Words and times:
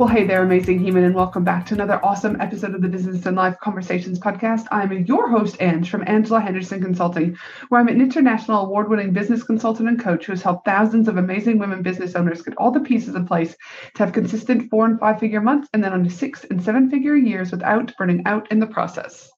Well, 0.00 0.08
hey 0.08 0.24
there, 0.24 0.42
amazing 0.42 0.78
human, 0.78 1.04
and 1.04 1.14
welcome 1.14 1.44
back 1.44 1.66
to 1.66 1.74
another 1.74 2.02
awesome 2.02 2.40
episode 2.40 2.74
of 2.74 2.80
the 2.80 2.88
Business 2.88 3.26
and 3.26 3.36
Life 3.36 3.58
Conversations 3.60 4.18
podcast. 4.18 4.66
I'm 4.70 4.90
your 5.04 5.28
host, 5.28 5.60
Ange, 5.60 5.90
from 5.90 6.04
Angela 6.06 6.40
Henderson 6.40 6.80
Consulting, 6.80 7.36
where 7.68 7.82
I'm 7.82 7.88
an 7.88 8.00
international 8.00 8.64
award 8.64 8.88
winning 8.88 9.12
business 9.12 9.42
consultant 9.42 9.90
and 9.90 10.02
coach 10.02 10.24
who 10.24 10.32
has 10.32 10.40
helped 10.40 10.64
thousands 10.64 11.06
of 11.06 11.18
amazing 11.18 11.58
women 11.58 11.82
business 11.82 12.14
owners 12.14 12.40
get 12.40 12.56
all 12.56 12.70
the 12.70 12.80
pieces 12.80 13.14
in 13.14 13.26
place 13.26 13.54
to 13.96 14.02
have 14.02 14.14
consistent 14.14 14.70
four 14.70 14.86
and 14.86 14.98
five 14.98 15.20
figure 15.20 15.42
months 15.42 15.68
and 15.74 15.84
then 15.84 15.92
on 15.92 16.02
to 16.04 16.08
six 16.08 16.44
and 16.44 16.64
seven 16.64 16.88
figure 16.88 17.14
years 17.14 17.50
without 17.50 17.94
burning 17.98 18.22
out 18.24 18.50
in 18.50 18.58
the 18.58 18.66
process. 18.66 19.30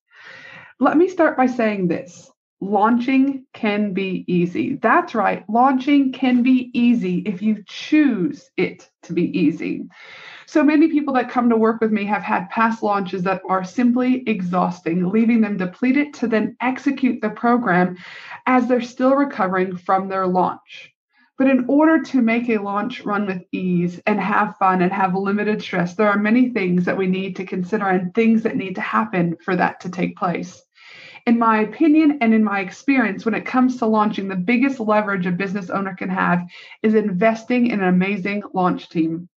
Let 0.79 0.97
me 0.97 1.09
start 1.09 1.37
by 1.37 1.47
saying 1.47 1.89
this 1.89 2.31
launching 2.61 3.45
can 3.53 3.93
be 3.93 4.25
easy. 4.29 4.77
That's 4.77 5.17
right, 5.17 5.45
launching 5.49 6.13
can 6.13 6.45
be 6.45 6.71
easy 6.73 7.19
if 7.27 7.43
you 7.43 7.65
choose 7.67 8.49
it 8.57 8.89
to 9.03 9.13
be 9.13 9.37
easy. 9.37 9.89
So 10.47 10.63
many 10.63 10.89
people 10.89 11.15
that 11.15 11.31
come 11.31 11.49
to 11.51 11.57
work 11.57 11.81
with 11.81 11.93
me 11.93 12.05
have 12.07 12.23
had 12.23 12.51
past 12.51 12.83
launches 12.83 13.23
that 13.23 13.43
are 13.49 13.65
simply 13.65 14.23
exhausting, 14.27 15.09
leaving 15.09 15.41
them 15.41 15.57
depleted 15.57 16.15
to 16.15 16.27
then 16.27 16.57
execute 16.61 17.21
the 17.21 17.31
program 17.31 17.97
as 18.47 18.67
they're 18.67 18.81
still 18.81 19.15
recovering 19.15 19.77
from 19.77 20.09
their 20.09 20.27
launch. 20.27 20.93
But 21.39 21.49
in 21.49 21.65
order 21.67 22.03
to 22.03 22.23
make 22.23 22.49
a 22.49 22.59
launch 22.59 23.05
run 23.05 23.27
with 23.27 23.43
ease 23.53 24.01
and 24.07 24.21
have 24.21 24.57
fun 24.59 24.83
and 24.83 24.93
have 24.93 25.15
limited 25.15 25.63
stress, 25.63 25.95
there 25.95 26.09
are 26.09 26.19
many 26.19 26.51
things 26.51 26.85
that 26.85 26.97
we 26.97 27.07
need 27.07 27.37
to 27.37 27.47
consider 27.47 27.89
and 27.89 28.15
things 28.15 28.43
that 28.43 28.57
need 28.57 28.75
to 28.75 28.81
happen 28.81 29.37
for 29.45 29.57
that 29.57 29.81
to 29.81 29.91
take 29.91 30.17
place. 30.17 30.63
In 31.25 31.39
my 31.39 31.61
opinion 31.61 32.19
and 32.21 32.35
in 32.35 32.43
my 32.43 32.61
experience, 32.61 33.25
when 33.25 33.35
it 33.35 33.47
comes 33.47 33.77
to 33.77 33.87
launching, 33.87 34.29
the 34.29 34.37
biggest 34.37 34.81
leverage 34.81 35.25
a 35.25 35.31
business 35.31 35.71
owner 35.71 35.95
can 35.95 36.09
have 36.11 36.43
is 36.83 36.95
investing 36.95 37.69
in 37.69 37.81
an 37.81 37.89
amazing 37.89 38.43
launch 38.55 38.89
team. 38.89 39.29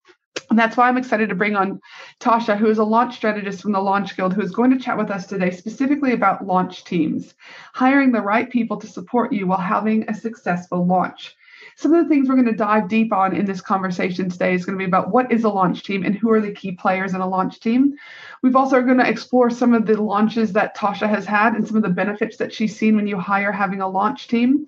And 0.50 0.60
that's 0.60 0.78
why 0.78 0.88
I'm 0.88 0.98
excited 0.98 1.30
to 1.30 1.36
bring 1.36 1.56
on 1.56 1.82
Tasha, 2.20 2.58
who 2.58 2.68
is 2.68 2.78
a 2.78 2.84
launch 2.84 3.16
strategist 3.16 3.62
from 3.62 3.72
the 3.72 3.80
Launch 3.80 4.16
Guild, 4.16 4.34
who 4.34 4.42
is 4.42 4.52
going 4.52 4.72
to 4.72 4.80
chat 4.80 4.98
with 4.98 5.12
us 5.12 5.26
today 5.26 5.52
specifically 5.52 6.14
about 6.14 6.46
launch 6.46 6.84
teams, 6.84 7.34
hiring 7.74 8.12
the 8.12 8.22
right 8.22 8.50
people 8.50 8.78
to 8.78 8.88
support 8.88 9.34
you 9.34 9.48
while 9.48 9.58
having 9.58 10.10
a 10.10 10.14
successful 10.14 10.86
launch. 10.86 11.36
Some 11.78 11.94
of 11.94 12.04
the 12.04 12.10
things 12.10 12.30
we're 12.30 12.36
going 12.36 12.46
to 12.46 12.54
dive 12.54 12.88
deep 12.88 13.12
on 13.12 13.36
in 13.36 13.46
this 13.46 13.60
conversation 13.60 14.30
today 14.30 14.54
is 14.54 14.66
going 14.66 14.78
to 14.78 14.82
be 14.82 14.88
about 14.88 15.12
what 15.12 15.30
is 15.30 15.44
a 15.44 15.50
launch 15.50 15.84
team 15.84 16.06
and 16.06 16.16
who 16.16 16.32
are 16.32 16.40
the 16.40 16.54
key 16.54 16.72
players 16.72 17.14
in 17.14 17.20
a 17.20 17.28
launch 17.28 17.60
team. 17.60 17.96
We've 18.42 18.56
also 18.56 18.82
going 18.82 18.98
to 19.00 19.10
explore 19.10 19.50
some 19.50 19.74
of 19.74 19.86
the 19.86 20.02
launches 20.02 20.54
that 20.54 20.78
Tasha 20.78 21.10
has 21.10 21.26
had 21.26 21.54
and 21.54 21.68
some 21.68 21.76
of 21.76 21.84
the 21.84 21.90
benefits 21.90 22.38
that 22.38 22.54
she's 22.54 22.78
seen 22.78 22.96
when 22.96 23.08
you 23.08 23.20
hire 23.20 23.52
having 23.52 23.82
a 23.82 23.90
launch 23.90 24.30
team. 24.30 24.66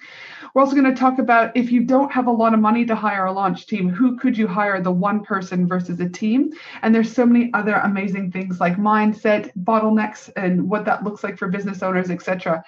We're 0.53 0.61
also 0.61 0.75
going 0.75 0.93
to 0.93 0.99
talk 0.99 1.17
about 1.17 1.55
if 1.55 1.71
you 1.71 1.83
don't 1.83 2.11
have 2.11 2.27
a 2.27 2.31
lot 2.31 2.53
of 2.53 2.59
money 2.59 2.85
to 2.85 2.95
hire 2.95 3.25
a 3.25 3.31
launch 3.31 3.67
team, 3.67 3.87
who 3.87 4.17
could 4.17 4.37
you 4.37 4.47
hire 4.47 4.81
the 4.81 4.91
one 4.91 5.23
person 5.23 5.65
versus 5.65 6.01
a 6.01 6.09
team? 6.09 6.51
And 6.81 6.93
there's 6.93 7.13
so 7.13 7.25
many 7.25 7.51
other 7.53 7.75
amazing 7.75 8.33
things 8.33 8.59
like 8.59 8.75
mindset, 8.75 9.51
bottlenecks, 9.55 10.29
and 10.35 10.69
what 10.69 10.83
that 10.85 11.05
looks 11.05 11.23
like 11.23 11.37
for 11.37 11.47
business 11.47 11.81
owners, 11.81 12.09
etc. 12.09 12.65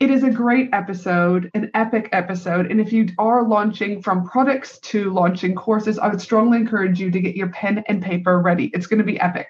It 0.00 0.10
is 0.10 0.24
a 0.24 0.30
great 0.30 0.70
episode, 0.72 1.50
an 1.54 1.70
epic 1.74 2.08
episode. 2.12 2.70
And 2.70 2.80
if 2.80 2.92
you 2.92 3.08
are 3.18 3.46
launching 3.46 4.02
from 4.02 4.28
products 4.28 4.80
to 4.80 5.10
launching 5.10 5.54
courses, 5.54 5.98
I 5.98 6.08
would 6.08 6.20
strongly 6.20 6.58
encourage 6.58 6.98
you 6.98 7.10
to 7.10 7.20
get 7.20 7.36
your 7.36 7.50
pen 7.50 7.84
and 7.86 8.02
paper 8.02 8.40
ready. 8.40 8.70
It's 8.74 8.86
going 8.88 8.98
to 8.98 9.04
be 9.04 9.20
epic. 9.20 9.48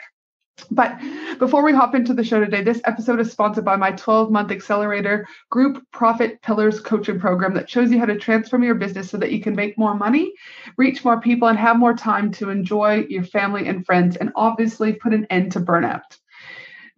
But 0.70 1.00
before 1.38 1.64
we 1.64 1.72
hop 1.72 1.94
into 1.94 2.14
the 2.14 2.22
show 2.22 2.38
today, 2.38 2.62
this 2.62 2.82
episode 2.84 3.18
is 3.20 3.32
sponsored 3.32 3.64
by 3.64 3.76
my 3.76 3.92
12 3.92 4.30
month 4.30 4.50
accelerator 4.50 5.26
group 5.50 5.82
profit 5.90 6.40
pillars 6.42 6.80
coaching 6.80 7.18
program 7.18 7.54
that 7.54 7.70
shows 7.70 7.90
you 7.90 7.98
how 7.98 8.04
to 8.04 8.18
transform 8.18 8.62
your 8.62 8.74
business 8.74 9.10
so 9.10 9.16
that 9.16 9.32
you 9.32 9.40
can 9.40 9.56
make 9.56 9.78
more 9.78 9.94
money, 9.94 10.32
reach 10.76 11.04
more 11.04 11.20
people, 11.20 11.48
and 11.48 11.58
have 11.58 11.78
more 11.78 11.94
time 11.94 12.30
to 12.32 12.50
enjoy 12.50 13.06
your 13.08 13.24
family 13.24 13.66
and 13.66 13.86
friends, 13.86 14.16
and 14.16 14.30
obviously 14.36 14.92
put 14.92 15.14
an 15.14 15.26
end 15.30 15.52
to 15.52 15.60
burnout. 15.60 16.18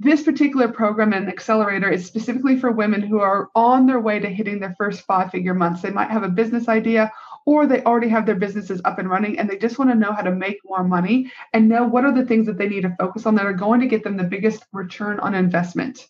This 0.00 0.22
particular 0.22 0.68
program 0.68 1.12
and 1.12 1.28
accelerator 1.28 1.88
is 1.88 2.04
specifically 2.04 2.58
for 2.58 2.72
women 2.72 3.00
who 3.00 3.20
are 3.20 3.48
on 3.54 3.86
their 3.86 4.00
way 4.00 4.18
to 4.18 4.28
hitting 4.28 4.58
their 4.58 4.74
first 4.76 5.02
five 5.02 5.30
figure 5.30 5.54
months. 5.54 5.82
They 5.82 5.90
might 5.90 6.10
have 6.10 6.24
a 6.24 6.28
business 6.28 6.68
idea 6.68 7.12
or 7.46 7.66
they 7.66 7.82
already 7.82 8.08
have 8.08 8.26
their 8.26 8.34
businesses 8.34 8.80
up 8.84 8.98
and 8.98 9.08
running 9.08 9.38
and 9.38 9.48
they 9.48 9.56
just 9.56 9.78
want 9.78 9.90
to 9.92 9.96
know 9.96 10.12
how 10.12 10.22
to 10.22 10.32
make 10.32 10.58
more 10.64 10.82
money 10.82 11.30
and 11.52 11.68
know 11.68 11.84
what 11.84 12.04
are 12.04 12.12
the 12.12 12.24
things 12.24 12.46
that 12.46 12.58
they 12.58 12.68
need 12.68 12.82
to 12.82 12.96
focus 12.98 13.24
on 13.24 13.36
that 13.36 13.46
are 13.46 13.52
going 13.52 13.80
to 13.80 13.86
get 13.86 14.02
them 14.02 14.16
the 14.16 14.24
biggest 14.24 14.64
return 14.72 15.20
on 15.20 15.34
investment. 15.34 16.08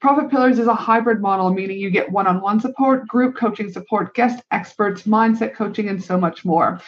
Profit 0.00 0.30
Pillars 0.30 0.58
is 0.58 0.66
a 0.66 0.74
hybrid 0.74 1.20
model, 1.20 1.52
meaning 1.52 1.78
you 1.78 1.90
get 1.90 2.10
one 2.10 2.26
on 2.26 2.40
one 2.40 2.58
support, 2.58 3.06
group 3.06 3.36
coaching 3.36 3.70
support, 3.70 4.14
guest 4.14 4.42
experts, 4.50 5.02
mindset 5.02 5.54
coaching, 5.54 5.90
and 5.90 6.02
so 6.02 6.18
much 6.18 6.42
more 6.42 6.80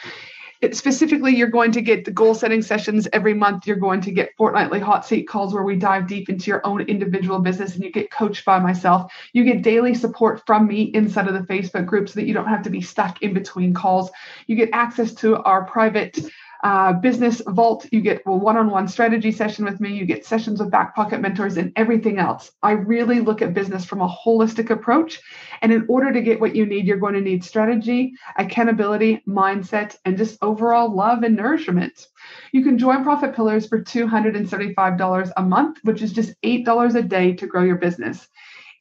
it, 0.63 0.77
specifically, 0.77 1.35
you're 1.35 1.49
going 1.49 1.73
to 1.73 1.83
get 1.83 2.05
the 2.05 2.13
goal 2.13 2.37
setting 2.37 2.63
sessions 2.63 3.09
every 3.13 3.35
month. 3.35 3.67
You're 3.67 3.77
going 3.77 4.01
to 4.03 4.13
get 4.13 4.37
fortnightly 4.37 4.79
hot 4.79 5.05
seat 5.05 5.25
calls 5.25 5.53
where 5.53 5.65
we 5.65 5.75
dive 5.75 6.07
deep 6.07 6.29
into 6.29 6.53
your 6.53 6.65
own 6.65 6.83
individual 6.83 7.41
business 7.41 7.75
and 7.75 7.83
you 7.83 7.91
get 7.91 8.13
coached 8.13 8.45
by 8.45 8.61
myself. 8.61 9.13
You 9.33 9.43
get 9.43 9.63
daily 9.63 9.93
support 9.93 10.47
from 10.47 10.69
me 10.69 10.83
inside 10.95 11.27
of 11.27 11.35
the 11.35 11.53
Facebook 11.53 11.87
group 11.87 12.09
so 12.09 12.21
that 12.21 12.27
you 12.27 12.33
don't 12.33 12.47
have 12.47 12.63
to 12.63 12.71
be 12.71 12.81
stuck 12.81 13.21
in 13.23 13.35
between 13.35 13.75
calls. 13.75 14.13
You 14.47 14.55
get 14.55 14.71
access 14.73 15.13
to 15.15 15.43
our 15.43 15.65
private 15.65 16.21
uh, 16.63 16.93
business 16.93 17.43
vault. 17.47 17.87
You 17.91 18.01
get 18.01 18.23
a 18.27 18.33
one-on-one 18.33 18.89
strategy 18.89 19.33
session 19.33 19.65
with 19.65 19.81
me. 19.81 19.95
You 19.95 20.05
get 20.05 20.25
sessions 20.25 20.61
with 20.61 20.71
back 20.71 20.95
pocket 20.95 21.21
mentors 21.21 21.57
and 21.57 21.73
everything 21.77 22.19
else. 22.19 22.53
I 22.63 22.73
really 22.73 23.21
look 23.21 23.43
at 23.43 23.55
business 23.55 23.85
from 23.85 24.01
a 24.01 24.09
holistic 24.09 24.71
approach. 24.71 25.21
And 25.61 25.73
in 25.73 25.87
order 25.89 26.13
to 26.13 26.21
get 26.21 26.41
what 26.41 26.57
you 26.57 26.67
need 26.67 26.87
you're 26.87 26.97
going 26.97 27.15
to 27.15 27.21
need 27.21 27.45
strategy 27.45 28.15
accountability 28.37 29.23
mindset 29.29 29.97
and 30.05 30.17
just 30.17 30.39
overall 30.43 30.95
love 30.95 31.23
and 31.23 31.37
nourishment. 31.37 32.09
You 32.53 32.63
can 32.65 32.79
join 32.79 33.05
profit 33.05 33.35
pillars 33.35 33.67
for 33.67 33.83
$275 33.83 35.33
a 35.37 35.43
month 35.43 35.79
which 35.83 36.03
is 36.03 36.13
just 36.13 36.35
$8 36.43 36.95
a 36.95 37.03
day 37.03 37.33
to 37.35 37.47
grow 37.47 37.63
your 37.63 37.77
business 37.77 38.29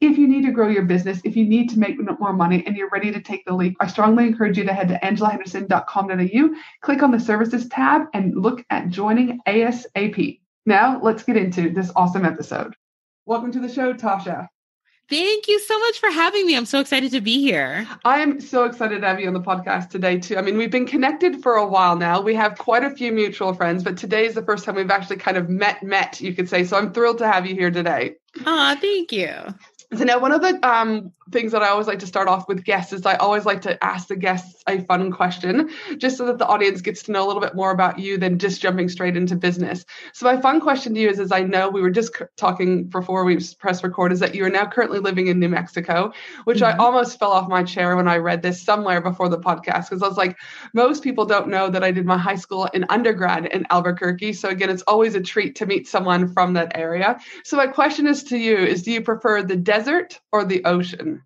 if 0.02 0.18
you 0.18 0.28
need 0.28 0.46
to 0.46 0.52
grow 0.52 0.68
your 0.68 0.84
business, 0.84 1.22
if 1.24 1.36
you 1.36 1.46
need 1.46 1.70
to 1.70 1.80
make 1.80 1.98
more 2.20 2.34
money 2.34 2.66
and 2.66 2.76
you're 2.76 2.90
ready 2.90 3.12
to 3.12 3.22
take 3.22 3.46
the 3.46 3.54
leap, 3.54 3.78
I 3.80 3.86
strongly 3.86 4.26
encourage 4.26 4.58
you 4.58 4.64
to 4.64 4.74
head 4.74 4.88
to 4.88 5.00
angelahenderson.com.au, 5.00 6.56
click 6.82 7.04
on 7.04 7.12
the 7.12 7.20
services 7.20 7.70
tab, 7.70 8.08
and 8.14 8.36
look 8.36 8.66
at 8.72 8.90
joining 8.90 9.40
ASAP. 9.48 10.40
Now, 10.66 11.00
let's 11.02 11.24
get 11.24 11.38
into 11.38 11.70
this 11.70 11.92
awesome 11.96 12.26
episode. 12.26 12.76
Welcome 13.28 13.52
to 13.52 13.60
the 13.60 13.70
show, 13.70 13.94
Tasha. 13.94 14.48
Thank 15.12 15.50
you 15.50 15.60
so 15.60 15.78
much 15.78 16.00
for 16.00 16.10
having 16.10 16.48
me. 16.48 16.56
I'm 16.56 16.66
so 16.66 16.80
excited 16.80 17.12
to 17.12 17.20
be 17.20 17.42
here. 17.42 17.86
I'm 18.06 18.40
so 18.40 18.64
excited 18.64 19.02
to 19.02 19.08
have 19.08 19.20
you 19.20 19.28
on 19.28 19.34
the 19.34 19.42
podcast 19.42 19.90
today, 19.90 20.18
too. 20.18 20.38
I 20.38 20.42
mean, 20.42 20.58
we've 20.58 20.72
been 20.72 20.88
connected 20.88 21.44
for 21.44 21.56
a 21.56 21.68
while 21.68 21.98
now. 21.98 22.22
We 22.22 22.34
have 22.36 22.58
quite 22.58 22.86
a 22.86 22.90
few 22.90 23.12
mutual 23.12 23.54
friends, 23.54 23.84
but 23.84 23.98
today 23.98 24.26
is 24.26 24.36
the 24.36 24.42
first 24.42 24.64
time 24.64 24.76
we've 24.76 24.90
actually 24.90 25.18
kind 25.18 25.36
of 25.36 25.50
met, 25.50 25.84
met, 25.84 26.22
you 26.22 26.34
could 26.34 26.48
say. 26.48 26.64
So 26.64 26.78
I'm 26.78 26.94
thrilled 26.94 27.18
to 27.18 27.30
have 27.30 27.46
you 27.46 27.56
here 27.56 27.72
today. 27.72 28.16
Oh, 28.46 28.78
thank 28.80 29.12
you. 29.12 29.34
So 29.94 30.06
now 30.06 30.20
one 30.20 30.32
of 30.32 30.42
the 30.42 30.58
um, 30.66 31.12
things 31.32 31.52
that 31.52 31.62
I 31.62 31.68
always 31.68 31.86
like 31.86 32.00
to 32.00 32.08
start 32.08 32.30
off 32.30 32.48
with 32.48 32.64
guests 32.64 32.94
is 32.94 33.06
I 33.06 33.16
always 33.16 33.46
like 33.46 33.62
to 33.64 33.84
ask 33.84 34.08
the 34.08 34.16
guests 34.16 34.64
a 34.66 34.80
fun 34.86 35.12
question, 35.12 35.70
just 35.98 36.18
so 36.18 36.26
that 36.28 36.38
the 36.38 36.48
audience 36.48 36.80
gets 36.80 37.04
to 37.04 37.12
know 37.12 37.26
a 37.26 37.28
little 37.28 37.42
bit 37.42 37.56
more 37.56 37.72
about 37.72 38.00
you 38.00 38.18
than 38.18 38.40
just 38.40 38.62
jumping 38.62 38.88
straight 38.88 39.18
into 39.18 39.36
business. 39.36 39.84
So 40.14 40.26
my 40.26 40.40
fun 40.40 40.62
question 40.62 40.94
to 40.94 41.00
you 41.00 41.10
is, 41.10 41.20
as 41.20 41.34
I 41.34 41.42
know 41.42 41.70
we 41.70 41.82
were 41.82 41.90
just 41.90 42.16
talking 42.38 42.86
before 42.86 43.26
we 43.26 43.38
press 43.60 43.84
record, 43.84 44.14
is 44.14 44.22
that 44.22 44.34
you 44.34 44.46
are 44.46 44.50
now 44.50 44.66
currently 44.66 45.00
living 45.00 45.28
in 45.28 45.40
New 45.40 45.50
Mexico, 45.50 46.14
which 46.46 46.60
mm-hmm. 46.60 46.80
I 46.80 46.84
almost 46.84 47.20
fell 47.20 47.32
off 47.32 47.50
my 47.50 47.64
chair 47.64 47.98
when 47.98 48.08
I 48.08 48.16
read 48.16 48.42
this 48.42 48.62
somewhere 48.62 49.02
before 49.02 49.28
the 49.28 49.40
podcast 49.40 49.90
because 49.90 50.02
I 50.02 50.08
was 50.08 50.18
like, 50.18 50.38
most 50.74 51.04
people 51.04 51.26
don't 51.26 51.50
know 51.50 51.70
that 51.70 51.84
I 51.84 51.92
did 51.92 52.06
my 52.06 52.18
high 52.18 52.36
school 52.36 52.70
and 52.74 52.86
undergrad 52.88 53.48
in 53.48 53.66
Albuquerque. 53.70 54.32
So 54.34 54.48
again, 54.48 54.70
it's 54.70 54.84
always 54.84 55.16
a 55.16 55.22
treat 55.22 55.58
to 55.58 55.66
meet 55.66 55.86
someone 55.86 56.32
from 56.34 56.54
that 56.54 56.78
area. 56.78 57.20
So 57.44 57.58
my 57.58 57.68
question 57.68 58.08
is 58.08 58.24
to 58.26 58.38
you: 58.38 58.56
Is 58.56 58.84
do 58.84 58.92
you 58.94 59.02
prefer 59.02 59.44
the 59.44 59.58
desert 59.58 59.81
desert 59.84 60.20
or 60.32 60.46
the 60.46 60.64
ocean? 60.66 61.24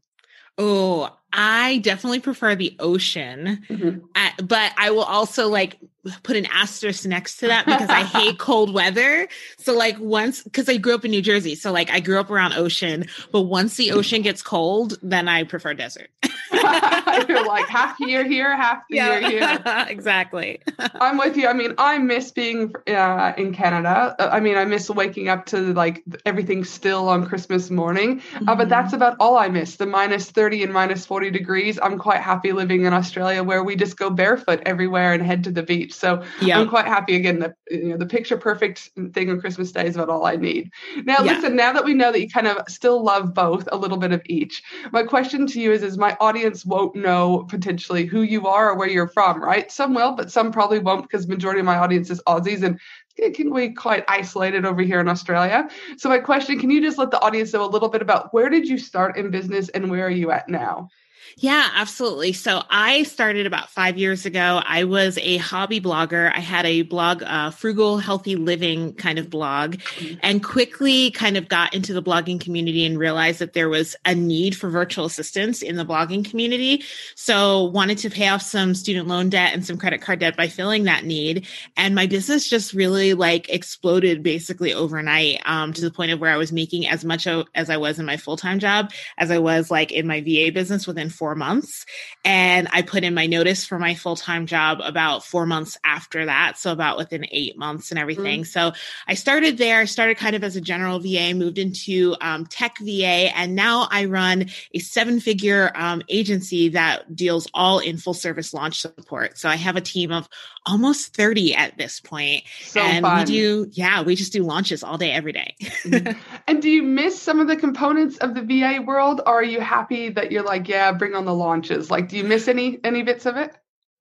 Oh, 0.57 1.10
I 1.34 1.80
definitely 1.80 2.22
prefer 2.22 2.56
the 2.56 2.75
ocean, 2.80 3.63
mm-hmm. 3.68 4.46
but 4.46 4.72
I 4.78 4.92
will 4.92 5.04
also 5.04 5.50
like 5.50 5.78
put 6.24 6.38
an 6.38 6.46
asterisk 6.46 7.06
next 7.06 7.38
to 7.38 7.48
that 7.48 7.66
because 7.66 7.90
I 7.90 8.04
hate 8.04 8.38
cold 8.40 8.74
weather. 8.74 9.28
So 9.57 9.74
like 9.74 10.00
once, 10.00 10.44
because 10.44 10.69
I 10.69 10.78
grew 10.78 10.96
up 10.96 11.04
in 11.04 11.12
New 11.12 11.22
Jersey, 11.22 11.56
so 11.56 11.74
like 11.74 11.90
I 11.90 12.00
grew 12.00 12.19
up 12.19 12.30
around 12.30 12.54
ocean, 12.54 13.06
but 13.31 13.42
once 13.42 13.75
the 13.75 13.92
ocean 13.92 14.22
gets 14.22 14.42
cold, 14.42 14.98
then 15.02 15.28
I 15.28 15.44
prefer 15.44 15.74
desert. 15.74 16.10
You're 17.27 17.45
like 17.45 17.68
half 17.68 17.97
the 17.97 18.07
year 18.07 18.24
here, 18.24 18.56
half 18.56 18.83
the 18.89 18.97
yeah. 18.97 19.19
year 19.19 19.30
here. 19.30 19.86
exactly. 19.89 20.62
I'm 20.80 21.18
with 21.18 21.38
you. 21.38 21.47
I 21.47 21.53
mean, 21.53 21.74
I 21.77 21.97
miss 21.97 22.31
being 22.31 22.74
uh, 22.88 23.33
in 23.38 23.53
Canada. 23.53 24.15
Uh, 24.19 24.30
I 24.31 24.39
mean, 24.39 24.57
I 24.57 24.65
miss 24.65 24.89
waking 24.89 25.30
up 25.30 25.45
to 25.47 25.74
like 25.74 26.03
everything 26.25 26.63
still 26.63 27.09
on 27.09 27.25
Christmas 27.25 27.69
morning. 27.69 28.19
Mm-hmm. 28.19 28.50
Uh, 28.50 28.56
but 28.56 28.69
that's 28.69 28.88
mm-hmm. 28.88 28.95
about 28.95 29.18
all 29.19 29.38
I 29.38 29.50
miss. 29.50 29.75
The 29.75 29.86
minus 29.86 30.31
30 30.31 30.63
and 30.63 30.74
minus 30.74 31.06
40 31.06 31.31
degrees. 31.31 31.80
I'm 31.81 31.97
quite 31.97 32.21
happy 32.21 32.51
living 32.51 32.86
in 32.86 32.94
Australia 32.94 33.44
where 33.44 33.63
we 33.63 33.75
just 33.75 33.97
go 33.97 34.09
barefoot 34.09 34.62
everywhere 34.65 35.13
and 35.13 35.24
head 35.24 35.44
to 35.45 35.51
the 35.51 35.63
beach. 35.63 35.94
So. 35.94 36.24
I'm 36.56 36.69
quite 36.69 36.86
happy 36.86 37.15
again. 37.15 37.39
The 37.39 37.56
you 37.69 37.89
know 37.89 37.97
the 37.97 38.06
picture 38.06 38.38
perfect 38.38 38.92
thing 39.13 39.30
on 39.30 39.39
Christmas 39.39 39.71
Day 39.71 39.88
is 39.88 39.95
about 39.95 40.09
all 40.09 40.25
I 40.25 40.36
need. 40.36 40.71
Now, 41.03 41.18
yeah. 41.19 41.33
listen. 41.33 41.56
Now 41.56 41.74
that 41.74 41.86
we 41.86 41.94
know 41.94 42.12
that 42.12 42.19
you 42.19 42.30
kind 42.30 42.47
of 42.47 42.68
still 42.68 43.03
love 43.03 43.33
both, 43.33 43.68
a 43.71 43.77
little 43.77 43.97
bit 43.97 44.12
of 44.12 44.21
each. 44.25 44.63
My 44.92 45.03
question 45.03 45.47
to 45.47 45.59
you 45.59 45.71
is: 45.71 45.83
Is 45.83 45.97
my 45.97 46.15
audience 46.19 46.34
won't 46.65 46.95
know 46.95 47.45
potentially 47.49 48.05
who 48.05 48.21
you 48.21 48.47
are 48.47 48.71
or 48.71 48.75
where 48.75 48.89
you're 48.89 49.07
from, 49.07 49.41
right? 49.41 49.71
Some 49.71 49.93
will, 49.93 50.13
but 50.13 50.31
some 50.31 50.51
probably 50.51 50.79
won't 50.79 51.03
because 51.03 51.27
majority 51.27 51.59
of 51.59 51.65
my 51.65 51.77
audience 51.77 52.09
is 52.09 52.21
Aussies 52.27 52.63
and 52.63 52.79
it 53.17 53.35
can 53.35 53.53
be 53.53 53.69
quite 53.69 54.03
isolated 54.07 54.65
over 54.65 54.81
here 54.81 54.99
in 54.99 55.07
Australia. 55.07 55.69
So 55.97 56.09
my 56.09 56.19
question, 56.19 56.59
can 56.59 56.69
you 56.69 56.81
just 56.81 56.97
let 56.97 57.11
the 57.11 57.21
audience 57.21 57.53
know 57.53 57.65
a 57.65 57.69
little 57.69 57.89
bit 57.89 58.01
about 58.01 58.33
where 58.33 58.49
did 58.49 58.67
you 58.67 58.77
start 58.77 59.17
in 59.17 59.31
business 59.31 59.69
and 59.69 59.89
where 59.89 60.05
are 60.05 60.09
you 60.09 60.31
at 60.31 60.49
now? 60.49 60.89
Yeah, 61.38 61.69
absolutely. 61.75 62.33
So 62.33 62.63
I 62.69 63.04
started 63.04 63.45
about 63.45 63.69
five 63.69 63.98
years 63.98 64.25
ago. 64.25 64.62
I 64.66 64.86
was 64.86 65.18
a 65.18 65.38
hobby 65.38 65.81
blogger. 65.81 66.31
I 66.33 66.39
had 66.39 66.66
a 66.66 66.83
blog, 66.83 67.24
uh, 67.24 67.51
frugal, 67.51 67.98
healthy 67.98 68.36
living 68.36 68.94
kind 68.94 69.19
of 69.19 69.30
blog, 69.30 69.75
mm-hmm. 69.75 70.19
and 70.24 70.44
quickly 70.44 71.12
kind 71.12 71.36
of 71.36 71.50
got 71.50 71.74
into 71.74 71.94
the 71.94 72.01
blogging 72.01 72.39
community 72.39 72.86
and 72.86 72.98
realized 72.98 73.39
that 73.39 73.54
there 73.54 73.69
was 73.69 73.95
a 74.06 74.16
need 74.16 74.56
for 74.56 74.69
virtual 74.69 75.06
assistants 75.06 75.62
in 75.62 75.75
the 75.75 75.86
blogging 75.86 76.24
community. 76.24 76.83
So 77.16 77.66
wanted 77.66 77.98
to 78.00 78.10
pay 78.10 78.30
off 78.30 78.42
some 78.42 78.74
student 78.74 79.07
loan 79.07 79.30
debt 79.30 79.54
and 79.54 79.66
some 79.66 79.78
credit 79.78 80.01
card 80.01 80.19
debt 80.19 80.38
by 80.38 80.48
filling 80.48 80.86
that 80.86 81.04
need. 81.04 81.48
And 81.75 81.95
my 81.95 82.07
business 82.07 82.48
just 82.48 82.74
really 82.74 83.13
like 83.13 83.50
exploded 83.50 84.24
basically 84.24 84.74
overnight 84.74 85.42
um, 85.45 85.74
to 85.74 85.81
the 85.81 85.92
point 85.92 86.12
of 86.12 86.19
where 86.19 86.31
I 86.31 86.38
was 86.38 86.51
making 86.51 86.88
as 86.88 87.04
much 87.04 87.28
as 87.28 87.69
I 87.69 87.78
was 87.78 88.00
in 88.00 88.06
my 88.06 88.18
full 88.18 88.38
time 88.38 88.60
job 88.60 88.92
as 89.18 89.31
I 89.31 89.39
was 89.39 89.71
like 89.71 89.92
in 89.92 90.07
my 90.07 90.21
VA 90.21 90.51
business 90.54 90.88
within 90.88 91.10
four 91.15 91.35
months. 91.35 91.85
And 92.23 92.67
I 92.71 92.81
put 92.81 93.03
in 93.03 93.13
my 93.13 93.25
notice 93.25 93.65
for 93.65 93.79
my 93.79 93.95
full 93.95 94.15
time 94.15 94.45
job 94.45 94.79
about 94.83 95.23
four 95.23 95.45
months 95.45 95.77
after 95.83 96.25
that. 96.25 96.57
So 96.57 96.71
about 96.71 96.97
within 96.97 97.25
eight 97.31 97.57
months 97.57 97.91
and 97.91 98.00
everything. 98.00 98.41
Mm. 98.41 98.47
So 98.47 98.73
I 99.07 99.13
started 99.13 99.57
there. 99.57 99.79
I 99.79 99.85
started 99.85 100.17
kind 100.17 100.35
of 100.35 100.44
as 100.44 100.56
a 100.56 100.62
general 100.62 101.00
VA, 101.00 101.33
moved 101.33 101.57
into 101.57 102.15
um, 102.21 102.45
tech 102.45 102.77
VA, 102.79 103.35
and 103.35 103.56
now 103.56 103.88
I 103.89 104.06
run 104.06 104.50
a 104.73 104.79
seven 104.79 105.19
figure 105.19 105.71
um, 105.75 106.01
agency 106.09 106.69
that 106.69 107.15
deals 107.15 107.47
all 107.53 107.79
in 107.79 107.97
full 107.97 108.13
service 108.13 108.53
launch 108.53 108.79
support. 108.79 109.38
So 109.38 109.50
I 109.50 109.56
have 109.56 109.75
a 109.75 109.81
team 109.81 110.11
of 110.11 110.27
almost 110.65 111.15
30 111.15 111.56
at 111.56 111.77
this 111.77 112.00
point. 112.00 112.44
So 112.63 112.81
and 112.81 113.03
fun. 113.03 113.19
we 113.19 113.25
do, 113.25 113.68
yeah, 113.71 114.01
we 114.01 114.15
just 114.15 114.33
do 114.33 114.44
launches 114.44 114.83
all 114.83 114.97
day, 114.97 115.11
every 115.11 115.31
day. 115.31 115.56
Mm-hmm. 115.83 116.19
and 116.47 116.61
do 116.61 116.69
you 116.69 116.83
miss 116.83 117.21
some 117.21 117.39
of 117.39 117.47
the 117.47 117.56
components 117.56 118.18
of 118.18 118.33
the 118.33 118.41
VA 118.41 118.81
world? 118.81 119.21
Or 119.25 119.35
are 119.35 119.44
you 119.44 119.61
happy 119.61 120.09
that 120.09 120.31
you're 120.31 120.44
like, 120.44 120.68
yeah, 120.68 120.91
bring 121.06 121.16
on 121.16 121.25
the 121.25 121.34
launches? 121.34 121.92
Like, 121.92 122.10
do 122.10 122.18
you 122.18 122.24
miss 122.24 122.48
any 122.48 122.80
any 122.84 123.04
bits 123.04 123.25
of 123.28 123.38
it? 123.38 123.56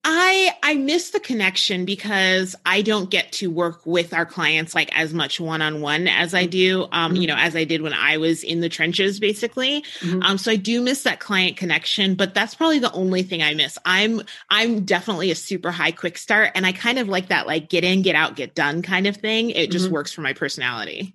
I 0.05 0.53
I 0.63 0.75
miss 0.75 1.11
the 1.11 1.21
connection 1.21 1.87
because 1.87 2.55
I 2.67 2.83
don't 2.83 3.09
get 3.09 3.33
to 3.33 3.51
work 3.51 3.81
with 3.87 4.13
our 4.13 4.27
clients 4.27 4.75
like 4.75 4.97
as 4.97 5.15
much 5.15 5.41
one 5.41 5.63
on 5.63 5.81
one 5.81 6.09
as 6.09 6.35
I 6.35 6.45
do, 6.45 6.83
um, 6.93 7.13
mm-hmm. 7.13 7.23
you 7.23 7.27
know, 7.27 7.37
as 7.37 7.57
I 7.57 7.65
did 7.65 7.81
when 7.81 7.95
I 7.95 8.19
was 8.19 8.45
in 8.45 8.61
the 8.61 8.69
trenches, 8.69 9.19
basically. 9.19 9.83
Mm-hmm. 10.01 10.23
Um, 10.23 10.39
so 10.39 10.51
I 10.53 10.57
do 10.57 10.83
miss 10.83 11.05
that 11.05 11.21
client 11.21 11.57
connection, 11.57 12.17
but 12.17 12.35
that's 12.35 12.55
probably 12.55 12.79
the 12.79 12.93
only 12.93 13.23
thing 13.23 13.43
I 13.43 13.55
miss. 13.55 13.79
I'm 13.87 14.21
I'm 14.51 14.85
definitely 14.85 15.31
a 15.31 15.35
super 15.35 15.71
high 15.71 15.93
quick 15.93 16.19
start, 16.19 16.51
and 16.55 16.67
I 16.67 16.73
kind 16.73 16.99
of 16.99 17.09
like 17.09 17.29
that 17.29 17.47
like 17.47 17.71
get 17.71 17.83
in, 17.83 18.03
get 18.03 18.15
out, 18.15 18.37
get 18.37 18.55
done 18.55 18.83
kind 18.83 19.07
of 19.07 19.17
thing. 19.17 19.51
It 19.51 19.71
just 19.71 19.87
mm-hmm. 19.87 19.95
works 19.95 20.13
for 20.13 20.21
my 20.21 20.35
personality. 20.35 21.15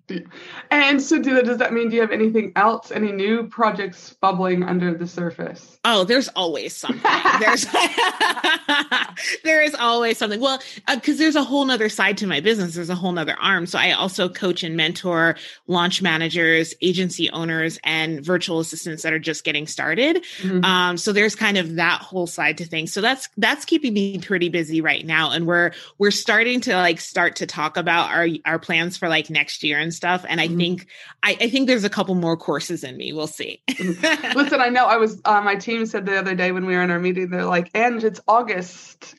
And 0.72 1.00
so, 1.00 1.22
do 1.22 1.36
that, 1.36 1.46
does 1.46 1.60
that 1.60 1.74
mean 1.74 1.90
do 1.90 1.96
you 1.96 2.02
have 2.02 2.12
anything 2.12 2.54
else, 2.56 2.92
any 2.92 3.12
new 3.12 3.48
projects 3.50 4.16
bubbling 4.20 4.64
under 4.64 4.96
the 4.96 5.06
surface? 5.06 5.78
Oh, 5.86 6.04
there's 6.04 6.30
always 6.30 6.76
something. 6.76 7.02
there's 7.40 7.68
there 9.44 9.62
is 9.62 9.76
always 9.76 10.18
something. 10.18 10.40
Well, 10.40 10.60
because 10.88 11.16
uh, 11.16 11.20
there's 11.20 11.36
a 11.36 11.44
whole 11.44 11.66
nother 11.66 11.90
side 11.90 12.18
to 12.20 12.28
my 12.28 12.40
business. 12.40 12.76
There's 12.76 12.90
a 12.90 12.96
whole 12.96 13.12
nother 13.12 13.36
arm. 13.40 13.66
So 13.66 13.78
I 13.78 13.92
also 13.92 14.30
coach 14.30 14.64
and 14.64 14.76
mentor 14.76 15.36
launch 15.68 16.02
managers, 16.02 16.74
agency 16.82 17.30
owners, 17.32 17.80
and 17.84 18.24
virtual 18.24 18.60
assistants 18.60 19.04
that 19.04 19.14
are 19.14 19.20
just 19.20 19.44
getting 19.44 19.68
started. 19.68 20.24
Mm-hmm. 20.42 20.64
Um, 20.64 20.98
so 20.98 21.14
there's 21.14 21.36
kind 21.36 21.58
of 21.58 21.76
that 21.76 22.02
whole 22.02 22.28
side 22.28 22.58
to 22.60 22.66
things. 22.66 22.94
So 22.94 23.02
that's 23.02 23.30
that's 23.38 23.66
keeping 23.66 23.94
me 23.94 24.20
pretty 24.20 24.50
busy 24.50 24.82
right 24.82 25.06
now. 25.06 25.32
And 25.32 25.46
we're 25.46 25.72
we're 25.98 26.12
starting 26.12 26.62
to 26.62 26.76
like 26.76 27.00
start 27.00 27.38
to 27.38 27.46
talk 27.46 27.78
about 27.78 28.12
our 28.12 28.28
our 28.46 28.60
plans 28.60 28.98
for 28.98 29.10
like 29.10 29.30
next 29.30 29.64
year 29.64 29.80
and 29.80 29.94
stuff. 29.94 30.26
And 30.28 30.40
I 30.40 30.48
mm-hmm. 30.48 30.58
think 30.58 30.88
I, 31.24 31.38
I 31.40 31.50
think 31.50 31.68
there's 31.68 31.84
a 31.84 31.90
couple 31.90 32.16
more 32.16 32.38
courses 32.38 32.84
in 32.84 32.98
me. 32.98 33.14
We'll 33.14 33.28
see. 33.28 33.62
Mm-hmm. 33.70 34.38
Listen, 34.38 34.62
I 34.62 34.70
know 34.70 34.86
I 34.86 34.98
was 34.98 35.22
uh, 35.26 35.42
my 35.42 35.56
team 35.56 35.86
said 35.86 36.06
the 36.06 36.18
other 36.18 36.36
day 36.36 36.52
when 36.52 36.66
we 36.66 36.76
were 36.76 36.84
in 36.84 36.92
our 36.92 37.00
meeting, 37.00 37.30
they're 37.30 37.46
like, 37.46 37.72
and 37.74 38.04
it's 38.04 38.20
August 38.28 38.69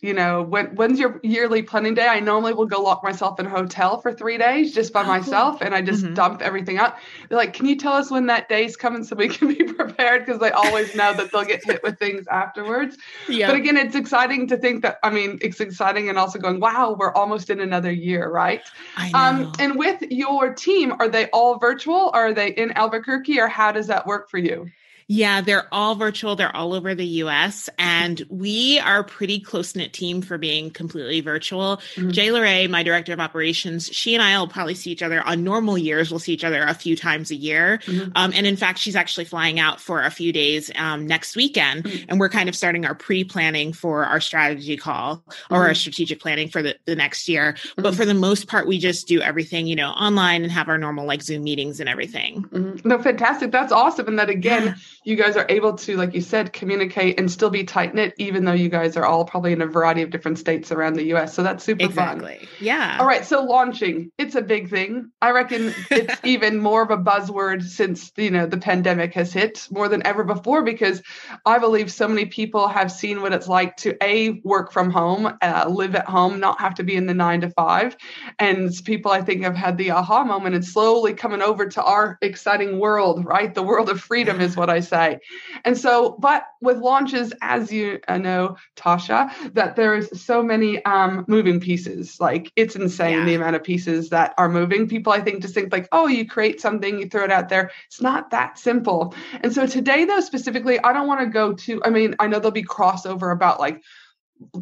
you 0.03 0.15
know, 0.15 0.43
when 0.43 0.75
when's 0.77 0.99
your 0.99 1.21
yearly 1.23 1.63
planning 1.63 1.95
day? 1.95 2.07
I 2.07 2.21
normally 2.21 2.55
will 2.55 2.67
go 2.67 2.83
lock 2.83 3.03
myself 3.03 3.39
in 3.41 3.47
a 3.47 3.51
hotel 3.51 4.01
for 4.01 4.13
three 4.13 4.39
days 4.39 4.75
just 4.75 4.93
by 4.93 5.03
oh, 5.03 5.07
myself 5.07 5.61
and 5.61 5.75
I 5.75 5.83
just 5.83 6.05
mm-hmm. 6.05 6.15
dump 6.15 6.43
everything 6.43 6.79
out. 6.79 6.97
They're 7.29 7.39
like, 7.39 7.53
can 7.53 7.67
you 7.67 7.77
tell 7.77 7.95
us 7.95 8.11
when 8.11 8.27
that 8.27 8.49
day's 8.49 8.77
coming 8.77 9.05
so 9.05 9.17
we 9.17 9.29
can 9.29 9.49
be 9.49 9.63
prepared? 9.75 10.25
Because 10.25 10.41
they 10.41 10.51
always 10.51 10.95
know 10.95 11.13
that 11.15 11.33
they'll 11.33 11.45
get 11.45 11.65
hit 11.65 11.83
with 11.83 11.99
things 11.99 12.27
afterwards. 12.29 12.97
Yep. 13.29 13.49
But 13.49 13.57
again, 13.57 13.77
it's 13.77 13.95
exciting 13.95 14.47
to 14.49 14.57
think 14.57 14.83
that, 14.83 14.99
I 15.03 15.11
mean, 15.11 15.39
it's 15.43 15.61
exciting 15.61 16.09
and 16.09 16.19
also 16.19 16.39
going, 16.39 16.61
wow, 16.61 16.97
we're 16.99 17.13
almost 17.13 17.51
in 17.51 17.61
another 17.61 17.93
year, 17.93 18.29
right? 18.29 18.63
I 18.97 19.11
um, 19.13 19.13
know. 19.13 19.47
Um, 19.47 19.53
and 19.59 19.77
with 19.77 20.03
your 20.11 20.55
team, 20.55 20.95
are 20.99 21.09
they 21.09 21.27
all 21.31 21.59
virtual? 21.59 22.11
Or 22.15 22.21
Are 22.21 22.35
they 22.35 22.51
in 22.51 22.73
Albuquerque 22.73 23.41
or 23.41 23.49
how 23.49 23.73
does 23.73 23.87
that 23.89 24.07
work 24.07 24.31
for 24.31 24.39
you? 24.39 24.71
Yeah, 25.13 25.41
they're 25.41 25.67
all 25.73 25.97
virtual. 25.97 26.37
They're 26.37 26.55
all 26.55 26.73
over 26.73 26.95
the 26.95 27.05
US. 27.25 27.69
And 27.81 28.25
we 28.29 28.79
are 28.79 29.01
a 29.01 29.05
pretty 29.05 29.41
close 29.41 29.75
knit 29.75 29.93
team 29.93 30.23
for 30.23 30.39
being 30.39 30.71
completely 30.71 31.21
virtual. 31.21 31.79
Mm-hmm. 31.97 32.11
Jay 32.11 32.29
Larray, 32.29 32.71
my 32.71 32.85
director 32.85 33.13
of 33.13 33.19
operations, 33.19 33.89
she 33.89 34.15
and 34.15 34.23
I 34.23 34.39
will 34.39 34.47
probably 34.47 34.77
see 34.77 34.93
each 34.93 35.03
other 35.03 35.21
on 35.21 35.43
normal 35.43 35.77
years. 35.77 36.13
We'll 36.13 36.21
see 36.21 36.33
each 36.33 36.45
other 36.45 36.63
a 36.63 36.75
few 36.75 36.95
times 36.95 37.33
a 37.33 37.35
year. 37.35 37.79
Mm-hmm. 37.87 38.13
Um, 38.15 38.33
and 38.33 38.47
in 38.47 38.55
fact, 38.55 38.79
she's 38.79 38.95
actually 38.95 39.25
flying 39.25 39.59
out 39.59 39.81
for 39.81 40.01
a 40.01 40.11
few 40.11 40.33
days 40.33 40.71
um, 40.77 41.09
next 41.09 41.35
weekend. 41.35 41.87
Mm-hmm. 41.87 42.05
And 42.09 42.21
we're 42.21 42.29
kind 42.29 42.49
of 42.49 42.55
starting 42.55 42.87
our 42.87 42.95
pre 42.95 43.25
planning 43.25 43.73
for 43.73 44.05
our 44.05 44.21
strategy 44.21 44.77
call 44.77 45.25
or 45.51 45.57
our 45.57 45.65
mm-hmm. 45.71 45.75
strategic 45.75 46.21
planning 46.21 46.49
for 46.49 46.63
the, 46.63 46.77
the 46.85 46.95
next 46.95 47.29
year. 47.29 47.57
But 47.75 47.85
mm-hmm. 47.85 47.97
for 47.97 48.05
the 48.05 48.15
most 48.15 48.47
part, 48.47 48.69
we 48.69 48.79
just 48.79 49.09
do 49.09 49.21
everything, 49.21 49.67
you 49.67 49.75
know, 49.75 49.89
online 49.91 50.45
and 50.45 50.53
have 50.53 50.69
our 50.69 50.79
normal 50.79 51.05
like 51.05 51.23
Zoom 51.23 51.43
meetings 51.43 51.81
and 51.81 51.89
everything. 51.89 52.45
Mm-hmm. 52.45 52.89
No, 52.89 53.03
fantastic. 53.03 53.51
That's 53.51 53.73
awesome. 53.73 54.07
And 54.07 54.17
that 54.21 54.31
again, 54.31 54.67
yeah 54.67 54.75
you 55.03 55.17
guys 55.17 55.37
are 55.37 55.47
able 55.49 55.75
to, 55.75 55.97
like 55.97 56.15
you 56.15 56.21
said, 56.21 56.53
communicate 56.53 57.19
and 57.19 57.31
still 57.31 57.49
be 57.49 57.65
tight 57.65 57.95
knit, 57.95 58.15
even 58.19 58.45
though 58.45 58.53
you 58.53 58.69
guys 58.69 58.97
are 58.97 59.07
all 59.07 59.25
probably 59.25 59.53
in 59.53 59.63
a 59.63 59.67
variety 59.67 60.03
of 60.03 60.11
different 60.11 60.39
states 60.39 60.71
around 60.71 60.95
the 60.95 61.05
US. 61.15 61.35
So 61.35 61.43
that's 61.43 61.65
super 61.65 61.85
fun. 61.85 61.91
exactly. 61.91 62.37
fun. 62.37 62.49
Yeah. 62.61 62.97
All 63.01 63.07
right. 63.07 63.25
So 63.25 63.43
launching, 63.43 64.13
it's 64.19 64.35
a 64.35 64.43
big 64.43 64.69
thing. 64.69 65.11
I 65.23 65.31
reckon 65.31 65.75
it's 65.91 66.21
even 66.25 66.59
more 66.59 66.83
of 66.83 66.91
a 66.91 66.99
buzzword 66.99 67.63
since, 67.63 68.13
you 68.17 68.31
know, 68.31 68.47
the 68.47 68.59
pandemic 68.59 69.15
has 69.15 69.33
hit 69.33 69.67
more 69.71 69.89
than 69.89 70.07
ever 70.07 70.23
before, 70.23 70.63
because 70.63 71.03
I 71.47 71.59
believe 71.59 71.91
so 71.91 72.07
many 72.07 72.27
people 72.27 72.69
have 72.69 72.93
seen 72.93 73.23
what 73.23 73.33
it's 73.33 73.49
like 73.49 73.77
to 73.79 73.97
A, 74.03 74.41
work 74.45 74.71
from 74.71 74.91
home, 74.91 75.33
uh, 75.41 75.67
live 75.69 75.95
at 75.95 76.07
home, 76.07 76.41
not 76.41 76.61
have 76.61 76.75
to 76.75 76.83
be 76.83 76.97
in 76.97 77.07
the 77.07 77.15
nine 77.15 77.41
to 77.41 77.51
five. 77.51 77.97
And 78.39 78.71
people, 78.85 79.11
I 79.11 79.23
think, 79.23 79.45
have 79.45 79.57
had 79.57 79.79
the 79.79 79.93
aha 79.93 80.25
moment 80.25 80.55
and 80.55 80.65
slowly 80.65 81.15
coming 81.15 81.41
over 81.41 81.67
to 81.69 81.83
our 81.83 82.19
exciting 82.21 82.79
world, 82.79 83.25
right? 83.25 83.55
The 83.55 83.63
world 83.63 83.89
of 83.89 84.01
freedom 84.01 84.43
is 84.43 84.57
what 84.57 84.69
I 84.69 84.81
say. 84.91 85.21
And 85.65 85.79
so, 85.79 86.17
but 86.19 86.45
with 86.61 86.79
launches, 86.79 87.33
as 87.41 87.73
you 87.73 88.01
uh, 88.09 88.19
know, 88.19 88.57
Tasha, 88.77 89.31
that 89.55 89.77
there's 89.77 90.21
so 90.21 90.43
many 90.43 90.85
um, 90.85 91.25
moving 91.29 91.61
pieces. 91.61 92.21
Like 92.21 92.53
it's 92.57 92.77
insane 92.77 93.21
yeah. 93.21 93.25
the 93.25 93.35
amount 93.37 93.57
of 93.57 93.65
pieces 93.65 94.11
that 94.11 94.35
are 94.37 94.49
moving. 94.49 94.89
People, 94.89 95.13
I 95.13 95.21
think, 95.21 95.41
just 95.41 95.55
think 95.55 95.73
like, 95.73 95.89
oh, 95.93 96.07
you 96.07 96.27
create 96.27 96.61
something, 96.61 96.99
you 96.99 97.09
throw 97.09 97.25
it 97.25 97.33
out 97.33 97.49
there. 97.49 97.71
It's 97.87 98.03
not 98.03 98.31
that 98.31 98.59
simple. 98.59 99.15
And 99.41 99.53
so 99.55 99.67
today, 99.67 100.05
though, 100.05 100.21
specifically, 100.21 100.79
I 100.81 100.93
don't 100.93 101.07
want 101.07 101.21
to 101.21 101.27
go 101.27 101.55
to. 101.55 101.83
I 101.85 101.91
mean, 101.91 102.15
I 102.19 102.27
know 102.27 102.39
there'll 102.39 102.51
be 102.51 102.63
crossover 102.63 103.33
about 103.33 103.61
like 103.61 103.83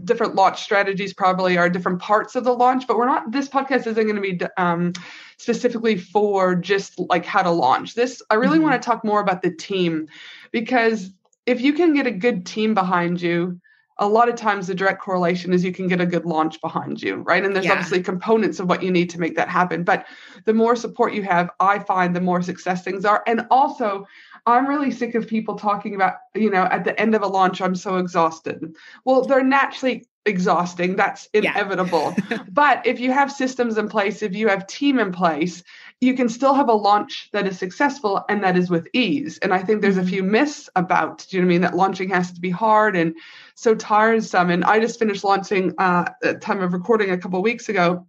different 0.04 0.34
launch 0.34 0.62
strategies 0.62 1.12
probably 1.12 1.56
are 1.56 1.68
different 1.68 2.00
parts 2.00 2.34
of 2.34 2.44
the 2.44 2.52
launch 2.52 2.86
but 2.86 2.96
we're 2.96 3.06
not 3.06 3.30
this 3.30 3.48
podcast 3.48 3.86
isn't 3.86 3.94
going 3.94 4.16
to 4.16 4.20
be 4.20 4.40
um, 4.56 4.92
specifically 5.36 5.96
for 5.96 6.54
just 6.54 6.98
like 6.98 7.24
how 7.24 7.42
to 7.42 7.50
launch 7.50 7.94
this 7.94 8.22
i 8.30 8.34
really 8.34 8.58
mm-hmm. 8.58 8.68
want 8.68 8.82
to 8.82 8.86
talk 8.86 9.04
more 9.04 9.20
about 9.20 9.42
the 9.42 9.50
team 9.50 10.06
because 10.50 11.10
if 11.46 11.60
you 11.60 11.72
can 11.72 11.94
get 11.94 12.06
a 12.06 12.10
good 12.10 12.44
team 12.44 12.74
behind 12.74 13.20
you 13.22 13.60
a 14.00 14.06
lot 14.06 14.28
of 14.28 14.36
times 14.36 14.66
the 14.66 14.74
direct 14.74 15.00
correlation 15.00 15.52
is 15.52 15.64
you 15.64 15.72
can 15.72 15.88
get 15.88 16.00
a 16.00 16.06
good 16.06 16.24
launch 16.24 16.60
behind 16.60 17.02
you 17.02 17.16
right 17.16 17.44
and 17.44 17.54
there's 17.54 17.66
yeah. 17.66 17.72
obviously 17.72 18.02
components 18.02 18.60
of 18.60 18.68
what 18.68 18.82
you 18.82 18.90
need 18.90 19.10
to 19.10 19.20
make 19.20 19.36
that 19.36 19.48
happen 19.48 19.84
but 19.84 20.06
the 20.44 20.54
more 20.54 20.76
support 20.76 21.12
you 21.12 21.22
have 21.22 21.50
i 21.60 21.78
find 21.78 22.14
the 22.14 22.20
more 22.20 22.42
success 22.42 22.82
things 22.82 23.04
are 23.04 23.22
and 23.26 23.46
also 23.50 24.06
I'm 24.48 24.66
really 24.66 24.90
sick 24.90 25.14
of 25.14 25.26
people 25.26 25.56
talking 25.56 25.94
about, 25.94 26.14
you 26.34 26.50
know, 26.50 26.64
at 26.64 26.84
the 26.84 26.98
end 26.98 27.14
of 27.14 27.22
a 27.22 27.26
launch, 27.26 27.60
I'm 27.60 27.74
so 27.74 27.96
exhausted. 27.96 28.74
Well, 29.04 29.22
they're 29.24 29.44
naturally 29.44 30.06
exhausting. 30.24 30.96
That's 30.96 31.28
inevitable. 31.32 32.14
Yeah. 32.30 32.38
but 32.48 32.86
if 32.86 33.00
you 33.00 33.12
have 33.12 33.30
systems 33.32 33.78
in 33.78 33.88
place, 33.88 34.22
if 34.22 34.34
you 34.34 34.48
have 34.48 34.66
team 34.66 34.98
in 34.98 35.12
place, 35.12 35.62
you 36.00 36.14
can 36.14 36.28
still 36.28 36.54
have 36.54 36.68
a 36.68 36.74
launch 36.74 37.28
that 37.32 37.46
is 37.46 37.58
successful 37.58 38.24
and 38.28 38.42
that 38.44 38.56
is 38.56 38.70
with 38.70 38.86
ease. 38.92 39.38
And 39.38 39.52
I 39.52 39.62
think 39.62 39.82
there's 39.82 39.96
a 39.96 40.00
mm-hmm. 40.00 40.10
few 40.10 40.22
myths 40.22 40.70
about, 40.76 41.26
do 41.28 41.36
you 41.36 41.42
know 41.42 41.46
what 41.46 41.50
I 41.50 41.54
mean, 41.54 41.60
that 41.62 41.74
launching 41.74 42.08
has 42.10 42.32
to 42.32 42.40
be 42.40 42.50
hard 42.50 42.96
and 42.96 43.14
so 43.54 43.74
tiresome. 43.74 44.50
And 44.50 44.64
I 44.64 44.78
just 44.78 44.98
finished 44.98 45.24
launching 45.24 45.74
uh, 45.78 46.04
at 46.22 46.40
time 46.40 46.62
of 46.62 46.72
recording 46.72 47.10
a 47.10 47.18
couple 47.18 47.42
weeks 47.42 47.68
ago 47.68 48.06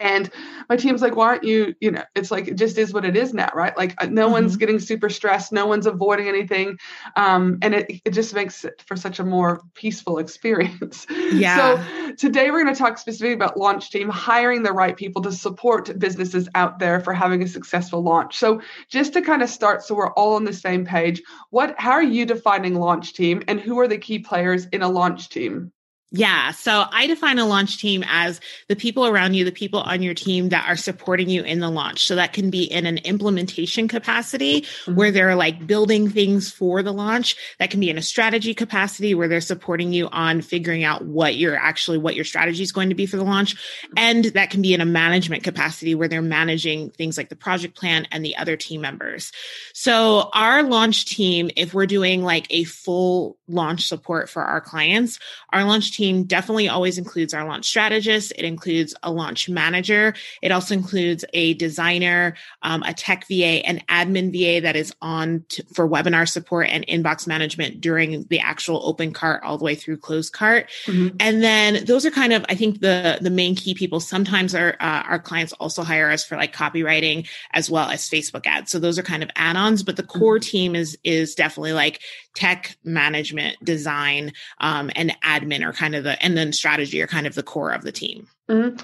and 0.00 0.30
my 0.68 0.76
team's 0.76 1.02
like, 1.02 1.16
why 1.16 1.26
aren't 1.26 1.44
you, 1.44 1.74
you 1.80 1.90
know, 1.90 2.04
it's 2.14 2.30
like, 2.30 2.48
it 2.48 2.54
just 2.54 2.78
is 2.78 2.92
what 2.92 3.04
it 3.04 3.16
is 3.16 3.34
now, 3.34 3.50
right? 3.54 3.76
Like 3.76 3.94
uh, 4.02 4.06
no 4.06 4.24
mm-hmm. 4.24 4.32
one's 4.32 4.56
getting 4.56 4.78
super 4.78 5.08
stressed. 5.08 5.52
No 5.52 5.66
one's 5.66 5.86
avoiding 5.86 6.28
anything. 6.28 6.78
Um, 7.16 7.58
and 7.62 7.74
it, 7.74 8.00
it 8.04 8.10
just 8.12 8.34
makes 8.34 8.64
it 8.64 8.82
for 8.86 8.96
such 8.96 9.18
a 9.18 9.24
more 9.24 9.62
peaceful 9.74 10.18
experience. 10.18 11.06
Yeah. 11.30 11.84
So 12.06 12.14
today 12.16 12.50
we're 12.50 12.62
going 12.62 12.74
to 12.74 12.78
talk 12.78 12.96
specifically 12.96 13.34
about 13.34 13.58
launch 13.58 13.90
team, 13.90 14.08
hiring 14.08 14.62
the 14.62 14.72
right 14.72 14.96
people 14.96 15.20
to 15.22 15.32
support 15.32 15.98
businesses 15.98 16.48
out 16.54 16.78
there 16.78 17.00
for 17.00 17.12
having 17.12 17.42
a 17.42 17.46
successful 17.46 18.02
launch. 18.02 18.38
So 18.38 18.62
just 18.88 19.12
to 19.12 19.22
kind 19.22 19.42
of 19.42 19.50
start, 19.50 19.82
so 19.82 19.94
we're 19.94 20.12
all 20.12 20.36
on 20.36 20.44
the 20.44 20.52
same 20.52 20.86
page, 20.86 21.22
what, 21.50 21.74
how 21.78 21.92
are 21.92 22.02
you 22.02 22.24
defining 22.24 22.76
launch 22.76 23.12
team 23.12 23.42
and 23.46 23.60
who 23.60 23.78
are 23.78 23.88
the 23.88 23.98
key 23.98 24.20
players 24.20 24.66
in 24.66 24.82
a 24.82 24.88
launch 24.88 25.28
team? 25.28 25.70
Yeah. 26.10 26.52
So 26.52 26.86
I 26.90 27.06
define 27.06 27.38
a 27.38 27.44
launch 27.44 27.78
team 27.78 28.02
as 28.06 28.40
the 28.68 28.76
people 28.76 29.06
around 29.06 29.34
you, 29.34 29.44
the 29.44 29.52
people 29.52 29.80
on 29.80 30.00
your 30.00 30.14
team 30.14 30.48
that 30.48 30.66
are 30.66 30.76
supporting 30.76 31.28
you 31.28 31.42
in 31.42 31.60
the 31.60 31.68
launch. 31.68 32.06
So 32.06 32.14
that 32.14 32.32
can 32.32 32.48
be 32.48 32.62
in 32.62 32.86
an 32.86 32.96
implementation 32.98 33.88
capacity 33.88 34.62
mm-hmm. 34.62 34.94
where 34.94 35.10
they're 35.10 35.34
like 35.34 35.66
building 35.66 36.08
things 36.08 36.50
for 36.50 36.82
the 36.82 36.94
launch. 36.94 37.36
That 37.58 37.70
can 37.70 37.80
be 37.80 37.90
in 37.90 37.98
a 37.98 38.02
strategy 38.02 38.54
capacity 38.54 39.14
where 39.14 39.28
they're 39.28 39.42
supporting 39.42 39.92
you 39.92 40.08
on 40.08 40.40
figuring 40.40 40.82
out 40.82 41.04
what 41.04 41.36
you're 41.36 41.56
actually, 41.56 41.98
what 41.98 42.16
your 42.16 42.24
strategy 42.24 42.62
is 42.62 42.72
going 42.72 42.88
to 42.88 42.94
be 42.94 43.04
for 43.04 43.18
the 43.18 43.24
launch. 43.24 43.56
And 43.94 44.24
that 44.24 44.48
can 44.48 44.62
be 44.62 44.72
in 44.72 44.80
a 44.80 44.86
management 44.86 45.44
capacity 45.44 45.94
where 45.94 46.08
they're 46.08 46.22
managing 46.22 46.88
things 46.88 47.18
like 47.18 47.28
the 47.28 47.36
project 47.36 47.76
plan 47.76 48.08
and 48.10 48.24
the 48.24 48.36
other 48.36 48.56
team 48.56 48.80
members. 48.80 49.30
So 49.74 50.30
our 50.32 50.62
launch 50.62 51.04
team, 51.04 51.50
if 51.54 51.74
we're 51.74 51.84
doing 51.84 52.22
like 52.22 52.46
a 52.48 52.64
full 52.64 53.36
launch 53.46 53.88
support 53.88 54.30
for 54.30 54.42
our 54.42 54.62
clients, 54.62 55.18
our 55.52 55.64
launch 55.64 55.92
team 55.92 55.97
definitely 56.26 56.68
always 56.68 56.98
includes 56.98 57.34
our 57.34 57.46
launch 57.46 57.66
strategist. 57.66 58.32
It 58.36 58.44
includes 58.44 58.94
a 59.02 59.10
launch 59.10 59.48
manager. 59.48 60.14
It 60.42 60.52
also 60.52 60.74
includes 60.74 61.24
a 61.32 61.54
designer, 61.54 62.34
um, 62.62 62.82
a 62.82 62.94
tech 62.94 63.26
VA, 63.28 63.66
an 63.66 63.82
admin 63.88 64.32
VA 64.32 64.60
that 64.60 64.76
is 64.76 64.94
on 65.02 65.44
to, 65.50 65.64
for 65.74 65.88
webinar 65.88 66.28
support 66.28 66.68
and 66.70 66.86
inbox 66.86 67.26
management 67.26 67.80
during 67.80 68.24
the 68.24 68.40
actual 68.40 68.80
open 68.84 69.12
cart 69.12 69.42
all 69.42 69.58
the 69.58 69.64
way 69.64 69.74
through 69.74 69.96
closed 69.96 70.32
cart. 70.32 70.70
Mm-hmm. 70.86 71.16
And 71.20 71.42
then 71.42 71.84
those 71.84 72.06
are 72.06 72.10
kind 72.10 72.32
of, 72.32 72.44
I 72.48 72.54
think, 72.54 72.80
the 72.80 73.18
the 73.20 73.30
main 73.30 73.54
key 73.54 73.74
people. 73.74 74.00
Sometimes 74.00 74.54
our 74.54 74.76
uh, 74.80 75.02
our 75.06 75.18
clients 75.18 75.52
also 75.54 75.82
hire 75.82 76.10
us 76.10 76.24
for 76.24 76.36
like 76.36 76.54
copywriting 76.54 77.28
as 77.52 77.70
well 77.70 77.88
as 77.90 78.08
Facebook 78.08 78.46
ads. 78.46 78.70
So 78.70 78.78
those 78.78 78.98
are 78.98 79.02
kind 79.02 79.22
of 79.22 79.30
add-ons, 79.36 79.82
but 79.82 79.96
the 79.96 80.02
core 80.02 80.36
mm-hmm. 80.36 80.50
team 80.50 80.76
is 80.76 80.96
is 81.04 81.34
definitely 81.34 81.72
like 81.72 82.00
tech 82.38 82.76
management, 82.84 83.56
design, 83.64 84.32
um, 84.60 84.92
and 84.94 85.12
admin 85.24 85.66
are 85.66 85.72
kind 85.72 85.96
of 85.96 86.04
the, 86.04 86.22
and 86.22 86.36
then 86.36 86.52
strategy 86.52 87.02
are 87.02 87.08
kind 87.08 87.26
of 87.26 87.34
the 87.34 87.42
core 87.42 87.72
of 87.72 87.82
the 87.82 87.90
team. 87.90 88.28
Mm-hmm. 88.48 88.76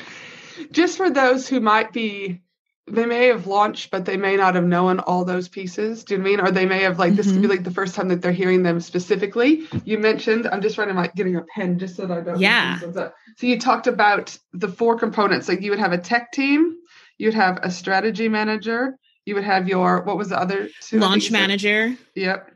Just 0.72 0.96
for 0.96 1.08
those 1.08 1.46
who 1.46 1.60
might 1.60 1.92
be 1.92 2.40
they 2.86 3.06
may 3.06 3.28
have 3.28 3.46
launched, 3.46 3.90
but 3.90 4.04
they 4.04 4.18
may 4.18 4.36
not 4.36 4.56
have 4.56 4.64
known 4.64 4.98
all 5.00 5.24
those 5.24 5.48
pieces. 5.48 6.04
Do 6.04 6.14
you 6.14 6.18
know 6.18 6.24
I 6.24 6.28
mean? 6.28 6.40
Or 6.40 6.50
they 6.50 6.66
may 6.66 6.82
have 6.82 6.98
like 6.98 7.12
mm-hmm. 7.12 7.16
this 7.16 7.26
could 7.28 7.36
be 7.36 7.42
mm-hmm. 7.42 7.50
like 7.50 7.64
the 7.64 7.70
first 7.70 7.94
time 7.94 8.08
that 8.08 8.20
they're 8.20 8.32
hearing 8.32 8.62
them 8.64 8.80
specifically. 8.80 9.66
You 9.84 9.98
mentioned 9.98 10.48
I'm 10.48 10.60
just 10.60 10.76
running 10.76 10.96
like 10.96 11.14
getting 11.14 11.36
a 11.36 11.42
pen 11.54 11.78
just 11.78 11.96
so 11.96 12.06
that 12.06 12.18
I 12.18 12.20
don't. 12.20 12.40
Yeah. 12.40 12.78
So 12.80 13.12
you 13.40 13.58
talked 13.58 13.86
about 13.86 14.36
the 14.52 14.68
four 14.68 14.98
components. 14.98 15.48
Like 15.48 15.62
you 15.62 15.70
would 15.70 15.78
have 15.78 15.92
a 15.92 15.98
tech 15.98 16.32
team, 16.32 16.76
you'd 17.16 17.34
have 17.34 17.58
a 17.62 17.70
strategy 17.70 18.28
manager, 18.28 18.98
you 19.24 19.34
would 19.34 19.44
have 19.44 19.66
your 19.68 20.02
what 20.02 20.18
was 20.18 20.28
the 20.28 20.38
other 20.38 20.68
two? 20.82 20.98
Launch 20.98 21.30
manager. 21.30 21.96
Yep. 22.14 22.50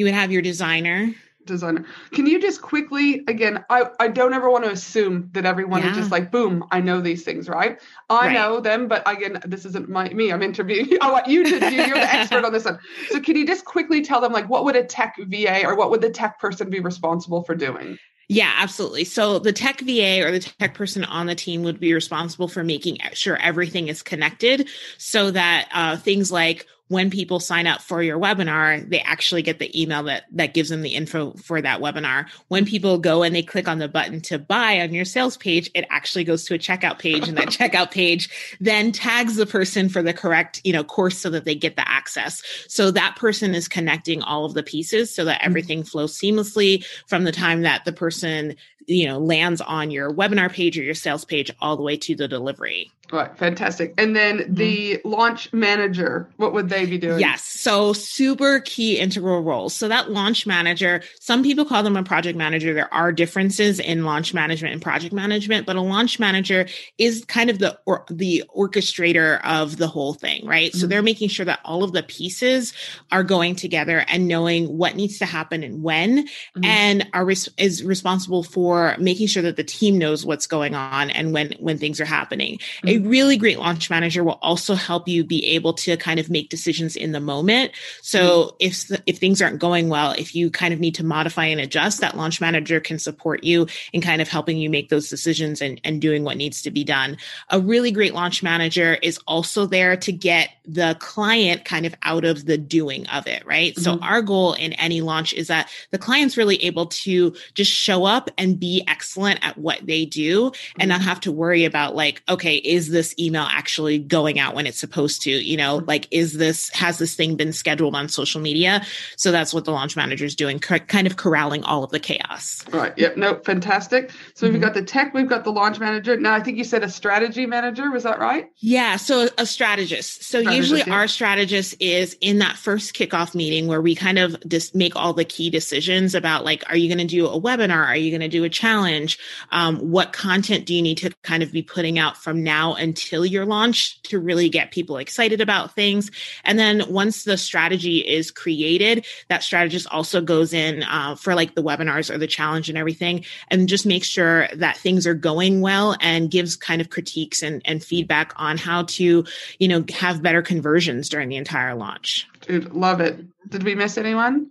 You 0.00 0.06
would 0.06 0.14
have 0.14 0.32
your 0.32 0.40
designer. 0.40 1.14
Designer. 1.44 1.84
Can 2.12 2.26
you 2.26 2.40
just 2.40 2.62
quickly 2.62 3.22
again? 3.28 3.62
I 3.68 3.84
I 4.00 4.08
don't 4.08 4.32
ever 4.32 4.50
want 4.50 4.64
to 4.64 4.70
assume 4.70 5.28
that 5.32 5.44
everyone 5.44 5.82
yeah. 5.82 5.90
is 5.90 5.96
just 5.98 6.10
like 6.10 6.30
boom. 6.30 6.64
I 6.70 6.80
know 6.80 7.02
these 7.02 7.22
things, 7.22 7.50
right? 7.50 7.78
I 8.08 8.28
right. 8.28 8.32
know 8.32 8.60
them, 8.60 8.88
but 8.88 9.02
again, 9.04 9.42
this 9.44 9.66
isn't 9.66 9.90
my 9.90 10.08
me. 10.08 10.32
I'm 10.32 10.42
interviewing. 10.42 10.88
you. 10.88 10.98
I 11.02 11.12
want 11.12 11.26
you 11.26 11.44
to 11.44 11.60
do. 11.60 11.70
You're 11.70 11.98
the 11.98 12.14
expert 12.14 12.46
on 12.46 12.52
this 12.54 12.64
one. 12.64 12.78
So 13.10 13.20
can 13.20 13.36
you 13.36 13.46
just 13.46 13.66
quickly 13.66 14.00
tell 14.00 14.22
them 14.22 14.32
like 14.32 14.48
what 14.48 14.64
would 14.64 14.74
a 14.74 14.84
tech 14.84 15.16
VA 15.18 15.66
or 15.66 15.76
what 15.76 15.90
would 15.90 16.00
the 16.00 16.08
tech 16.08 16.40
person 16.40 16.70
be 16.70 16.80
responsible 16.80 17.42
for 17.42 17.54
doing? 17.54 17.98
Yeah, 18.30 18.54
absolutely. 18.56 19.04
So 19.04 19.38
the 19.38 19.52
tech 19.52 19.80
VA 19.80 20.26
or 20.26 20.30
the 20.30 20.40
tech 20.40 20.72
person 20.72 21.04
on 21.04 21.26
the 21.26 21.34
team 21.34 21.62
would 21.64 21.78
be 21.78 21.92
responsible 21.92 22.48
for 22.48 22.64
making 22.64 23.00
sure 23.12 23.36
everything 23.36 23.88
is 23.88 24.00
connected 24.00 24.66
so 24.96 25.30
that 25.30 25.68
uh, 25.74 25.98
things 25.98 26.32
like 26.32 26.66
when 26.90 27.08
people 27.08 27.38
sign 27.38 27.68
up 27.68 27.80
for 27.80 28.02
your 28.02 28.18
webinar, 28.18 28.86
they 28.90 28.98
actually 28.98 29.42
get 29.42 29.60
the 29.60 29.80
email 29.80 30.02
that 30.02 30.24
that 30.32 30.54
gives 30.54 30.70
them 30.70 30.82
the 30.82 30.96
info 30.96 31.30
for 31.34 31.62
that 31.62 31.80
webinar. 31.80 32.26
When 32.48 32.66
people 32.66 32.98
go 32.98 33.22
and 33.22 33.32
they 33.32 33.44
click 33.44 33.68
on 33.68 33.78
the 33.78 33.86
button 33.86 34.20
to 34.22 34.40
buy 34.40 34.80
on 34.80 34.92
your 34.92 35.04
sales 35.04 35.36
page, 35.36 35.70
it 35.72 35.86
actually 35.88 36.24
goes 36.24 36.44
to 36.46 36.54
a 36.54 36.58
checkout 36.58 36.98
page 36.98 37.28
and 37.28 37.38
that 37.38 37.48
checkout 37.48 37.92
page 37.92 38.58
then 38.60 38.90
tags 38.90 39.36
the 39.36 39.46
person 39.46 39.88
for 39.88 40.02
the 40.02 40.12
correct, 40.12 40.60
you 40.64 40.72
know, 40.72 40.82
course 40.82 41.16
so 41.16 41.30
that 41.30 41.44
they 41.44 41.54
get 41.54 41.76
the 41.76 41.88
access. 41.88 42.42
So 42.66 42.90
that 42.90 43.14
person 43.14 43.54
is 43.54 43.68
connecting 43.68 44.20
all 44.20 44.44
of 44.44 44.54
the 44.54 44.64
pieces 44.64 45.14
so 45.14 45.24
that 45.26 45.38
mm-hmm. 45.38 45.46
everything 45.46 45.84
flows 45.84 46.18
seamlessly 46.18 46.84
from 47.06 47.22
the 47.22 47.32
time 47.32 47.62
that 47.62 47.84
the 47.84 47.92
person 47.92 48.56
you 48.90 49.06
know 49.06 49.18
lands 49.18 49.60
on 49.60 49.90
your 49.90 50.12
webinar 50.12 50.52
page 50.52 50.78
or 50.78 50.82
your 50.82 50.94
sales 50.94 51.24
page 51.24 51.50
all 51.60 51.76
the 51.76 51.82
way 51.82 51.96
to 51.96 52.14
the 52.14 52.28
delivery 52.28 52.90
Right, 53.12 53.36
fantastic. 53.36 53.94
And 53.98 54.14
then 54.14 54.38
mm-hmm. 54.38 54.54
the 54.54 55.00
launch 55.04 55.52
manager, 55.52 56.28
what 56.36 56.52
would 56.52 56.68
they 56.68 56.86
be 56.86 56.98
doing? 56.98 57.18
Yes, 57.18 57.42
so 57.42 57.92
super 57.92 58.60
key 58.60 58.98
integral 58.98 59.42
roles. 59.42 59.74
So 59.74 59.88
that 59.88 60.10
launch 60.10 60.46
manager, 60.46 61.02
some 61.18 61.42
people 61.42 61.64
call 61.64 61.82
them 61.82 61.96
a 61.96 62.04
project 62.04 62.38
manager. 62.38 62.72
There 62.72 62.92
are 62.92 63.10
differences 63.12 63.80
in 63.80 64.04
launch 64.04 64.32
management 64.32 64.74
and 64.74 64.82
project 64.82 65.12
management, 65.12 65.66
but 65.66 65.76
a 65.76 65.80
launch 65.80 66.20
manager 66.20 66.66
is 66.98 67.24
kind 67.26 67.50
of 67.50 67.58
the 67.58 67.78
or, 67.86 68.04
the 68.08 68.44
orchestrator 68.56 69.40
of 69.44 69.76
the 69.78 69.88
whole 69.88 70.14
thing, 70.14 70.46
right? 70.46 70.70
Mm-hmm. 70.70 70.78
So 70.78 70.86
they're 70.86 71.02
making 71.02 71.30
sure 71.30 71.46
that 71.46 71.60
all 71.64 71.82
of 71.82 71.92
the 71.92 72.02
pieces 72.02 72.72
are 73.10 73.24
going 73.24 73.56
together 73.56 74.04
and 74.08 74.28
knowing 74.28 74.78
what 74.78 74.94
needs 74.94 75.18
to 75.18 75.26
happen 75.26 75.64
and 75.64 75.82
when, 75.82 76.26
mm-hmm. 76.26 76.64
and 76.64 77.08
are 77.12 77.24
res- 77.24 77.48
is 77.58 77.82
responsible 77.82 78.42
for 78.42 78.79
making 78.98 79.26
sure 79.26 79.42
that 79.42 79.56
the 79.56 79.64
team 79.64 79.98
knows 79.98 80.24
what's 80.24 80.46
going 80.46 80.74
on 80.74 81.10
and 81.10 81.32
when 81.32 81.54
when 81.58 81.78
things 81.78 82.00
are 82.00 82.04
happening. 82.04 82.58
A 82.86 82.98
really 82.98 83.36
great 83.36 83.58
launch 83.58 83.90
manager 83.90 84.22
will 84.24 84.38
also 84.42 84.74
help 84.74 85.08
you 85.08 85.24
be 85.24 85.44
able 85.46 85.72
to 85.74 85.96
kind 85.96 86.20
of 86.20 86.30
make 86.30 86.48
decisions 86.48 86.96
in 86.96 87.12
the 87.12 87.20
moment. 87.20 87.72
So 88.02 88.20
mm-hmm. 88.20 88.56
if 88.60 89.00
if 89.06 89.18
things 89.18 89.42
aren't 89.42 89.58
going 89.58 89.88
well, 89.88 90.12
if 90.12 90.34
you 90.34 90.50
kind 90.50 90.74
of 90.74 90.80
need 90.80 90.94
to 90.96 91.04
modify 91.04 91.46
and 91.46 91.60
adjust, 91.60 92.00
that 92.00 92.16
launch 92.16 92.40
manager 92.40 92.80
can 92.80 92.98
support 92.98 93.44
you 93.44 93.66
in 93.92 94.00
kind 94.00 94.22
of 94.22 94.28
helping 94.28 94.58
you 94.58 94.70
make 94.70 94.88
those 94.88 95.08
decisions 95.08 95.60
and, 95.60 95.80
and 95.84 96.00
doing 96.00 96.24
what 96.24 96.36
needs 96.36 96.62
to 96.62 96.70
be 96.70 96.84
done. 96.84 97.16
A 97.50 97.60
really 97.60 97.90
great 97.90 98.14
launch 98.14 98.42
manager 98.42 98.98
is 99.02 99.18
also 99.26 99.66
there 99.66 99.96
to 99.96 100.12
get 100.12 100.50
the 100.64 100.96
client 101.00 101.64
kind 101.64 101.86
of 101.86 101.94
out 102.02 102.24
of 102.24 102.46
the 102.46 102.56
doing 102.58 103.06
of 103.08 103.26
it, 103.26 103.44
right? 103.44 103.72
Mm-hmm. 103.72 103.82
So 103.82 103.98
our 104.00 104.22
goal 104.22 104.52
in 104.52 104.72
any 104.74 105.00
launch 105.00 105.32
is 105.34 105.48
that 105.48 105.68
the 105.90 105.98
client's 105.98 106.36
really 106.36 106.62
able 106.64 106.86
to 106.86 107.34
just 107.54 107.72
show 107.72 108.04
up 108.04 108.30
and 108.38 108.59
be 108.60 108.84
excellent 108.86 109.40
at 109.42 109.58
what 109.58 109.84
they 109.84 110.04
do 110.04 110.52
and 110.78 110.88
not 110.88 111.00
mm-hmm. 111.00 111.08
have 111.08 111.20
to 111.20 111.32
worry 111.32 111.64
about 111.64 111.96
like, 111.96 112.22
okay, 112.28 112.56
is 112.56 112.90
this 112.90 113.14
email 113.18 113.46
actually 113.50 113.98
going 113.98 114.38
out 114.38 114.54
when 114.54 114.66
it's 114.66 114.78
supposed 114.78 115.22
to? 115.22 115.30
You 115.30 115.56
know, 115.56 115.82
like, 115.86 116.06
is 116.10 116.34
this, 116.34 116.68
has 116.70 116.98
this 116.98 117.14
thing 117.14 117.36
been 117.36 117.52
scheduled 117.52 117.96
on 117.96 118.08
social 118.08 118.40
media? 118.40 118.84
So 119.16 119.32
that's 119.32 119.54
what 119.54 119.64
the 119.64 119.72
launch 119.72 119.96
manager 119.96 120.24
is 120.24 120.36
doing, 120.36 120.58
kind 120.58 121.06
of 121.06 121.16
corralling 121.16 121.64
all 121.64 121.82
of 121.82 121.90
the 121.90 121.98
chaos. 121.98 122.64
Right. 122.70 122.92
Yep. 122.96 123.16
No, 123.16 123.40
fantastic. 123.40 124.12
So 124.34 124.46
mm-hmm. 124.46 124.52
we've 124.52 124.62
got 124.62 124.74
the 124.74 124.82
tech, 124.82 125.14
we've 125.14 125.28
got 125.28 125.44
the 125.44 125.52
launch 125.52 125.80
manager. 125.80 126.18
Now, 126.18 126.34
I 126.34 126.40
think 126.40 126.58
you 126.58 126.64
said 126.64 126.84
a 126.84 126.90
strategy 126.90 127.46
manager. 127.46 127.90
Was 127.90 128.02
that 128.02 128.18
right? 128.18 128.50
Yeah. 128.58 128.96
So 128.96 129.28
a 129.38 129.46
strategist. 129.46 130.24
So 130.24 130.40
strategist, 130.40 130.56
usually 130.56 130.80
yeah. 130.86 130.94
our 130.94 131.08
strategist 131.08 131.74
is 131.80 132.16
in 132.20 132.38
that 132.40 132.56
first 132.56 132.94
kickoff 132.94 133.34
meeting 133.34 133.66
where 133.66 133.80
we 133.80 133.94
kind 133.94 134.18
of 134.18 134.36
just 134.46 134.74
make 134.74 134.94
all 134.94 135.14
the 135.14 135.24
key 135.24 135.48
decisions 135.48 136.14
about 136.14 136.44
like, 136.44 136.62
are 136.68 136.76
you 136.76 136.94
going 136.94 137.06
to 137.06 137.10
do 137.10 137.26
a 137.26 137.40
webinar? 137.40 137.86
Are 137.86 137.96
you 137.96 138.10
going 138.10 138.20
to 138.20 138.28
do 138.28 138.44
a 138.44 138.49
challenge? 138.50 139.18
Um, 139.50 139.76
what 139.78 140.12
content 140.12 140.66
do 140.66 140.74
you 140.74 140.82
need 140.82 140.98
to 140.98 141.10
kind 141.22 141.42
of 141.42 141.52
be 141.52 141.62
putting 141.62 141.98
out 141.98 142.16
from 142.16 142.42
now 142.42 142.74
until 142.74 143.24
your 143.24 143.46
launch 143.46 144.00
to 144.02 144.18
really 144.18 144.48
get 144.48 144.70
people 144.70 144.96
excited 144.96 145.40
about 145.40 145.74
things. 145.74 146.10
And 146.44 146.58
then 146.58 146.82
once 146.88 147.24
the 147.24 147.36
strategy 147.36 147.98
is 147.98 148.30
created, 148.30 149.06
that 149.28 149.42
strategist 149.42 149.86
also 149.90 150.20
goes 150.20 150.52
in 150.52 150.82
uh, 150.82 151.14
for 151.14 151.34
like 151.34 151.54
the 151.54 151.62
webinars 151.62 152.12
or 152.12 152.18
the 152.18 152.26
challenge 152.26 152.68
and 152.68 152.76
everything 152.76 153.24
and 153.48 153.68
just 153.68 153.86
makes 153.86 154.06
sure 154.06 154.48
that 154.54 154.76
things 154.76 155.06
are 155.06 155.14
going 155.14 155.60
well 155.60 155.96
and 156.00 156.30
gives 156.30 156.56
kind 156.56 156.80
of 156.80 156.90
critiques 156.90 157.42
and, 157.42 157.62
and 157.64 157.82
feedback 157.82 158.32
on 158.36 158.58
how 158.58 158.82
to, 158.84 159.24
you 159.58 159.68
know, 159.68 159.84
have 159.94 160.22
better 160.22 160.42
conversions 160.42 161.08
during 161.08 161.28
the 161.28 161.36
entire 161.36 161.74
launch. 161.74 162.28
Dude, 162.40 162.72
love 162.72 163.00
it. 163.00 163.18
Did 163.48 163.62
we 163.62 163.74
miss 163.74 163.98
anyone? 163.98 164.50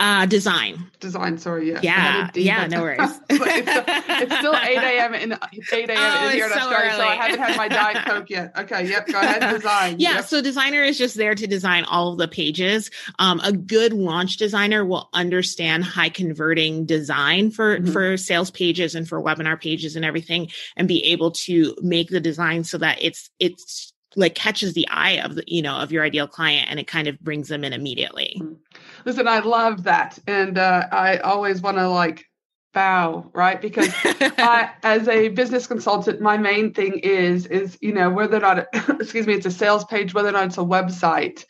Uh, 0.00 0.26
design. 0.26 0.90
Design. 1.00 1.38
Sorry. 1.38 1.72
Yeah. 1.72 1.80
Yeah. 1.82 2.30
Yeah. 2.34 2.66
No 2.66 2.82
worries. 2.82 2.98
it's, 3.30 3.68
it's, 4.08 4.36
still 4.38 4.54
8 4.62 4.76
a.m. 4.76 5.14
in 5.14 5.32
8 5.32 5.90
a.m. 5.90 5.98
Oh, 5.98 6.28
here 6.28 6.46
in 6.46 6.52
so 6.52 6.58
Australia, 6.58 6.90
early. 6.90 6.96
so 6.96 7.04
I 7.04 7.14
haven't 7.14 7.40
had 7.40 7.56
my 7.56 7.68
Diet 7.68 7.96
Coke 8.06 8.30
yet. 8.30 8.52
Okay. 8.58 8.88
Yep. 8.88 9.06
Go 9.08 9.20
ahead. 9.20 9.54
Design. 9.54 9.96
yeah. 9.98 10.16
Yep. 10.16 10.24
So 10.24 10.42
designer 10.42 10.82
is 10.82 10.98
just 10.98 11.16
there 11.16 11.34
to 11.34 11.46
design 11.46 11.84
all 11.84 12.12
of 12.12 12.18
the 12.18 12.28
pages. 12.28 12.90
Um, 13.18 13.40
a 13.40 13.52
good 13.52 13.92
launch 13.92 14.36
designer 14.36 14.84
will 14.84 15.08
understand 15.12 15.84
high 15.84 16.10
converting 16.10 16.86
design 16.86 17.50
for, 17.50 17.78
mm-hmm. 17.78 17.92
for 17.92 18.16
sales 18.16 18.50
pages 18.50 18.94
and 18.94 19.08
for 19.08 19.22
webinar 19.22 19.60
pages 19.60 19.96
and 19.96 20.04
everything 20.04 20.50
and 20.76 20.88
be 20.88 21.04
able 21.04 21.30
to 21.30 21.74
make 21.82 22.08
the 22.08 22.20
design 22.20 22.64
so 22.64 22.78
that 22.78 22.98
it's, 23.00 23.30
it's 23.38 23.92
like 24.16 24.34
catches 24.34 24.74
the 24.74 24.86
eye 24.88 25.20
of 25.20 25.34
the 25.34 25.44
you 25.46 25.62
know 25.62 25.76
of 25.76 25.92
your 25.92 26.04
ideal 26.04 26.28
client 26.28 26.68
and 26.70 26.78
it 26.78 26.86
kind 26.86 27.08
of 27.08 27.18
brings 27.20 27.48
them 27.48 27.64
in 27.64 27.72
immediately 27.72 28.36
mm. 28.40 28.56
Listen 29.04 29.28
i 29.28 29.40
love 29.40 29.84
that. 29.84 30.18
And 30.26 30.58
uh, 30.58 30.86
i 30.92 31.18
always 31.18 31.60
want 31.60 31.76
to 31.78 31.88
like 31.88 32.24
bow 32.72 33.30
right? 33.34 33.60
Because 33.60 33.90
I, 34.04 34.70
as 34.82 35.06
a 35.08 35.28
business 35.28 35.66
consultant 35.66 36.20
my 36.20 36.36
main 36.38 36.72
thing 36.72 36.98
is 36.98 37.46
is 37.46 37.78
you 37.80 37.92
know 37.92 38.10
whether 38.10 38.38
or 38.38 38.40
not 38.40 38.66
excuse 39.00 39.26
me 39.26 39.34
it's 39.34 39.46
a 39.46 39.50
sales 39.50 39.84
page 39.84 40.14
whether 40.14 40.28
or 40.28 40.32
not 40.32 40.46
it's 40.46 40.58
a 40.58 40.62
website 40.62 41.44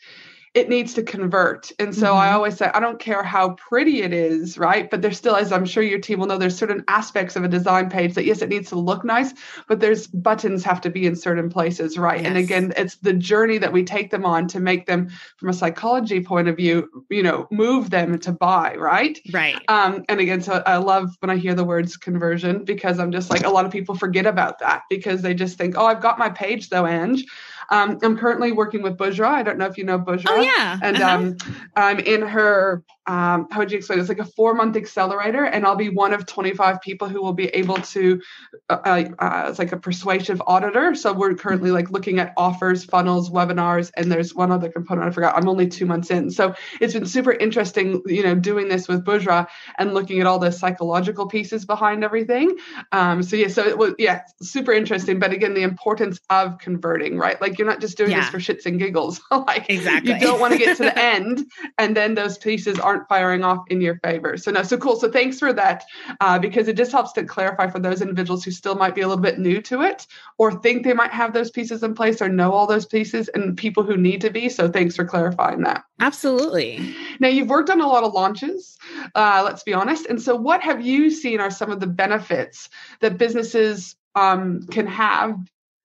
it 0.53 0.69
needs 0.69 0.93
to 0.93 1.03
convert. 1.03 1.71
And 1.79 1.95
so 1.95 2.07
mm-hmm. 2.07 2.17
I 2.17 2.31
always 2.33 2.57
say, 2.57 2.69
I 2.71 2.79
don't 2.79 2.99
care 2.99 3.23
how 3.23 3.55
pretty 3.55 4.03
it 4.03 4.13
is, 4.13 4.55
right? 4.57 4.89
But 4.89 5.01
there's 5.01 5.17
still 5.17 5.35
as 5.35 5.51
I'm 5.51 5.65
sure 5.65 5.81
your 5.81 5.99
team 5.99 6.19
will 6.19 6.27
know, 6.27 6.37
there's 6.37 6.57
certain 6.57 6.83
aspects 6.87 7.35
of 7.35 7.43
a 7.43 7.47
design 7.47 7.89
page 7.89 8.13
that, 8.13 8.25
yes, 8.25 8.43
it 8.43 8.49
needs 8.49 8.69
to 8.69 8.75
look 8.75 9.03
nice, 9.03 9.33
but 9.67 9.79
there's 9.79 10.05
buttons 10.05 10.63
have 10.63 10.81
to 10.81 10.91
be 10.91 11.07
in 11.07 11.15
certain 11.15 11.49
places, 11.49 11.97
right? 11.97 12.19
Yes. 12.19 12.27
And 12.27 12.37
again, 12.37 12.73
it's 12.77 12.95
the 12.97 13.13
journey 13.13 13.57
that 13.57 13.73
we 13.73 13.83
take 13.83 14.11
them 14.11 14.25
on 14.25 14.47
to 14.49 14.59
make 14.59 14.85
them, 14.85 15.09
from 15.37 15.49
a 15.49 15.53
psychology 15.53 16.23
point 16.23 16.47
of 16.47 16.55
view, 16.55 17.03
you 17.09 17.23
know, 17.23 17.47
move 17.49 17.89
them 17.89 18.19
to 18.19 18.31
buy, 18.31 18.75
right? 18.75 19.19
Right. 19.31 19.57
Um, 19.67 20.05
and 20.07 20.19
again, 20.19 20.41
so 20.41 20.61
I 20.67 20.77
love 20.77 21.15
when 21.19 21.31
I 21.31 21.37
hear 21.37 21.55
the 21.55 21.63
words 21.63 21.97
conversion 21.97 22.63
because 22.63 22.99
I'm 22.99 23.11
just 23.11 23.31
like, 23.31 23.43
a 23.43 23.49
lot 23.49 23.65
of 23.65 23.71
people 23.71 23.95
forget 23.95 24.27
about 24.27 24.59
that 24.59 24.83
because 24.87 25.23
they 25.23 25.33
just 25.33 25.57
think, 25.57 25.75
oh, 25.77 25.85
I've 25.85 26.01
got 26.01 26.19
my 26.19 26.29
page 26.29 26.69
though, 26.69 26.85
Ange. 26.85 27.25
Um, 27.73 27.97
I'm 28.03 28.15
currently 28.15 28.51
working 28.51 28.83
with 28.83 28.97
Bushra. 28.97 29.25
I 29.25 29.41
don't 29.41 29.57
know 29.57 29.65
if 29.65 29.79
you 29.79 29.83
know 29.83 29.97
Bushra. 29.97 30.27
Oh 30.29 30.41
yeah. 30.41 30.77
And 30.83 30.97
uh-huh. 30.97 31.15
um, 31.15 31.37
I'm 31.75 31.99
in 31.99 32.21
her. 32.21 32.83
Um, 33.05 33.47
how 33.51 33.59
would 33.59 33.71
you 33.71 33.77
explain? 33.77 33.99
It's 33.99 34.09
like 34.09 34.19
a 34.19 34.25
four 34.25 34.53
month 34.53 34.75
accelerator, 34.75 35.43
and 35.43 35.65
I'll 35.65 35.75
be 35.75 35.89
one 35.89 36.13
of 36.13 36.25
25 36.25 36.81
people 36.81 37.09
who 37.09 37.21
will 37.21 37.33
be 37.33 37.47
able 37.47 37.75
to. 37.75 38.21
Uh, 38.69 38.77
uh, 38.85 39.03
uh, 39.19 39.45
it's 39.49 39.59
like 39.59 39.71
a 39.71 39.77
persuasive 39.77 40.41
auditor. 40.47 40.95
So 40.95 41.13
we're 41.13 41.35
currently 41.35 41.71
like 41.71 41.91
looking 41.91 42.19
at 42.19 42.33
offers, 42.37 42.83
funnels, 42.83 43.29
webinars, 43.29 43.91
and 43.95 44.11
there's 44.11 44.33
one 44.33 44.51
other 44.51 44.69
component 44.69 45.07
I 45.07 45.11
forgot. 45.11 45.35
I'm 45.35 45.49
only 45.49 45.67
two 45.67 45.85
months 45.85 46.11
in, 46.11 46.31
so 46.31 46.55
it's 46.79 46.93
been 46.93 47.05
super 47.05 47.31
interesting. 47.31 48.01
You 48.05 48.23
know, 48.23 48.35
doing 48.35 48.69
this 48.69 48.87
with 48.87 49.03
Bushra 49.03 49.47
and 49.77 49.93
looking 49.93 50.19
at 50.19 50.27
all 50.27 50.39
the 50.39 50.51
psychological 50.51 51.27
pieces 51.27 51.65
behind 51.65 52.03
everything. 52.03 52.57
Um, 52.91 53.23
so 53.23 53.35
yeah, 53.35 53.47
so 53.47 53.65
it 53.65 53.77
was 53.77 53.93
yeah, 53.97 54.21
super 54.41 54.71
interesting. 54.71 55.19
But 55.19 55.33
again, 55.33 55.53
the 55.53 55.63
importance 55.63 56.19
of 56.29 56.57
converting, 56.57 57.17
right? 57.17 57.39
Like 57.41 57.57
you're 57.57 57.67
not 57.67 57.81
just 57.81 57.97
doing 57.97 58.11
yeah. 58.11 58.21
this 58.21 58.29
for 58.29 58.37
shits 58.37 58.65
and 58.65 58.79
giggles. 58.79 59.21
like 59.31 59.69
exactly. 59.69 60.13
you 60.13 60.19
don't 60.19 60.39
want 60.39 60.53
to 60.53 60.59
get 60.59 60.77
to 60.77 60.83
the 60.83 60.97
end 61.03 61.45
and 61.77 61.95
then 61.95 62.13
those 62.15 62.37
pieces 62.37 62.79
aren't 62.93 63.09
firing 63.09 63.43
off 63.43 63.63
in 63.69 63.81
your 63.81 63.95
favor. 64.03 64.37
So 64.37 64.51
no, 64.51 64.63
so 64.63 64.77
cool. 64.77 64.95
So 64.95 65.09
thanks 65.09 65.39
for 65.39 65.51
that 65.53 65.83
uh, 66.21 66.39
because 66.39 66.67
it 66.67 66.77
just 66.77 66.91
helps 66.91 67.11
to 67.13 67.23
clarify 67.23 67.67
for 67.67 67.79
those 67.79 68.01
individuals 68.01 68.43
who 68.43 68.51
still 68.51 68.75
might 68.75 68.95
be 68.95 69.01
a 69.01 69.07
little 69.07 69.21
bit 69.21 69.39
new 69.39 69.61
to 69.63 69.81
it 69.81 70.05
or 70.37 70.51
think 70.51 70.83
they 70.83 70.93
might 70.93 71.11
have 71.11 71.33
those 71.33 71.49
pieces 71.49 71.83
in 71.83 71.95
place 71.95 72.21
or 72.21 72.29
know 72.29 72.51
all 72.51 72.67
those 72.67 72.85
pieces 72.85 73.29
and 73.29 73.57
people 73.57 73.83
who 73.83 73.97
need 73.97 74.21
to 74.21 74.29
be. 74.29 74.49
So 74.49 74.69
thanks 74.69 74.95
for 74.95 75.05
clarifying 75.05 75.61
that. 75.61 75.83
Absolutely. 75.99 76.95
Now 77.19 77.29
you've 77.29 77.49
worked 77.49 77.69
on 77.69 77.81
a 77.81 77.87
lot 77.87 78.03
of 78.03 78.13
launches. 78.13 78.77
Uh, 79.15 79.41
let's 79.43 79.63
be 79.63 79.73
honest. 79.73 80.05
And 80.05 80.21
so 80.21 80.35
what 80.35 80.61
have 80.61 80.85
you 80.85 81.09
seen 81.09 81.39
are 81.39 81.51
some 81.51 81.71
of 81.71 81.79
the 81.79 81.87
benefits 81.87 82.69
that 83.01 83.17
businesses 83.17 83.95
um, 84.15 84.63
can 84.67 84.85
have 84.87 85.37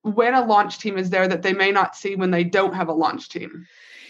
when 0.03 0.33
a 0.33 0.45
launch 0.45 0.79
team 0.79 0.97
is 0.97 1.09
there 1.09 1.27
that 1.27 1.41
they 1.41 1.53
may 1.53 1.71
not 1.71 1.95
see 1.95 2.15
when 2.15 2.31
they 2.31 2.43
don't 2.43 2.75
have 2.75 2.87
a 2.87 2.93
launch 2.93 3.29
team? 3.29 3.65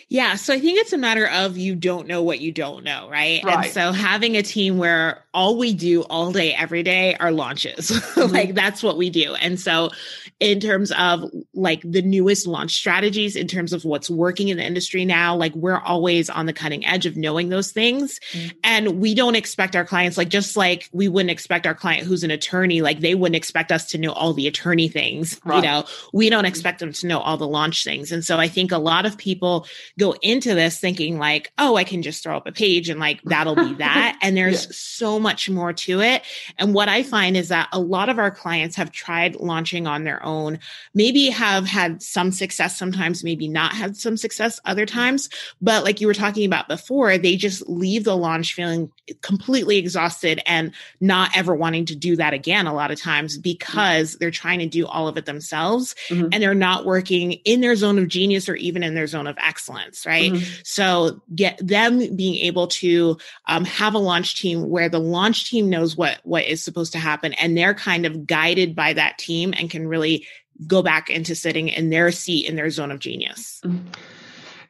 Yeah. 0.10 0.36
So 0.36 0.56
I 0.56 0.60
think 0.60 0.80
it's 0.80 0.92
a 0.92 0.98
matter 0.98 1.28
of 1.28 1.56
you 1.56 1.76
don't 1.76 2.08
know 2.08 2.24
what 2.24 2.40
you 2.40 2.52
don't 2.52 2.84
know, 2.84 3.08
right? 3.10 3.44
right. 3.44 3.66
And 3.66 3.74
so 3.74 3.92
having 3.92 4.36
a 4.36 4.42
team 4.42 4.80
where 4.80 5.24
all 5.36 5.56
we 5.56 5.72
do 5.72 6.02
all 6.02 6.32
day, 6.32 6.54
every 6.56 6.82
day 6.82 7.16
are 7.16 7.32
launches, 7.32 7.92
mm-hmm. 7.92 8.34
like 8.34 8.56
that's 8.56 8.82
what 8.82 8.98
we 8.98 9.12
do. 9.12 9.36
And 9.36 9.60
so 9.60 9.92
in 10.40 10.60
terms 10.60 10.92
of 10.94 11.26
like 11.54 11.82
the 11.84 12.02
newest 12.02 12.48
launch 12.48 12.72
strategies, 12.72 13.36
in 13.36 13.48
terms 13.48 13.72
of 13.72 13.86
what's 13.86 14.10
working 14.10 14.48
in 14.48 14.58
the 14.58 14.66
industry 14.66 15.06
now, 15.06 15.36
like 15.36 15.54
we're 15.54 15.80
always 15.80 16.28
on 16.28 16.48
the 16.48 16.54
cutting 16.54 16.84
edge 16.86 17.06
of 17.06 17.16
knowing 17.16 17.50
those 17.50 17.72
things. 17.72 18.20
Mm-hmm. 18.32 18.58
And 18.64 19.00
we 19.00 19.14
don't 19.14 19.36
expect 19.36 19.76
our 19.76 19.86
clients, 19.86 20.18
like 20.18 20.30
just 20.30 20.58
like 20.58 20.90
we 20.92 21.08
wouldn't 21.08 21.30
expect 21.32 21.68
our 21.68 21.76
client 21.76 22.08
who's 22.08 22.24
an 22.24 22.32
attorney, 22.32 22.82
like 22.82 23.02
they 23.02 23.14
wouldn't 23.14 23.36
expect 23.36 23.72
us 23.72 23.86
to 23.92 24.00
know 24.00 24.12
all 24.14 24.34
the 24.34 24.48
attorney 24.48 24.88
things. 24.88 25.40
Right. 25.46 25.58
You 25.58 25.62
know, 25.62 25.86
we 26.14 26.32
don't 26.32 26.46
expect 26.46 26.80
them 26.80 26.94
to 26.94 27.08
know 27.08 27.20
all 27.20 27.38
the 27.38 27.48
launch 27.48 27.84
things. 27.84 28.12
And 28.12 28.26
so 28.26 28.38
I 28.38 28.48
think 28.48 28.72
a 28.72 28.80
lot 28.80 29.06
of 29.06 29.16
people 29.16 29.68
go 30.00 30.16
into 30.22 30.56
this 30.56 30.80
thinking 30.80 31.20
like, 31.20 31.52
oh, 31.58 31.76
I 31.76 31.84
can 31.84 32.02
just 32.02 32.24
throw 32.24 32.36
up 32.36 32.48
a 32.48 32.52
page 32.52 32.90
and 32.90 33.00
like 33.00 33.22
that'll 33.24 33.56
be 33.56 33.74
that. 33.78 34.18
and 34.22 34.36
there's 34.36 34.66
yeah. 34.66 34.72
so 34.74 35.20
much 35.20 35.50
more 35.50 35.74
to 35.74 36.02
it. 36.02 36.24
And 36.58 36.74
what 36.74 36.90
I 36.90 37.04
find 37.04 37.38
is 37.38 37.50
that 37.50 37.70
a 37.72 37.80
lot 37.80 38.10
of 38.10 38.18
our 38.18 38.32
clients 38.32 38.76
have 38.78 38.92
tried 38.92 39.36
launching 39.36 39.86
on 39.86 40.06
their 40.06 40.26
own, 40.26 40.60
maybe 40.94 41.30
have 41.30 41.68
had 41.68 42.02
some 42.02 42.32
success 42.32 42.80
sometimes, 42.80 43.24
maybe 43.24 43.48
not 43.48 43.74
had 43.74 43.98
some 43.98 44.18
success 44.18 44.60
other 44.66 44.86
times. 44.86 45.30
But 45.62 45.84
like 45.84 46.02
you 46.02 46.08
were 46.08 46.14
talking 46.14 46.46
about 46.46 46.68
before, 46.68 47.18
they 47.18 47.36
just 47.36 47.68
leave 47.70 48.06
the 48.06 48.18
launch 48.18 48.54
feeling 48.54 48.92
completely 49.22 49.78
exhausted 49.78 50.42
and 50.46 50.72
not 51.02 51.36
ever 51.36 51.54
wanting 51.54 51.86
to 51.86 51.96
do 51.96 52.16
that 52.16 52.34
again 52.34 52.68
a 52.68 52.74
lot 52.74 52.92
of 52.92 53.00
times 53.00 53.38
because 53.38 54.16
they're 54.18 54.32
trying 54.32 54.60
to 54.60 54.68
do 54.68 54.88
all 54.88 55.08
of 55.08 55.18
it 55.18 55.26
themselves 55.26 55.96
mm-hmm. 56.08 56.30
and 56.32 56.42
they're 56.42 56.56
not 56.56 56.86
working 56.86 57.34
in 57.34 57.62
their 57.62 57.76
zone 57.76 57.98
of 57.98 58.08
genius 58.08 58.48
or 58.48 58.56
even 58.56 58.84
in 58.84 58.96
their 58.96 59.08
zone 59.08 59.28
of 59.28 59.36
excellence 59.40 59.89
right? 60.06 60.32
Mm-hmm. 60.32 60.62
So 60.64 61.22
get 61.34 61.60
them 61.66 62.16
being 62.16 62.36
able 62.36 62.68
to 62.68 63.18
um, 63.48 63.66
have 63.66 63.94
a 63.94 64.00
launch 64.00 64.42
team 64.42 64.70
where 64.70 64.90
the 64.90 65.00
launch 65.00 65.50
team 65.50 65.70
knows 65.70 65.96
what 65.96 66.20
what 66.24 66.46
is 66.46 66.64
supposed 66.64 66.94
to 66.94 67.00
happen, 67.00 67.34
and 67.34 67.58
they're 67.58 67.74
kind 67.74 68.06
of 68.06 68.26
guided 68.26 68.76
by 68.76 68.94
that 68.94 69.18
team 69.18 69.54
and 69.58 69.70
can 69.70 69.88
really 69.88 70.28
go 70.68 70.82
back 70.82 71.10
into 71.10 71.36
sitting 71.36 71.70
in 71.70 71.90
their 71.90 72.12
seat 72.12 72.48
in 72.48 72.56
their 72.56 72.70
zone 72.70 72.92
of 72.92 73.00
genius. 73.00 73.62
Mm-hmm. 73.64 73.88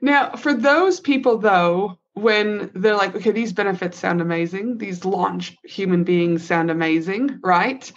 Now, 0.02 0.32
for 0.36 0.54
those 0.54 1.00
people 1.00 1.38
though, 1.38 1.98
when 2.22 2.72
they're 2.74 2.96
like, 2.96 3.16
okay, 3.16 3.32
these 3.32 3.54
benefits 3.54 3.98
sound 3.98 4.22
amazing, 4.22 4.78
these 4.78 5.06
launch 5.06 5.58
human 5.64 6.04
beings 6.04 6.46
sound 6.46 6.72
amazing, 6.72 7.40
right? 7.44 7.92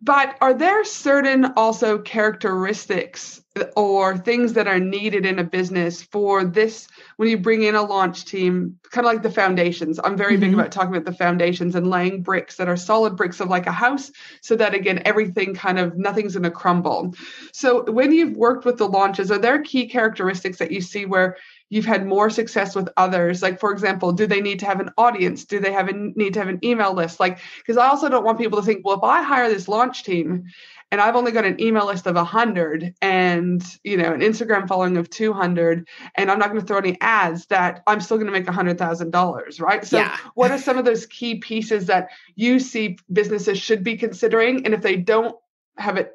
But 0.00 0.36
are 0.40 0.54
there 0.54 0.84
certain 0.84 1.46
also 1.56 1.98
characteristics 1.98 3.42
or 3.74 4.16
things 4.16 4.52
that 4.52 4.68
are 4.68 4.78
needed 4.78 5.26
in 5.26 5.40
a 5.40 5.44
business 5.44 6.02
for 6.02 6.44
this 6.44 6.86
when 7.16 7.28
you 7.28 7.36
bring 7.36 7.64
in 7.64 7.74
a 7.74 7.82
launch 7.82 8.24
team, 8.24 8.78
kind 8.92 9.06
of 9.06 9.12
like 9.12 9.22
the 9.22 9.30
foundations? 9.30 9.98
I'm 10.02 10.16
very 10.16 10.34
mm-hmm. 10.34 10.42
big 10.42 10.54
about 10.54 10.70
talking 10.70 10.94
about 10.94 11.04
the 11.04 11.18
foundations 11.18 11.74
and 11.74 11.90
laying 11.90 12.22
bricks 12.22 12.56
that 12.56 12.68
are 12.68 12.76
solid 12.76 13.16
bricks 13.16 13.40
of 13.40 13.48
like 13.48 13.66
a 13.66 13.72
house 13.72 14.12
so 14.40 14.54
that 14.56 14.74
again, 14.74 15.02
everything 15.04 15.54
kind 15.54 15.80
of 15.80 15.96
nothing's 15.96 16.34
going 16.34 16.44
to 16.44 16.50
crumble. 16.50 17.14
So 17.52 17.90
when 17.90 18.12
you've 18.12 18.36
worked 18.36 18.64
with 18.64 18.78
the 18.78 18.88
launches, 18.88 19.32
are 19.32 19.38
there 19.38 19.62
key 19.62 19.88
characteristics 19.88 20.58
that 20.58 20.70
you 20.70 20.80
see 20.80 21.06
where 21.06 21.36
you've 21.70 21.84
had 21.84 22.06
more 22.06 22.30
success 22.30 22.74
with 22.74 22.88
others. 22.96 23.42
Like 23.42 23.60
for 23.60 23.72
example 23.72 24.12
do 24.12 24.26
they 24.26 24.40
need 24.40 24.60
to 24.60 24.66
have 24.66 24.80
an 24.80 24.90
audience? 24.98 25.44
Do 25.44 25.60
they 25.60 25.72
have 25.72 25.88
a 25.88 25.92
need 25.92 26.34
to 26.34 26.40
have 26.40 26.48
an 26.48 26.60
email 26.64 26.94
list? 26.94 27.20
Like 27.20 27.38
because 27.58 27.76
i 27.76 27.86
also 27.86 28.08
don't 28.08 28.24
want 28.24 28.38
people 28.38 28.58
to 28.58 28.64
think 28.64 28.84
well 28.84 28.96
if 28.96 29.02
i 29.02 29.22
hire 29.22 29.48
this 29.48 29.68
launch 29.68 30.04
team 30.04 30.44
and 30.90 31.00
i've 31.00 31.16
only 31.16 31.32
got 31.32 31.44
an 31.44 31.60
email 31.60 31.86
list 31.86 32.06
of 32.06 32.14
100 32.14 32.94
and 33.02 33.62
you 33.84 33.96
know 33.96 34.12
an 34.12 34.20
instagram 34.20 34.66
following 34.66 34.96
of 34.96 35.10
200 35.10 35.86
and 36.14 36.30
i'm 36.30 36.38
not 36.38 36.48
going 36.48 36.60
to 36.60 36.66
throw 36.66 36.78
any 36.78 36.96
ads 37.00 37.46
that 37.46 37.82
i'm 37.86 38.00
still 38.00 38.16
going 38.16 38.26
to 38.26 38.32
make 38.32 38.46
$100000 38.46 39.60
right? 39.60 39.84
So 39.84 39.98
yeah. 39.98 40.16
what 40.34 40.50
are 40.50 40.58
some 40.58 40.78
of 40.78 40.84
those 40.84 41.06
key 41.06 41.36
pieces 41.36 41.86
that 41.86 42.08
you 42.34 42.58
see 42.58 42.98
businesses 43.12 43.58
should 43.58 43.82
be 43.82 43.96
considering? 43.96 44.64
And 44.64 44.74
if 44.74 44.82
they 44.82 44.96
don't 44.96 45.36
have 45.76 45.96
it 45.96 46.12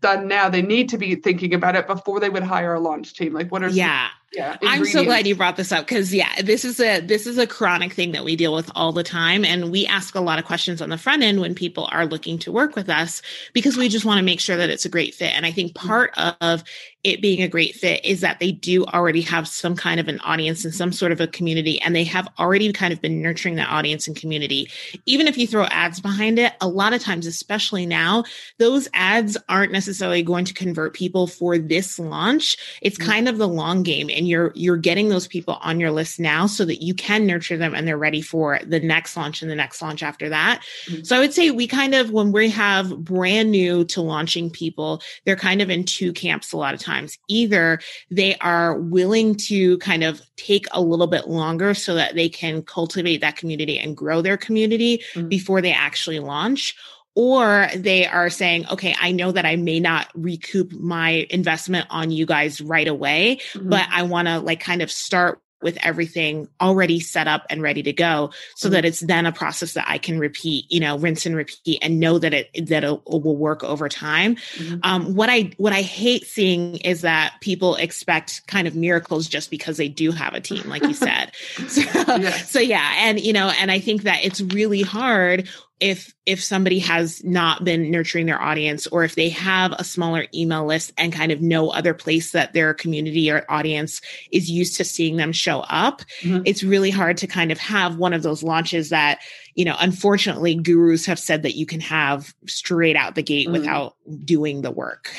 done 0.00 0.28
now 0.28 0.48
they 0.50 0.60
need 0.60 0.90
to 0.90 0.98
be 0.98 1.14
thinking 1.14 1.54
about 1.54 1.74
it 1.74 1.86
before 1.86 2.20
they 2.20 2.28
would 2.28 2.42
hire 2.42 2.74
a 2.74 2.80
launch 2.80 3.14
team. 3.14 3.32
Like 3.32 3.50
what 3.50 3.62
are 3.62 3.68
yeah 3.68 4.08
yeah 4.32 4.56
i'm 4.62 4.84
so 4.84 5.04
glad 5.04 5.26
you 5.26 5.34
brought 5.34 5.56
this 5.56 5.72
up 5.72 5.86
because 5.86 6.12
yeah 6.12 6.30
this 6.42 6.64
is 6.64 6.80
a 6.80 7.00
this 7.00 7.26
is 7.26 7.38
a 7.38 7.46
chronic 7.46 7.92
thing 7.92 8.12
that 8.12 8.24
we 8.24 8.34
deal 8.34 8.52
with 8.52 8.70
all 8.74 8.92
the 8.92 9.02
time 9.02 9.44
and 9.44 9.70
we 9.70 9.86
ask 9.86 10.14
a 10.14 10.20
lot 10.20 10.38
of 10.38 10.44
questions 10.44 10.82
on 10.82 10.88
the 10.88 10.98
front 10.98 11.22
end 11.22 11.40
when 11.40 11.54
people 11.54 11.88
are 11.92 12.06
looking 12.06 12.38
to 12.38 12.50
work 12.50 12.74
with 12.74 12.88
us 12.88 13.22
because 13.52 13.76
we 13.76 13.88
just 13.88 14.04
want 14.04 14.18
to 14.18 14.24
make 14.24 14.40
sure 14.40 14.56
that 14.56 14.70
it's 14.70 14.84
a 14.84 14.88
great 14.88 15.14
fit 15.14 15.32
and 15.34 15.46
i 15.46 15.52
think 15.52 15.72
mm-hmm. 15.72 15.88
part 15.88 16.12
of 16.18 16.64
it 17.06 17.22
being 17.22 17.40
a 17.40 17.48
great 17.48 17.76
fit 17.76 18.04
is 18.04 18.20
that 18.20 18.40
they 18.40 18.50
do 18.50 18.84
already 18.86 19.20
have 19.20 19.46
some 19.46 19.76
kind 19.76 20.00
of 20.00 20.08
an 20.08 20.18
audience 20.20 20.64
and 20.64 20.74
some 20.74 20.90
sort 20.90 21.12
of 21.12 21.20
a 21.20 21.28
community, 21.28 21.80
and 21.82 21.94
they 21.94 22.02
have 22.02 22.28
already 22.36 22.72
kind 22.72 22.92
of 22.92 23.00
been 23.00 23.22
nurturing 23.22 23.54
that 23.54 23.70
audience 23.70 24.08
and 24.08 24.16
community. 24.16 24.68
Even 25.06 25.28
if 25.28 25.38
you 25.38 25.46
throw 25.46 25.66
ads 25.66 26.00
behind 26.00 26.36
it, 26.40 26.54
a 26.60 26.66
lot 26.66 26.92
of 26.92 27.00
times, 27.00 27.24
especially 27.24 27.86
now, 27.86 28.24
those 28.58 28.88
ads 28.92 29.36
aren't 29.48 29.70
necessarily 29.70 30.20
going 30.20 30.44
to 30.44 30.52
convert 30.52 30.94
people 30.94 31.28
for 31.28 31.58
this 31.58 31.96
launch. 32.00 32.56
It's 32.82 32.98
mm-hmm. 32.98 33.08
kind 33.08 33.28
of 33.28 33.38
the 33.38 33.46
long 33.46 33.84
game, 33.84 34.10
and 34.10 34.26
you're 34.26 34.50
you're 34.56 34.76
getting 34.76 35.08
those 35.08 35.28
people 35.28 35.58
on 35.62 35.78
your 35.78 35.92
list 35.92 36.18
now 36.18 36.48
so 36.48 36.64
that 36.64 36.82
you 36.82 36.92
can 36.92 37.24
nurture 37.24 37.56
them 37.56 37.72
and 37.72 37.86
they're 37.86 37.96
ready 37.96 38.20
for 38.20 38.58
the 38.66 38.80
next 38.80 39.16
launch 39.16 39.42
and 39.42 39.50
the 39.50 39.54
next 39.54 39.80
launch 39.80 40.02
after 40.02 40.28
that. 40.28 40.60
Mm-hmm. 40.86 41.04
So 41.04 41.14
I 41.14 41.20
would 41.20 41.32
say 41.32 41.52
we 41.52 41.68
kind 41.68 41.94
of 41.94 42.10
when 42.10 42.32
we 42.32 42.50
have 42.50 42.98
brand 43.04 43.52
new 43.52 43.84
to 43.84 44.02
launching 44.02 44.50
people, 44.50 45.02
they're 45.24 45.36
kind 45.36 45.62
of 45.62 45.70
in 45.70 45.84
two 45.84 46.12
camps 46.12 46.52
a 46.52 46.56
lot 46.56 46.74
of 46.74 46.80
times. 46.80 46.95
Either 47.28 47.80
they 48.10 48.36
are 48.36 48.78
willing 48.78 49.34
to 49.34 49.78
kind 49.78 50.04
of 50.04 50.20
take 50.36 50.66
a 50.72 50.80
little 50.80 51.06
bit 51.06 51.28
longer 51.28 51.74
so 51.74 51.94
that 51.94 52.14
they 52.14 52.28
can 52.28 52.62
cultivate 52.62 53.20
that 53.20 53.36
community 53.36 53.78
and 53.78 53.96
grow 53.96 54.22
their 54.22 54.36
community 54.36 55.02
mm-hmm. 55.14 55.28
before 55.28 55.60
they 55.60 55.72
actually 55.72 56.18
launch 56.18 56.74
or 57.16 57.68
they 57.74 58.06
are 58.06 58.28
saying, 58.28 58.66
okay, 58.68 58.94
I 59.00 59.10
know 59.10 59.32
that 59.32 59.46
I 59.46 59.56
may 59.56 59.80
not 59.80 60.08
recoup 60.14 60.70
my 60.72 61.26
investment 61.30 61.86
on 61.88 62.10
you 62.10 62.26
guys 62.26 62.60
right 62.60 62.86
away, 62.86 63.38
mm-hmm. 63.54 63.70
but 63.70 63.86
I 63.90 64.02
want 64.02 64.28
to 64.28 64.38
like 64.38 64.60
kind 64.60 64.82
of 64.82 64.90
start 64.90 65.40
with 65.66 65.76
everything 65.82 66.48
already 66.60 67.00
set 67.00 67.26
up 67.26 67.44
and 67.50 67.60
ready 67.60 67.82
to 67.82 67.92
go 67.92 68.30
so 68.54 68.68
mm-hmm. 68.68 68.74
that 68.74 68.84
it's 68.84 69.00
then 69.00 69.26
a 69.26 69.32
process 69.32 69.72
that 69.72 69.84
I 69.88 69.98
can 69.98 70.20
repeat, 70.20 70.64
you 70.70 70.78
know, 70.78 70.96
rinse 70.96 71.26
and 71.26 71.34
repeat 71.34 71.80
and 71.82 71.98
know 71.98 72.20
that 72.20 72.32
it, 72.32 72.68
that 72.68 72.84
it 72.84 73.00
will 73.04 73.36
work 73.36 73.64
over 73.64 73.88
time. 73.88 74.36
Mm-hmm. 74.36 74.76
Um, 74.84 75.16
what 75.16 75.28
I, 75.28 75.50
what 75.56 75.72
I 75.72 75.82
hate 75.82 76.24
seeing 76.24 76.76
is 76.76 77.00
that 77.00 77.34
people 77.40 77.74
expect 77.74 78.46
kind 78.46 78.68
of 78.68 78.76
miracles 78.76 79.26
just 79.26 79.50
because 79.50 79.76
they 79.76 79.88
do 79.88 80.12
have 80.12 80.34
a 80.34 80.40
team, 80.40 80.68
like 80.68 80.84
you 80.84 80.94
said. 80.94 81.32
so, 81.66 81.82
so 82.44 82.60
yeah. 82.60 82.92
And, 82.98 83.18
you 83.18 83.32
know, 83.32 83.52
and 83.58 83.72
I 83.72 83.80
think 83.80 84.04
that 84.04 84.24
it's 84.24 84.40
really 84.40 84.82
hard 84.82 85.48
if 85.80 86.14
if 86.24 86.42
somebody 86.42 86.78
has 86.78 87.22
not 87.22 87.62
been 87.64 87.90
nurturing 87.90 88.26
their 88.26 88.40
audience 88.40 88.86
or 88.86 89.04
if 89.04 89.14
they 89.14 89.28
have 89.28 89.72
a 89.72 89.84
smaller 89.84 90.26
email 90.34 90.64
list 90.64 90.92
and 90.96 91.12
kind 91.12 91.30
of 91.30 91.42
no 91.42 91.68
other 91.68 91.92
place 91.92 92.32
that 92.32 92.54
their 92.54 92.72
community 92.72 93.30
or 93.30 93.44
audience 93.48 94.00
is 94.32 94.50
used 94.50 94.76
to 94.76 94.84
seeing 94.84 95.16
them 95.16 95.32
show 95.32 95.60
up 95.68 96.02
mm-hmm. 96.20 96.42
it's 96.46 96.62
really 96.62 96.90
hard 96.90 97.16
to 97.16 97.26
kind 97.26 97.52
of 97.52 97.58
have 97.58 97.96
one 97.96 98.14
of 98.14 98.22
those 98.22 98.42
launches 98.42 98.88
that 98.88 99.20
you 99.54 99.64
know 99.64 99.76
unfortunately 99.78 100.54
gurus 100.54 101.04
have 101.04 101.18
said 101.18 101.42
that 101.42 101.56
you 101.56 101.66
can 101.66 101.80
have 101.80 102.34
straight 102.46 102.96
out 102.96 103.14
the 103.14 103.22
gate 103.22 103.46
mm-hmm. 103.46 103.58
without 103.60 103.96
doing 104.24 104.62
the 104.62 104.70
work 104.70 105.10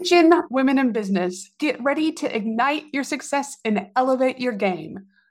Attention, 0.00 0.42
women 0.50 0.78
in 0.78 0.92
business, 0.92 1.50
get 1.58 1.82
ready 1.82 2.12
to 2.12 2.36
ignite 2.36 2.84
your 2.92 3.04
success 3.04 3.56
and 3.64 3.88
elevate 3.96 4.38
your 4.38 4.52
game. 4.52 5.06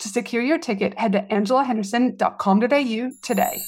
To 0.00 0.08
secure 0.08 0.42
your 0.42 0.58
ticket, 0.58 0.98
head 0.98 1.12
to 1.12 1.22
angelahenderson.com.au 1.22 3.10
today. 3.22 3.60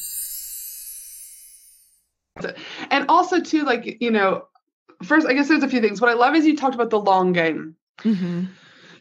And 2.91 3.07
also, 3.09 3.41
too, 3.41 3.65
like, 3.65 4.01
you 4.01 4.11
know, 4.11 4.45
first, 5.03 5.27
I 5.27 5.33
guess 5.35 5.49
there's 5.49 5.65
a 5.65 5.69
few 5.69 5.81
things. 5.81 6.01
What 6.01 6.11
I 6.11 6.15
love 6.15 6.35
is 6.37 6.47
you 6.47 6.57
talked 6.57 6.75
about 6.75 6.91
the 6.91 7.01
long 7.01 7.33
game. 7.33 7.75
Mm-hmm. 8.03 8.45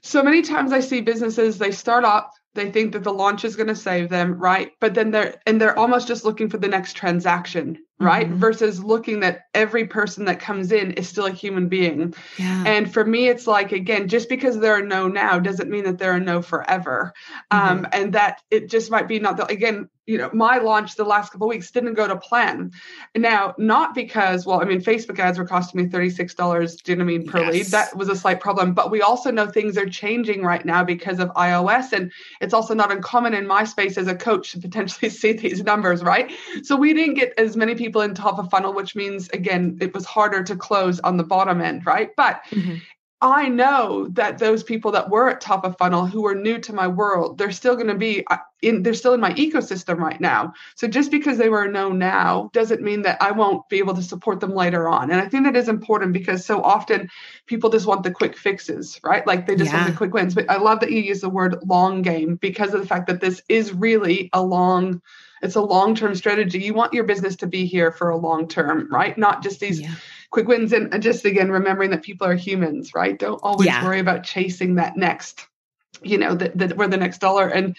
So 0.01 0.23
many 0.23 0.41
times 0.41 0.73
I 0.73 0.79
see 0.79 1.01
businesses, 1.01 1.57
they 1.57 1.71
start 1.71 2.03
up, 2.03 2.31
they 2.55 2.71
think 2.71 2.93
that 2.93 3.03
the 3.03 3.13
launch 3.13 3.45
is 3.45 3.55
going 3.55 3.67
to 3.67 3.75
save 3.75 4.09
them, 4.09 4.33
right? 4.33 4.71
But 4.79 4.93
then 4.95 5.11
they're, 5.11 5.39
and 5.45 5.61
they're 5.61 5.77
almost 5.77 6.07
just 6.07 6.25
looking 6.25 6.49
for 6.49 6.57
the 6.57 6.67
next 6.67 6.93
transaction 6.93 7.77
right 7.99 8.27
mm-hmm. 8.27 8.38
versus 8.38 8.83
looking 8.83 9.19
that 9.19 9.47
every 9.53 9.85
person 9.85 10.25
that 10.25 10.39
comes 10.39 10.71
in 10.71 10.91
is 10.91 11.07
still 11.07 11.25
a 11.25 11.31
human 11.31 11.67
being 11.67 12.13
yeah. 12.38 12.63
and 12.65 12.91
for 12.91 13.05
me 13.05 13.27
it's 13.27 13.45
like 13.45 13.71
again 13.71 14.07
just 14.07 14.29
because 14.29 14.57
there 14.59 14.73
are 14.73 14.85
no 14.85 15.07
now 15.07 15.38
doesn't 15.38 15.69
mean 15.69 15.83
that 15.83 15.97
there 15.97 16.12
are 16.12 16.19
no 16.19 16.41
forever 16.41 17.13
mm-hmm. 17.51 17.79
um, 17.79 17.88
and 17.91 18.13
that 18.13 18.41
it 18.49 18.69
just 18.69 18.89
might 18.89 19.07
be 19.07 19.19
not 19.19 19.38
the 19.38 19.45
again 19.47 19.89
you 20.10 20.17
know 20.17 20.30
my 20.34 20.58
launch 20.58 20.95
the 20.95 21.04
last 21.04 21.32
couple 21.32 21.48
weeks 21.48 21.69
didn't 21.72 21.93
go 21.93 22.08
to 22.08 22.15
plan 22.15 22.72
now 23.15 23.54
not 23.58 23.93
because 23.93 24.45
well 24.45 24.62
i 24.62 24.65
mean 24.65 24.82
facebook 24.82 25.19
ads 25.19 25.38
were 25.38 25.45
costing 25.45 25.84
me 25.84 25.88
$36 25.89 26.84
do 26.84 26.91
you 26.91 26.95
know 26.95 27.04
what 27.06 27.12
i 27.12 27.17
mean 27.17 27.28
per 27.28 27.39
yes. 27.39 27.54
lead 27.54 27.65
that 27.67 27.95
was 27.98 28.10
a 28.10 28.15
slight 28.15 28.39
problem 28.39 28.74
but 28.74 28.89
we 28.89 29.02
also 29.02 29.30
know 29.30 29.45
things 29.45 29.78
are 29.78 29.88
changing 29.88 30.41
right 30.41 30.65
now 30.65 30.84
because 30.84 31.19
of 31.19 31.30
ios 31.32 31.91
and 31.93 32.12
it's 32.41 32.54
also 32.54 32.74
not 32.74 32.91
uncommon 32.91 33.34
in 33.34 33.45
my 33.45 33.63
space 33.63 33.98
as 33.98 34.08
a 34.08 34.15
coach 34.15 34.54
to 34.54 34.60
potentially 34.60 35.10
see 35.22 35.34
these 35.34 35.63
numbers 35.63 36.02
right 36.02 36.32
so 36.63 36.76
we 36.76 36.93
didn't 36.93 37.15
get 37.15 37.34
as 37.38 37.58
many 37.58 37.76
people 37.76 37.89
people 37.89 38.02
in 38.02 38.13
top 38.13 38.39
of 38.39 38.50
funnel, 38.50 38.74
which 38.74 38.95
means 38.95 39.30
again, 39.30 39.78
it 39.82 39.93
was 39.93 40.06
harder 40.06 40.43
to 40.43 40.56
close 40.56 41.00
on 41.02 41.17
the 41.17 41.24
bottom 41.24 41.62
end, 41.62 41.86
right? 41.86 42.10
But 42.15 42.41
mm-hmm. 42.52 42.76
I 43.21 43.49
know 43.49 44.08
that 44.13 44.38
those 44.38 44.63
people 44.63 44.91
that 44.91 45.10
were 45.10 45.29
at 45.29 45.41
top 45.41 45.65
of 45.65 45.77
funnel 45.77 46.05
who 46.05 46.25
are 46.25 46.36
new 46.36 46.58
to 46.60 46.73
my 46.73 46.88
world, 46.88 47.38
they're 47.38 47.51
still 47.51 47.75
going 47.75 47.88
to 47.88 47.95
be 47.95 48.25
uh, 48.27 48.38
in, 48.62 48.82
they're 48.82 48.93
still 48.93 49.13
in 49.13 49.19
my 49.19 49.34
ecosystem 49.34 49.97
right 49.97 50.19
now. 50.21 50.53
So 50.75 50.88
just 50.88 51.12
because 51.12 51.38
they 51.38 51.49
were 51.49 51.67
known 51.67 51.99
now 51.99 52.49
doesn't 52.53 52.82
mean 52.82 53.01
that 53.01 53.21
I 53.21 53.32
won't 53.32 53.67
be 53.67 53.79
able 53.79 53.93
to 53.95 54.01
support 54.01 54.39
them 54.39 54.55
later 54.55 54.88
on. 54.88 55.12
And 55.12 55.19
I 55.19 55.27
think 55.27 55.43
that 55.43 55.58
is 55.58 55.67
important 55.67 56.13
because 56.13 56.45
so 56.45 56.62
often 56.62 57.10
people 57.45 57.69
just 57.69 57.86
want 57.86 58.03
the 58.03 58.12
quick 58.12 58.38
fixes, 58.38 59.01
right? 59.03 59.27
Like 59.27 59.47
they 59.47 59.58
just 59.58 59.71
yeah. 59.71 59.82
want 59.82 59.91
the 59.91 59.97
quick 59.97 60.13
wins. 60.13 60.34
But 60.34 60.49
I 60.49 60.55
love 60.55 60.79
that 60.79 60.91
you 60.91 61.01
use 61.01 61.19
the 61.19 61.29
word 61.29 61.58
long 61.65 62.01
game 62.01 62.36
because 62.36 62.73
of 62.73 62.79
the 62.79 62.88
fact 62.88 63.08
that 63.08 63.19
this 63.19 63.41
is 63.49 63.73
really 63.73 64.29
a 64.32 64.41
long 64.41 65.01
it's 65.41 65.55
a 65.55 65.62
long-term 65.62 66.15
strategy. 66.15 66.60
You 66.60 66.73
want 66.73 66.93
your 66.93 67.05
business 67.05 67.38
to 67.38 67.47
be 67.47 67.65
here 67.65 67.93
for 67.93 68.10
a 68.10 68.17
long 68.17 68.49
term, 68.49 68.89
right? 68.91 69.17
Not 69.17 69.41
just 69.41 69.62
these 69.62 69.79
yeah. 69.79 69.95
Quick 70.31 70.47
wins 70.47 70.73
and 70.73 71.01
just 71.01 71.25
again 71.25 71.51
remembering 71.51 71.91
that 71.91 72.03
people 72.03 72.27
are 72.27 72.35
humans, 72.35 72.93
right? 72.93 73.17
Don't 73.17 73.39
always 73.43 73.67
yeah. 73.67 73.83
worry 73.83 73.99
about 73.99 74.23
chasing 74.23 74.75
that 74.75 74.97
next, 74.97 75.47
you 76.01 76.17
know, 76.17 76.35
that 76.35 76.57
that 76.57 76.77
we're 76.77 76.87
the 76.87 76.97
next 76.97 77.19
dollar. 77.19 77.47
And 77.47 77.75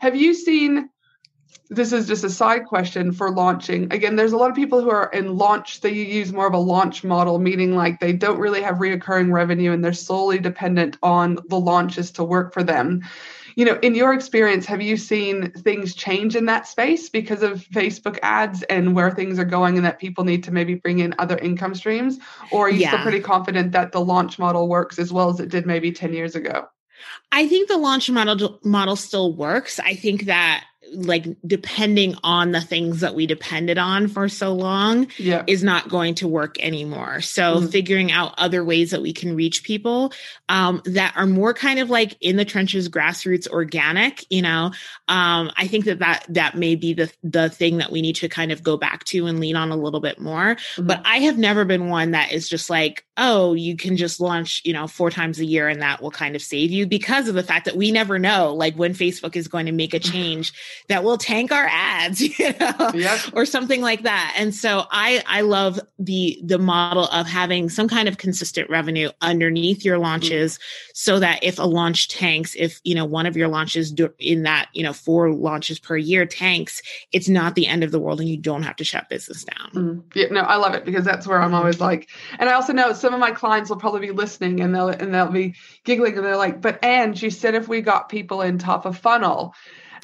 have 0.00 0.16
you 0.16 0.34
seen 0.34 0.90
this 1.70 1.92
is 1.92 2.06
just 2.06 2.24
a 2.24 2.30
side 2.30 2.66
question 2.66 3.10
for 3.10 3.30
launching. 3.30 3.92
Again, 3.92 4.16
there's 4.16 4.32
a 4.32 4.36
lot 4.36 4.50
of 4.50 4.56
people 4.56 4.82
who 4.82 4.90
are 4.90 5.10
in 5.10 5.38
launch, 5.38 5.80
they 5.80 5.92
use 5.92 6.32
more 6.32 6.46
of 6.46 6.52
a 6.52 6.58
launch 6.58 7.02
model, 7.04 7.38
meaning 7.38 7.74
like 7.74 8.00
they 8.00 8.12
don't 8.12 8.38
really 8.38 8.60
have 8.60 8.76
reoccurring 8.76 9.32
revenue 9.32 9.72
and 9.72 9.82
they're 9.82 9.94
solely 9.94 10.38
dependent 10.38 10.98
on 11.02 11.38
the 11.48 11.58
launches 11.58 12.10
to 12.12 12.24
work 12.24 12.52
for 12.52 12.62
them 12.62 13.02
you 13.56 13.64
know 13.64 13.78
in 13.82 13.94
your 13.94 14.12
experience 14.12 14.66
have 14.66 14.82
you 14.82 14.96
seen 14.96 15.50
things 15.52 15.94
change 15.94 16.36
in 16.36 16.46
that 16.46 16.66
space 16.66 17.08
because 17.08 17.42
of 17.42 17.60
facebook 17.68 18.18
ads 18.22 18.62
and 18.64 18.94
where 18.94 19.10
things 19.10 19.38
are 19.38 19.44
going 19.44 19.76
and 19.76 19.84
that 19.84 19.98
people 19.98 20.24
need 20.24 20.42
to 20.44 20.50
maybe 20.50 20.74
bring 20.74 20.98
in 20.98 21.14
other 21.18 21.38
income 21.38 21.74
streams 21.74 22.18
or 22.50 22.66
are 22.66 22.70
you 22.70 22.80
yeah. 22.80 22.90
still 22.90 23.02
pretty 23.02 23.20
confident 23.20 23.72
that 23.72 23.92
the 23.92 24.00
launch 24.00 24.38
model 24.38 24.68
works 24.68 24.98
as 24.98 25.12
well 25.12 25.30
as 25.30 25.40
it 25.40 25.48
did 25.48 25.66
maybe 25.66 25.92
10 25.92 26.12
years 26.12 26.34
ago 26.34 26.66
I 27.32 27.48
think 27.48 27.68
the 27.68 27.76
launch 27.76 28.08
model 28.10 28.60
model 28.62 28.96
still 28.96 29.34
works. 29.34 29.80
I 29.80 29.94
think 29.94 30.24
that 30.24 30.64
like 30.92 31.26
depending 31.46 32.16
on 32.22 32.52
the 32.52 32.60
things 32.60 33.00
that 33.00 33.14
we 33.14 33.26
depended 33.26 33.78
on 33.78 34.08
for 34.08 34.28
so 34.28 34.52
long 34.52 35.06
yeah. 35.18 35.42
is 35.46 35.62
not 35.62 35.88
going 35.88 36.14
to 36.16 36.28
work 36.28 36.58
anymore. 36.60 37.20
So 37.20 37.56
mm-hmm. 37.56 37.66
figuring 37.66 38.12
out 38.12 38.34
other 38.38 38.64
ways 38.64 38.90
that 38.90 39.02
we 39.02 39.12
can 39.12 39.34
reach 39.34 39.64
people 39.64 40.12
um, 40.48 40.82
that 40.84 41.14
are 41.16 41.26
more 41.26 41.54
kind 41.54 41.78
of 41.78 41.90
like 41.90 42.16
in 42.20 42.36
the 42.36 42.44
trenches, 42.44 42.88
grassroots, 42.88 43.48
organic. 43.48 44.24
You 44.30 44.42
know, 44.42 44.72
um, 45.08 45.50
I 45.56 45.66
think 45.66 45.84
that 45.86 46.00
that 46.00 46.24
that 46.28 46.56
may 46.56 46.74
be 46.74 46.94
the 46.94 47.12
the 47.22 47.48
thing 47.48 47.78
that 47.78 47.90
we 47.90 48.02
need 48.02 48.16
to 48.16 48.28
kind 48.28 48.52
of 48.52 48.62
go 48.62 48.76
back 48.76 49.04
to 49.04 49.26
and 49.26 49.40
lean 49.40 49.56
on 49.56 49.70
a 49.70 49.76
little 49.76 50.00
bit 50.00 50.20
more. 50.20 50.56
Mm-hmm. 50.56 50.86
But 50.86 51.02
I 51.04 51.18
have 51.18 51.38
never 51.38 51.64
been 51.64 51.88
one 51.88 52.12
that 52.12 52.32
is 52.32 52.48
just 52.48 52.70
like, 52.70 53.04
oh, 53.16 53.54
you 53.54 53.76
can 53.76 53.96
just 53.96 54.20
launch, 54.20 54.62
you 54.64 54.72
know, 54.72 54.86
four 54.86 55.10
times 55.10 55.38
a 55.38 55.44
year 55.44 55.68
and 55.68 55.82
that 55.82 56.02
will 56.02 56.10
kind 56.10 56.34
of 56.34 56.42
save 56.42 56.70
you 56.70 56.86
because 56.86 57.28
of 57.28 57.34
the 57.34 57.42
fact 57.42 57.64
that 57.64 57.76
we 57.76 57.92
never 57.92 58.18
know, 58.18 58.52
like 58.54 58.74
when 58.74 58.92
Facebook 58.92 59.36
is 59.36 59.48
going 59.48 59.66
to 59.66 59.72
make 59.72 59.94
a 59.94 59.98
change 60.04 60.52
that 60.88 61.04
will 61.04 61.18
tank 61.18 61.52
our 61.52 61.66
ads, 61.70 62.20
you 62.38 62.52
know, 62.60 62.90
yep. 62.94 63.20
or 63.32 63.46
something 63.46 63.80
like 63.80 64.02
that. 64.02 64.34
And 64.36 64.54
so 64.54 64.84
I, 64.90 65.22
I 65.26 65.42
love 65.42 65.80
the, 65.98 66.40
the 66.42 66.58
model 66.58 67.04
of 67.06 67.26
having 67.26 67.68
some 67.68 67.88
kind 67.88 68.08
of 68.08 68.18
consistent 68.18 68.68
revenue 68.70 69.10
underneath 69.20 69.84
your 69.84 69.98
launches 69.98 70.54
mm-hmm. 70.54 70.90
so 70.94 71.18
that 71.20 71.42
if 71.42 71.58
a 71.58 71.62
launch 71.62 72.08
tanks, 72.08 72.54
if, 72.58 72.80
you 72.84 72.94
know, 72.94 73.04
one 73.04 73.26
of 73.26 73.36
your 73.36 73.48
launches 73.48 73.94
in 74.18 74.42
that, 74.42 74.68
you 74.72 74.82
know, 74.82 74.92
four 74.92 75.32
launches 75.32 75.78
per 75.78 75.96
year 75.96 76.26
tanks, 76.26 76.82
it's 77.12 77.28
not 77.28 77.54
the 77.54 77.66
end 77.66 77.84
of 77.84 77.90
the 77.90 78.00
world 78.00 78.20
and 78.20 78.28
you 78.28 78.36
don't 78.36 78.62
have 78.62 78.76
to 78.76 78.84
shut 78.84 79.08
business 79.08 79.44
down. 79.44 79.70
Mm-hmm. 79.72 80.18
Yeah, 80.18 80.26
no, 80.30 80.40
I 80.40 80.56
love 80.56 80.74
it 80.74 80.84
because 80.84 81.04
that's 81.04 81.26
where 81.26 81.40
I'm 81.40 81.54
always 81.54 81.80
like, 81.80 82.08
and 82.38 82.48
I 82.48 82.54
also 82.54 82.72
know 82.72 82.92
some 82.92 83.14
of 83.14 83.20
my 83.20 83.30
clients 83.30 83.70
will 83.70 83.76
probably 83.76 84.00
be 84.00 84.12
listening 84.12 84.60
and 84.60 84.74
they'll, 84.74 84.88
and 84.88 85.14
they'll 85.14 85.30
be 85.30 85.54
giggling 85.84 86.16
and 86.16 86.24
they're 86.24 86.36
like, 86.36 86.60
but 86.60 86.84
Ange, 86.84 87.22
you 87.22 87.30
said 87.30 87.54
if 87.54 87.68
we 87.68 87.80
got 87.80 88.08
people 88.08 88.42
in 88.42 88.58
top 88.58 88.86
of 88.86 88.98
funnel, 88.98 89.54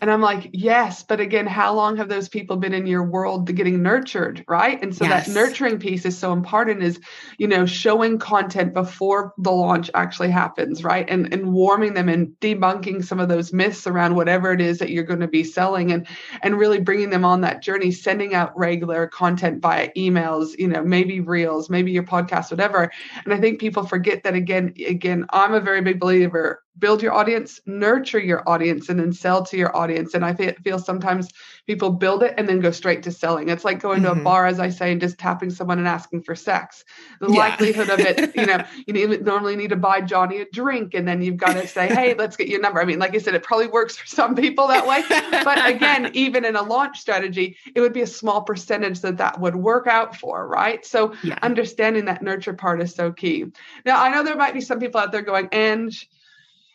and 0.00 0.10
I'm 0.10 0.20
like, 0.20 0.50
yes, 0.52 1.02
but 1.02 1.20
again, 1.20 1.46
how 1.46 1.74
long 1.74 1.96
have 1.98 2.08
those 2.08 2.28
people 2.28 2.56
been 2.56 2.72
in 2.72 2.86
your 2.86 3.04
world 3.04 3.52
getting 3.54 3.82
nurtured, 3.82 4.44
right? 4.48 4.82
And 4.82 4.94
so 4.94 5.04
yes. 5.04 5.26
that 5.26 5.32
nurturing 5.32 5.78
piece 5.78 6.06
is 6.06 6.16
so 6.16 6.32
important 6.32 6.82
is, 6.82 6.98
you 7.38 7.46
know, 7.46 7.66
showing 7.66 8.18
content 8.18 8.72
before 8.72 9.34
the 9.38 9.50
launch 9.50 9.90
actually 9.94 10.30
happens, 10.30 10.82
right? 10.82 11.08
And 11.08 11.32
and 11.32 11.52
warming 11.52 11.94
them 11.94 12.08
and 12.08 12.28
debunking 12.40 13.04
some 13.04 13.20
of 13.20 13.28
those 13.28 13.52
myths 13.52 13.86
around 13.86 14.14
whatever 14.14 14.52
it 14.52 14.60
is 14.60 14.78
that 14.78 14.90
you're 14.90 15.04
going 15.04 15.20
to 15.20 15.28
be 15.28 15.44
selling 15.44 15.92
and 15.92 16.06
and 16.42 16.58
really 16.58 16.80
bringing 16.80 17.10
them 17.10 17.24
on 17.24 17.42
that 17.42 17.62
journey, 17.62 17.92
sending 17.92 18.34
out 18.34 18.56
regular 18.58 19.06
content 19.06 19.60
via 19.60 19.90
emails, 19.96 20.58
you 20.58 20.68
know, 20.68 20.82
maybe 20.82 21.20
reels, 21.20 21.68
maybe 21.68 21.92
your 21.92 22.04
podcast, 22.04 22.50
whatever. 22.50 22.90
And 23.24 23.34
I 23.34 23.38
think 23.38 23.60
people 23.60 23.84
forget 23.86 24.22
that 24.22 24.34
again, 24.34 24.74
again, 24.86 25.26
I'm 25.30 25.54
a 25.54 25.60
very 25.60 25.82
big 25.82 26.00
believer 26.00 26.62
build 26.78 27.02
your 27.02 27.12
audience, 27.12 27.60
nurture 27.66 28.18
your 28.18 28.48
audience, 28.48 28.88
and 28.88 28.98
then 28.98 29.12
sell 29.12 29.44
to 29.44 29.56
your 29.56 29.76
audience. 29.76 30.14
And 30.14 30.24
I 30.24 30.34
feel 30.34 30.78
sometimes 30.78 31.28
people 31.66 31.90
build 31.90 32.22
it 32.22 32.34
and 32.36 32.48
then 32.48 32.60
go 32.60 32.70
straight 32.70 33.02
to 33.02 33.12
selling. 33.12 33.48
It's 33.48 33.64
like 33.64 33.80
going 33.80 33.98
mm-hmm. 33.98 34.06
to 34.06 34.12
a 34.12 34.14
mm-hmm. 34.14 34.24
bar, 34.24 34.46
as 34.46 34.58
I 34.58 34.70
say, 34.70 34.92
and 34.92 35.00
just 35.00 35.18
tapping 35.18 35.50
someone 35.50 35.78
and 35.78 35.86
asking 35.86 36.22
for 36.22 36.34
sex. 36.34 36.84
The 37.20 37.30
yeah. 37.30 37.38
likelihood 37.38 37.90
of 37.90 38.00
it, 38.00 38.34
you 38.34 38.46
know, 38.46 38.64
you 38.86 38.92
need, 38.92 39.24
normally 39.24 39.56
need 39.56 39.70
to 39.70 39.76
buy 39.76 40.00
Johnny 40.00 40.40
a 40.40 40.46
drink, 40.52 40.94
and 40.94 41.06
then 41.06 41.22
you've 41.22 41.36
got 41.36 41.54
to 41.54 41.66
say, 41.66 41.88
"Hey, 41.88 42.14
let's 42.14 42.36
get 42.36 42.48
your 42.48 42.60
number." 42.60 42.80
I 42.80 42.84
mean, 42.84 42.98
like 42.98 43.14
I 43.14 43.18
said, 43.18 43.34
it 43.34 43.42
probably 43.42 43.68
works 43.68 43.96
for 43.96 44.06
some 44.06 44.34
people 44.34 44.68
that 44.68 44.86
way, 44.86 45.04
but 45.44 45.68
again, 45.68 46.10
even 46.14 46.44
in 46.44 46.56
a 46.56 46.62
launch 46.62 46.98
strategy, 46.98 47.56
it 47.74 47.80
would 47.80 47.92
be 47.92 48.02
a 48.02 48.06
small 48.06 48.42
percentage 48.42 49.00
that 49.00 49.18
that 49.18 49.40
would 49.40 49.56
work 49.56 49.86
out 49.86 50.16
for, 50.16 50.46
right? 50.46 50.84
So 50.84 51.14
yeah. 51.22 51.38
understanding 51.42 52.06
that 52.06 52.22
nurture 52.22 52.54
part 52.54 52.80
is 52.80 52.94
so 52.94 53.12
key. 53.12 53.46
Now, 53.84 54.02
I 54.02 54.10
know 54.10 54.22
there 54.22 54.36
might 54.36 54.54
be 54.54 54.60
some 54.60 54.80
people 54.80 55.00
out 55.00 55.12
there 55.12 55.22
going, 55.22 55.48
"And." 55.52 55.92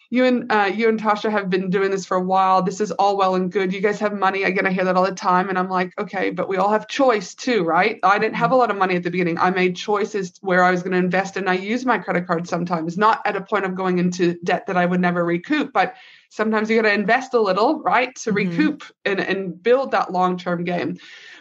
You 0.09 0.25
and 0.25 0.51
uh, 0.51 0.71
you 0.73 0.89
and 0.89 0.99
Tasha 0.99 1.31
have 1.31 1.49
been 1.49 1.69
doing 1.69 1.91
this 1.91 2.05
for 2.05 2.17
a 2.17 2.23
while. 2.23 2.61
This 2.61 2.79
is 2.81 2.91
all 2.91 3.17
well 3.17 3.35
and 3.35 3.51
good. 3.51 3.73
You 3.73 3.81
guys 3.81 3.99
have 3.99 4.13
money. 4.13 4.43
Again, 4.43 4.65
I 4.65 4.71
hear 4.71 4.85
that 4.85 4.95
all 4.95 5.05
the 5.05 5.11
time, 5.11 5.49
and 5.49 5.57
I'm 5.57 5.69
like, 5.69 5.93
okay, 5.99 6.29
but 6.29 6.47
we 6.47 6.57
all 6.57 6.71
have 6.71 6.87
choice 6.87 7.33
too, 7.33 7.63
right? 7.63 7.99
I 8.03 8.19
didn't 8.19 8.35
have 8.35 8.51
a 8.51 8.55
lot 8.55 8.71
of 8.71 8.77
money 8.77 8.95
at 8.95 9.03
the 9.03 9.11
beginning. 9.11 9.37
I 9.37 9.49
made 9.49 9.75
choices 9.75 10.33
where 10.41 10.63
I 10.63 10.71
was 10.71 10.83
going 10.83 10.93
to 10.93 10.97
invest, 10.97 11.37
and 11.37 11.49
I 11.49 11.53
use 11.53 11.85
my 11.85 11.97
credit 11.97 12.27
card 12.27 12.47
sometimes, 12.47 12.97
not 12.97 13.21
at 13.25 13.35
a 13.35 13.41
point 13.41 13.65
of 13.65 13.75
going 13.75 13.99
into 13.99 14.37
debt 14.43 14.67
that 14.67 14.77
I 14.77 14.85
would 14.85 15.01
never 15.01 15.23
recoup, 15.23 15.73
but 15.73 15.95
sometimes 16.29 16.69
you 16.69 16.81
got 16.81 16.87
to 16.87 16.93
invest 16.93 17.33
a 17.33 17.41
little, 17.41 17.81
right, 17.81 18.15
to 18.15 18.31
mm-hmm. 18.31 18.49
recoup 18.49 18.83
and 19.05 19.19
and 19.19 19.61
build 19.61 19.91
that 19.91 20.11
long 20.11 20.37
term 20.37 20.63
game. 20.63 20.97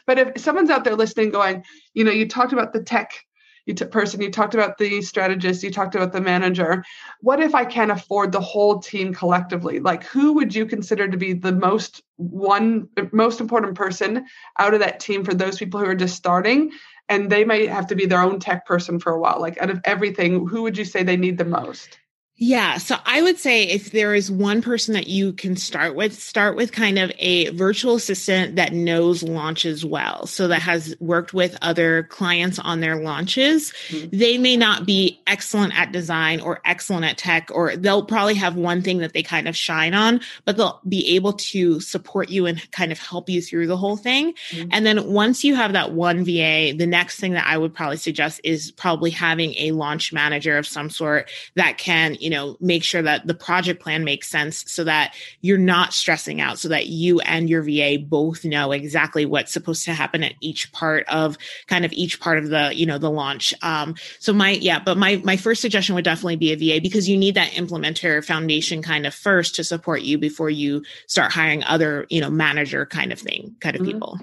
But 0.06 0.18
if 0.18 0.40
someone's 0.40 0.70
out 0.70 0.84
there 0.84 0.96
listening, 0.96 1.30
going, 1.30 1.64
you 1.94 2.04
know, 2.04 2.10
you 2.10 2.28
talked 2.28 2.52
about 2.52 2.72
the 2.72 2.82
tech 2.82 3.23
you 3.66 3.74
t- 3.74 3.84
person 3.84 4.20
you 4.20 4.30
talked 4.30 4.54
about 4.54 4.78
the 4.78 5.00
strategist 5.02 5.62
you 5.62 5.70
talked 5.70 5.94
about 5.94 6.12
the 6.12 6.20
manager. 6.20 6.84
What 7.20 7.40
if 7.40 7.54
i 7.54 7.64
can't 7.64 7.90
afford 7.90 8.32
the 8.32 8.40
whole 8.40 8.78
team 8.78 9.14
collectively? 9.14 9.80
Like 9.80 10.04
who 10.04 10.32
would 10.34 10.54
you 10.54 10.66
consider 10.66 11.08
to 11.08 11.16
be 11.16 11.32
the 11.32 11.52
most 11.52 12.02
one 12.16 12.88
most 13.12 13.40
important 13.40 13.74
person 13.74 14.26
out 14.58 14.74
of 14.74 14.80
that 14.80 15.00
team 15.00 15.24
for 15.24 15.34
those 15.34 15.58
people 15.58 15.80
who 15.80 15.86
are 15.86 15.94
just 15.94 16.16
starting? 16.16 16.72
And 17.08 17.30
they 17.30 17.44
may 17.44 17.66
have 17.66 17.86
to 17.88 17.94
be 17.94 18.06
their 18.06 18.22
own 18.22 18.38
tech 18.38 18.66
person 18.66 18.98
for 18.98 19.12
a 19.12 19.20
while 19.20 19.40
like 19.40 19.60
out 19.60 19.70
of 19.70 19.80
everything 19.84 20.46
who 20.46 20.62
would 20.62 20.78
you 20.78 20.84
say 20.84 21.02
they 21.02 21.16
need 21.16 21.38
the 21.38 21.44
most 21.44 21.98
yeah. 22.36 22.78
So 22.78 22.96
I 23.06 23.22
would 23.22 23.38
say 23.38 23.62
if 23.62 23.92
there 23.92 24.12
is 24.12 24.28
one 24.28 24.60
person 24.60 24.94
that 24.94 25.06
you 25.06 25.32
can 25.32 25.54
start 25.54 25.94
with, 25.94 26.18
start 26.20 26.56
with 26.56 26.72
kind 26.72 26.98
of 26.98 27.12
a 27.20 27.50
virtual 27.50 27.94
assistant 27.94 28.56
that 28.56 28.72
knows 28.72 29.22
launches 29.22 29.84
well. 29.84 30.26
So 30.26 30.48
that 30.48 30.60
has 30.62 30.96
worked 30.98 31.32
with 31.32 31.56
other 31.62 32.02
clients 32.04 32.58
on 32.58 32.80
their 32.80 32.96
launches. 32.96 33.72
Mm-hmm. 33.86 34.18
They 34.18 34.36
may 34.38 34.56
not 34.56 34.84
be 34.84 35.20
excellent 35.28 35.78
at 35.78 35.92
design 35.92 36.40
or 36.40 36.60
excellent 36.64 37.04
at 37.04 37.18
tech, 37.18 37.50
or 37.52 37.76
they'll 37.76 38.04
probably 38.04 38.34
have 38.34 38.56
one 38.56 38.82
thing 38.82 38.98
that 38.98 39.12
they 39.12 39.22
kind 39.22 39.46
of 39.46 39.56
shine 39.56 39.94
on, 39.94 40.20
but 40.44 40.56
they'll 40.56 40.80
be 40.88 41.14
able 41.14 41.34
to 41.34 41.78
support 41.78 42.30
you 42.30 42.46
and 42.46 42.68
kind 42.72 42.90
of 42.90 42.98
help 42.98 43.30
you 43.30 43.40
through 43.40 43.68
the 43.68 43.76
whole 43.76 43.96
thing. 43.96 44.34
Mm-hmm. 44.50 44.70
And 44.72 44.84
then 44.84 45.12
once 45.12 45.44
you 45.44 45.54
have 45.54 45.72
that 45.74 45.92
one 45.92 46.24
VA, 46.24 46.74
the 46.76 46.86
next 46.88 47.20
thing 47.20 47.34
that 47.34 47.46
I 47.46 47.56
would 47.56 47.72
probably 47.72 47.96
suggest 47.96 48.40
is 48.42 48.72
probably 48.72 49.10
having 49.10 49.54
a 49.54 49.70
launch 49.70 50.12
manager 50.12 50.58
of 50.58 50.66
some 50.66 50.90
sort 50.90 51.30
that 51.54 51.78
can, 51.78 52.16
you 52.24 52.30
know, 52.30 52.56
make 52.58 52.82
sure 52.82 53.02
that 53.02 53.26
the 53.26 53.34
project 53.34 53.82
plan 53.82 54.02
makes 54.02 54.28
sense 54.28 54.64
so 54.66 54.82
that 54.82 55.14
you're 55.42 55.58
not 55.58 55.92
stressing 55.92 56.40
out, 56.40 56.58
so 56.58 56.68
that 56.68 56.86
you 56.86 57.20
and 57.20 57.50
your 57.50 57.62
VA 57.62 57.98
both 58.02 58.46
know 58.46 58.72
exactly 58.72 59.26
what's 59.26 59.52
supposed 59.52 59.84
to 59.84 59.92
happen 59.92 60.24
at 60.24 60.32
each 60.40 60.72
part 60.72 61.06
of 61.08 61.36
kind 61.66 61.84
of 61.84 61.92
each 61.92 62.20
part 62.20 62.38
of 62.38 62.48
the, 62.48 62.72
you 62.74 62.86
know, 62.86 62.96
the 62.96 63.10
launch. 63.10 63.52
Um, 63.60 63.94
so 64.20 64.32
my, 64.32 64.52
yeah, 64.52 64.80
but 64.82 64.96
my, 64.96 65.20
my 65.22 65.36
first 65.36 65.60
suggestion 65.60 65.94
would 65.94 66.04
definitely 66.04 66.36
be 66.36 66.50
a 66.52 66.56
VA 66.56 66.80
because 66.80 67.10
you 67.10 67.18
need 67.18 67.34
that 67.34 67.50
implementer 67.50 68.24
foundation 68.24 68.80
kind 68.80 69.06
of 69.06 69.14
first 69.14 69.54
to 69.56 69.62
support 69.62 70.00
you 70.00 70.16
before 70.16 70.48
you 70.48 70.82
start 71.06 71.30
hiring 71.30 71.62
other, 71.64 72.06
you 72.08 72.22
know, 72.22 72.30
manager 72.30 72.86
kind 72.86 73.12
of 73.12 73.18
thing, 73.18 73.54
kind 73.60 73.76
of 73.76 73.82
mm-hmm. 73.82 73.92
people. 73.92 74.18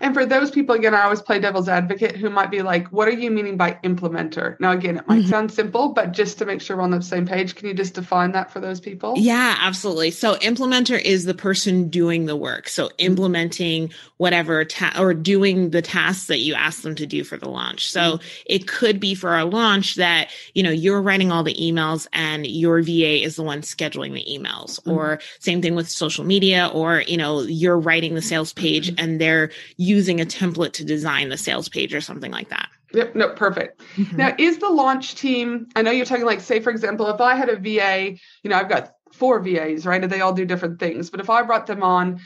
And 0.00 0.14
for 0.14 0.24
those 0.24 0.50
people, 0.50 0.74
again, 0.74 0.94
I 0.94 1.02
always 1.02 1.20
play 1.20 1.40
devil's 1.40 1.68
advocate 1.68 2.16
who 2.16 2.30
might 2.30 2.50
be 2.50 2.62
like, 2.62 2.88
what 2.88 3.06
are 3.06 3.12
you 3.12 3.30
meaning 3.30 3.58
by 3.58 3.72
implementer? 3.84 4.58
Now, 4.60 4.72
again, 4.72 4.96
it 4.96 5.06
might 5.06 5.20
mm-hmm. 5.20 5.28
sound 5.28 5.52
simple, 5.52 5.90
but 5.90 6.12
just 6.12 6.38
to 6.38 6.46
make 6.46 6.62
sure 6.62 6.78
we're 6.78 6.84
on 6.84 6.90
the 6.90 7.02
same 7.02 7.26
page, 7.26 7.33
can 7.42 7.68
you 7.68 7.74
just 7.74 7.94
define 7.94 8.32
that 8.32 8.50
for 8.50 8.60
those 8.60 8.80
people? 8.80 9.14
Yeah, 9.16 9.56
absolutely. 9.60 10.10
So 10.10 10.36
implementer 10.36 11.00
is 11.00 11.24
the 11.24 11.34
person 11.34 11.88
doing 11.88 12.26
the 12.26 12.36
work. 12.36 12.68
So 12.68 12.86
mm-hmm. 12.86 12.94
implementing 12.98 13.90
whatever 14.18 14.64
ta- 14.64 14.94
or 14.98 15.14
doing 15.14 15.70
the 15.70 15.82
tasks 15.82 16.26
that 16.26 16.38
you 16.38 16.54
ask 16.54 16.82
them 16.82 16.94
to 16.94 17.06
do 17.06 17.24
for 17.24 17.36
the 17.36 17.48
launch. 17.48 17.90
So 17.90 18.00
mm-hmm. 18.00 18.26
it 18.46 18.68
could 18.68 19.00
be 19.00 19.14
for 19.14 19.36
a 19.36 19.44
launch 19.44 19.96
that, 19.96 20.30
you 20.54 20.62
know, 20.62 20.70
you're 20.70 21.02
writing 21.02 21.32
all 21.32 21.42
the 21.42 21.54
emails 21.54 22.06
and 22.12 22.46
your 22.46 22.82
VA 22.82 23.22
is 23.22 23.36
the 23.36 23.42
one 23.42 23.62
scheduling 23.62 24.14
the 24.14 24.26
emails 24.30 24.80
mm-hmm. 24.80 24.92
or 24.92 25.20
same 25.40 25.60
thing 25.60 25.74
with 25.74 25.90
social 25.90 26.24
media 26.24 26.70
or, 26.72 27.02
you 27.06 27.16
know, 27.16 27.40
you're 27.42 27.78
writing 27.78 28.14
the 28.14 28.22
sales 28.22 28.52
page 28.52 28.90
mm-hmm. 28.90 29.04
and 29.04 29.20
they're 29.20 29.50
using 29.76 30.20
a 30.20 30.24
template 30.24 30.72
to 30.72 30.84
design 30.84 31.28
the 31.28 31.38
sales 31.38 31.68
page 31.68 31.94
or 31.94 32.00
something 32.00 32.30
like 32.30 32.48
that. 32.50 32.68
Yep, 32.94 33.14
no, 33.14 33.28
perfect. 33.30 33.82
Mm-hmm. 33.96 34.16
Now, 34.16 34.34
is 34.38 34.58
the 34.58 34.68
launch 34.68 35.16
team, 35.16 35.68
I 35.74 35.82
know 35.82 35.90
you're 35.90 36.06
talking 36.06 36.24
like, 36.24 36.40
say, 36.40 36.60
for 36.60 36.70
example, 36.70 37.08
if 37.08 37.20
I 37.20 37.34
had 37.34 37.48
a 37.48 37.56
VA, 37.56 38.16
you 38.42 38.50
know, 38.50 38.56
I've 38.56 38.68
got 38.68 38.92
four 39.12 39.40
VAs, 39.40 39.86
right? 39.86 40.02
And 40.02 40.10
they 40.10 40.20
all 40.20 40.32
do 40.32 40.44
different 40.44 40.78
things. 40.78 41.10
But 41.10 41.20
if 41.20 41.30
I 41.30 41.42
brought 41.42 41.66
them 41.66 41.82
on, 41.82 42.20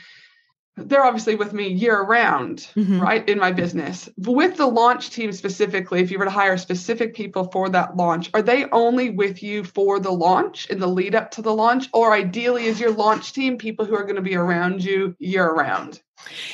they're 0.75 1.03
obviously 1.03 1.35
with 1.35 1.53
me 1.53 1.67
year 1.67 2.01
round, 2.01 2.59
mm-hmm. 2.75 2.99
right, 2.99 3.27
in 3.27 3.37
my 3.37 3.51
business. 3.51 4.09
With 4.17 4.57
the 4.57 4.65
launch 4.65 5.09
team 5.09 5.31
specifically, 5.31 6.01
if 6.01 6.11
you 6.11 6.17
were 6.19 6.25
to 6.25 6.31
hire 6.31 6.57
specific 6.57 7.13
people 7.13 7.49
for 7.51 7.69
that 7.69 7.97
launch, 7.97 8.29
are 8.33 8.41
they 8.41 8.69
only 8.71 9.09
with 9.09 9.43
you 9.43 9.63
for 9.63 9.99
the 9.99 10.11
launch 10.11 10.69
in 10.69 10.79
the 10.79 10.87
lead 10.87 11.15
up 11.15 11.31
to 11.31 11.41
the 11.41 11.53
launch? 11.53 11.89
Or 11.93 12.13
ideally, 12.13 12.65
is 12.65 12.79
your 12.79 12.91
launch 12.91 13.33
team 13.33 13.57
people 13.57 13.85
who 13.85 13.95
are 13.95 14.03
going 14.03 14.15
to 14.15 14.21
be 14.21 14.35
around 14.35 14.83
you 14.83 15.15
year 15.19 15.51
round? 15.51 16.01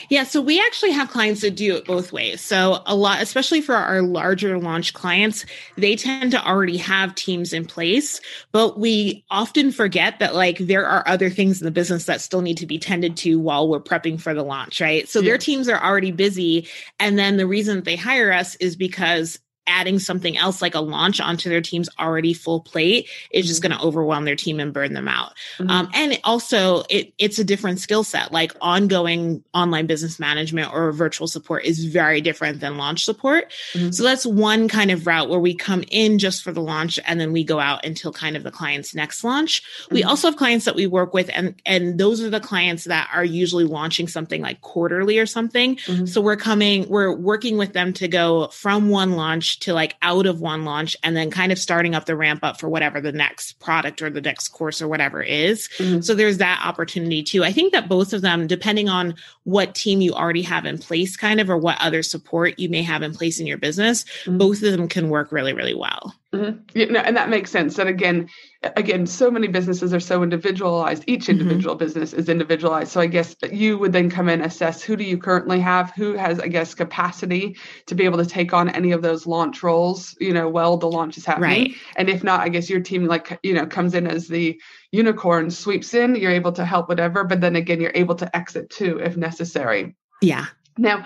Yeah, 0.10 0.24
so 0.24 0.42
we 0.42 0.60
actually 0.60 0.92
have 0.92 1.10
clients 1.10 1.42
that 1.42 1.56
do 1.56 1.76
it 1.76 1.86
both 1.86 2.12
ways. 2.12 2.42
So 2.42 2.82
a 2.86 2.96
lot, 2.96 3.22
especially 3.22 3.62
for 3.62 3.76
our 3.76 4.02
larger 4.02 4.58
launch 4.58 4.94
clients, 4.94 5.46
they 5.78 5.96
tend 5.96 6.32
to 6.32 6.46
already 6.46 6.78
have 6.78 7.16
teams 7.16 7.54
in 7.54 7.66
place, 7.66 8.22
but 8.52 8.80
we 8.80 9.26
often 9.30 9.72
forget 9.72 10.20
that 10.20 10.36
like 10.36 10.58
there 10.60 10.86
are 10.86 11.08
other 11.08 11.30
things 11.30 11.62
in 11.62 11.66
the 11.66 11.72
business 11.72 12.06
that 12.06 12.22
still 12.22 12.42
need 12.42 12.58
to 12.58 12.66
be 12.66 12.78
tended 12.78 13.18
to 13.18 13.40
while 13.40 13.68
we're 13.68 13.80
prepping 13.80 14.20
for 14.20 14.34
the 14.34 14.44
launch, 14.44 14.80
right? 14.80 15.08
So 15.10 15.20
yeah. 15.20 15.30
their 15.30 15.38
teams 15.38 15.68
are 15.68 15.84
already 15.84 16.12
busy. 16.12 16.68
And 17.00 17.18
then 17.18 17.38
the 17.38 17.48
reason 17.48 17.84
they 17.84 17.96
hire 17.96 18.32
us 18.32 18.56
is 18.56 18.76
because 18.76 19.40
adding 19.68 20.00
something 20.00 20.38
else 20.38 20.62
like 20.62 20.76
a 20.76 20.80
launch 20.80 21.20
onto 21.20 21.50
their 21.50 21.62
team's 21.62 21.90
already 22.00 22.34
full 22.34 22.62
plate 22.62 23.10
is 23.32 23.48
just 23.48 23.62
mm-hmm. 23.62 23.72
going 23.72 23.80
to 23.80 23.86
overwhelm 23.86 24.26
their 24.26 24.36
team 24.36 24.60
and 24.60 24.74
burn 24.74 24.94
them 24.94 25.08
out. 25.08 25.34
Mm-hmm. 25.58 25.70
Um, 25.70 25.90
and 25.94 26.20
also 26.24 26.84
it, 26.90 27.14
it's 27.18 27.40
a 27.40 27.44
different 27.44 27.80
skill 27.80 28.04
set, 28.04 28.32
like 28.32 28.52
ongoing 28.62 29.44
online 29.54 29.88
business 29.88 30.20
management 30.20 30.72
or 30.74 30.92
virtual 30.92 31.28
support 31.28 31.66
is 31.66 31.86
very 31.86 32.22
different 32.22 32.60
than 32.60 32.78
launch 32.78 33.06
support. 33.06 33.52
Mm-hmm. 33.74 33.92
So 33.92 34.04
that's 34.04 34.26
one 34.26 34.68
kind 34.68 34.92
of 34.92 35.08
route 35.08 35.30
where 35.30 35.40
we 35.40 35.56
come 35.56 35.84
in 35.90 36.20
just 36.20 36.44
for 36.44 36.52
the 36.52 36.62
launch 36.62 37.00
and 37.06 37.20
then 37.20 37.32
we 37.32 37.44
go 37.44 37.60
out 37.60 37.86
until 37.86 38.12
kind 38.12 38.38
of 38.38 38.44
the 38.44 38.52
client's 38.52 38.94
next 38.94 39.24
launch. 39.24 39.64
We 39.90 40.02
mm-hmm. 40.02 40.10
also 40.10 40.28
have 40.28 40.38
clients 40.38 40.66
that 40.66 40.76
we 40.76 40.88
work 40.88 41.14
with 41.14 41.30
and, 41.34 41.60
and 41.66 42.00
those 42.00 42.22
are 42.22 42.30
the 42.30 42.40
clients 42.40 42.86
that 42.86 43.10
are 43.14 43.26
usually 43.26 43.66
launching 43.66 44.08
something 44.08 44.42
like 44.42 44.62
quarterly 44.62 45.18
or 45.18 45.26
something. 45.26 45.78
Mm-hmm. 45.78 46.06
So 46.06 46.22
we're 46.22 46.36
coming, 46.36 46.88
we're 46.88 47.16
working 47.16 47.58
with 47.58 47.74
them 47.74 47.94
to 47.94 48.08
go 48.08 48.48
from 48.50 48.90
one 48.90 49.14
launch 49.14 49.55
to 49.62 49.74
like 49.74 49.96
out 50.02 50.26
of 50.26 50.42
one 50.42 50.66
launch 50.66 50.96
and 51.04 51.16
then 51.16 51.32
kind 51.32 51.52
of 51.52 51.60
starting 51.60 51.96
up 51.96 52.06
the 52.06 52.16
ramp 52.16 52.42
up 52.44 52.60
for 52.60 52.70
whatever 52.70 53.02
the 53.02 53.12
next 53.12 53.60
product 53.60 54.02
or 54.02 54.10
the 54.10 54.22
next 54.22 54.50
course 54.50 54.82
or 54.82 54.88
whatever 54.88 55.22
is. 55.22 55.68
Mm-hmm. 55.78 56.02
So 56.02 56.16
there's 56.16 56.38
that 56.38 56.62
opportunity 56.64 57.24
too. 57.24 57.44
I 57.44 57.52
think 57.52 57.74
that 57.74 57.90
both 57.90 58.14
of 58.14 58.22
them, 58.22 58.48
depending 58.48 58.90
on 58.90 59.16
what 59.44 59.76
team 59.76 60.02
you 60.02 60.14
already 60.14 60.42
have 60.44 60.66
in 60.66 60.78
place, 60.78 61.16
kind 61.16 61.40
of, 61.40 61.50
or 61.50 61.58
what 61.58 61.78
other 61.80 62.04
support 62.04 62.58
you 62.58 62.70
may 62.70 62.82
have 62.82 63.04
in 63.04 63.14
place 63.14 63.40
in 63.40 63.48
your 63.48 63.58
business, 63.58 64.04
mm-hmm. 64.04 64.38
both 64.38 64.64
of 64.64 64.72
them 64.72 64.88
can 64.88 65.10
work 65.10 65.32
really, 65.32 65.54
really 65.54 65.76
well. 65.76 66.16
Mm-hmm. 66.34 66.60
Yeah, 66.74 66.86
no, 66.86 67.00
and 67.00 67.16
that 67.16 67.30
makes 67.30 67.52
sense. 67.52 67.80
And 67.80 67.88
again, 67.88 68.28
again, 68.76 69.06
so 69.06 69.30
many 69.30 69.48
businesses 69.48 69.94
are 69.94 70.00
so 70.00 70.24
individualized. 70.24 71.04
Each 71.08 71.24
mm-hmm. 71.24 71.40
individual 71.40 71.76
mm-hmm. 71.76 71.84
business 71.84 72.14
is 72.14 72.30
individualized. 72.30 72.92
So 72.92 73.00
I 73.00 73.08
guess 73.08 73.36
you 73.52 73.78
would 73.78 73.94
then 73.94 74.10
come 74.10 74.30
in 74.30 74.42
assess 74.42 74.82
who 74.82 74.96
do 74.96 75.04
you 75.04 75.18
currently 75.18 75.60
have, 75.60 75.92
who 75.92 76.14
has 76.14 76.40
I 76.40 76.48
guess 76.48 76.74
capacity 76.74 77.58
to 77.88 77.96
be 77.96 78.06
able 78.06 78.18
to 78.18 78.26
take 78.26 78.54
on 78.54 78.70
any 78.70 78.92
of 78.92 79.02
those 79.02 79.26
launch 79.26 79.64
roles. 79.64 80.16
You 80.20 80.34
know, 80.34 80.50
while 80.50 80.78
the 80.78 80.88
launch 80.88 81.18
is 81.18 81.26
happening, 81.26 81.50
right. 81.50 81.76
and 81.98 82.10
if 82.10 82.24
not, 82.24 82.42
I 82.42 82.50
guess 82.50 82.70
your 82.70 82.82
team 82.82 83.06
like 83.06 83.40
you 83.44 83.54
know 83.54 83.66
comes 83.66 83.94
in 83.94 84.08
as 84.08 84.28
the 84.28 84.60
unicorn, 84.92 85.52
sweeps 85.52 85.94
in. 85.94 86.16
You're 86.16 86.32
able 86.32 86.52
to 86.54 86.66
help 86.66 86.90
whatever, 86.90 87.24
but 87.24 87.42
then 87.42 87.56
again, 87.56 87.82
you're 87.82 87.92
able 87.96 88.16
to 88.16 88.36
exit 88.36 88.70
too 88.70 89.00
if 89.00 89.18
necessary. 89.18 89.96
Yeah. 90.22 90.46
Now, 90.78 91.06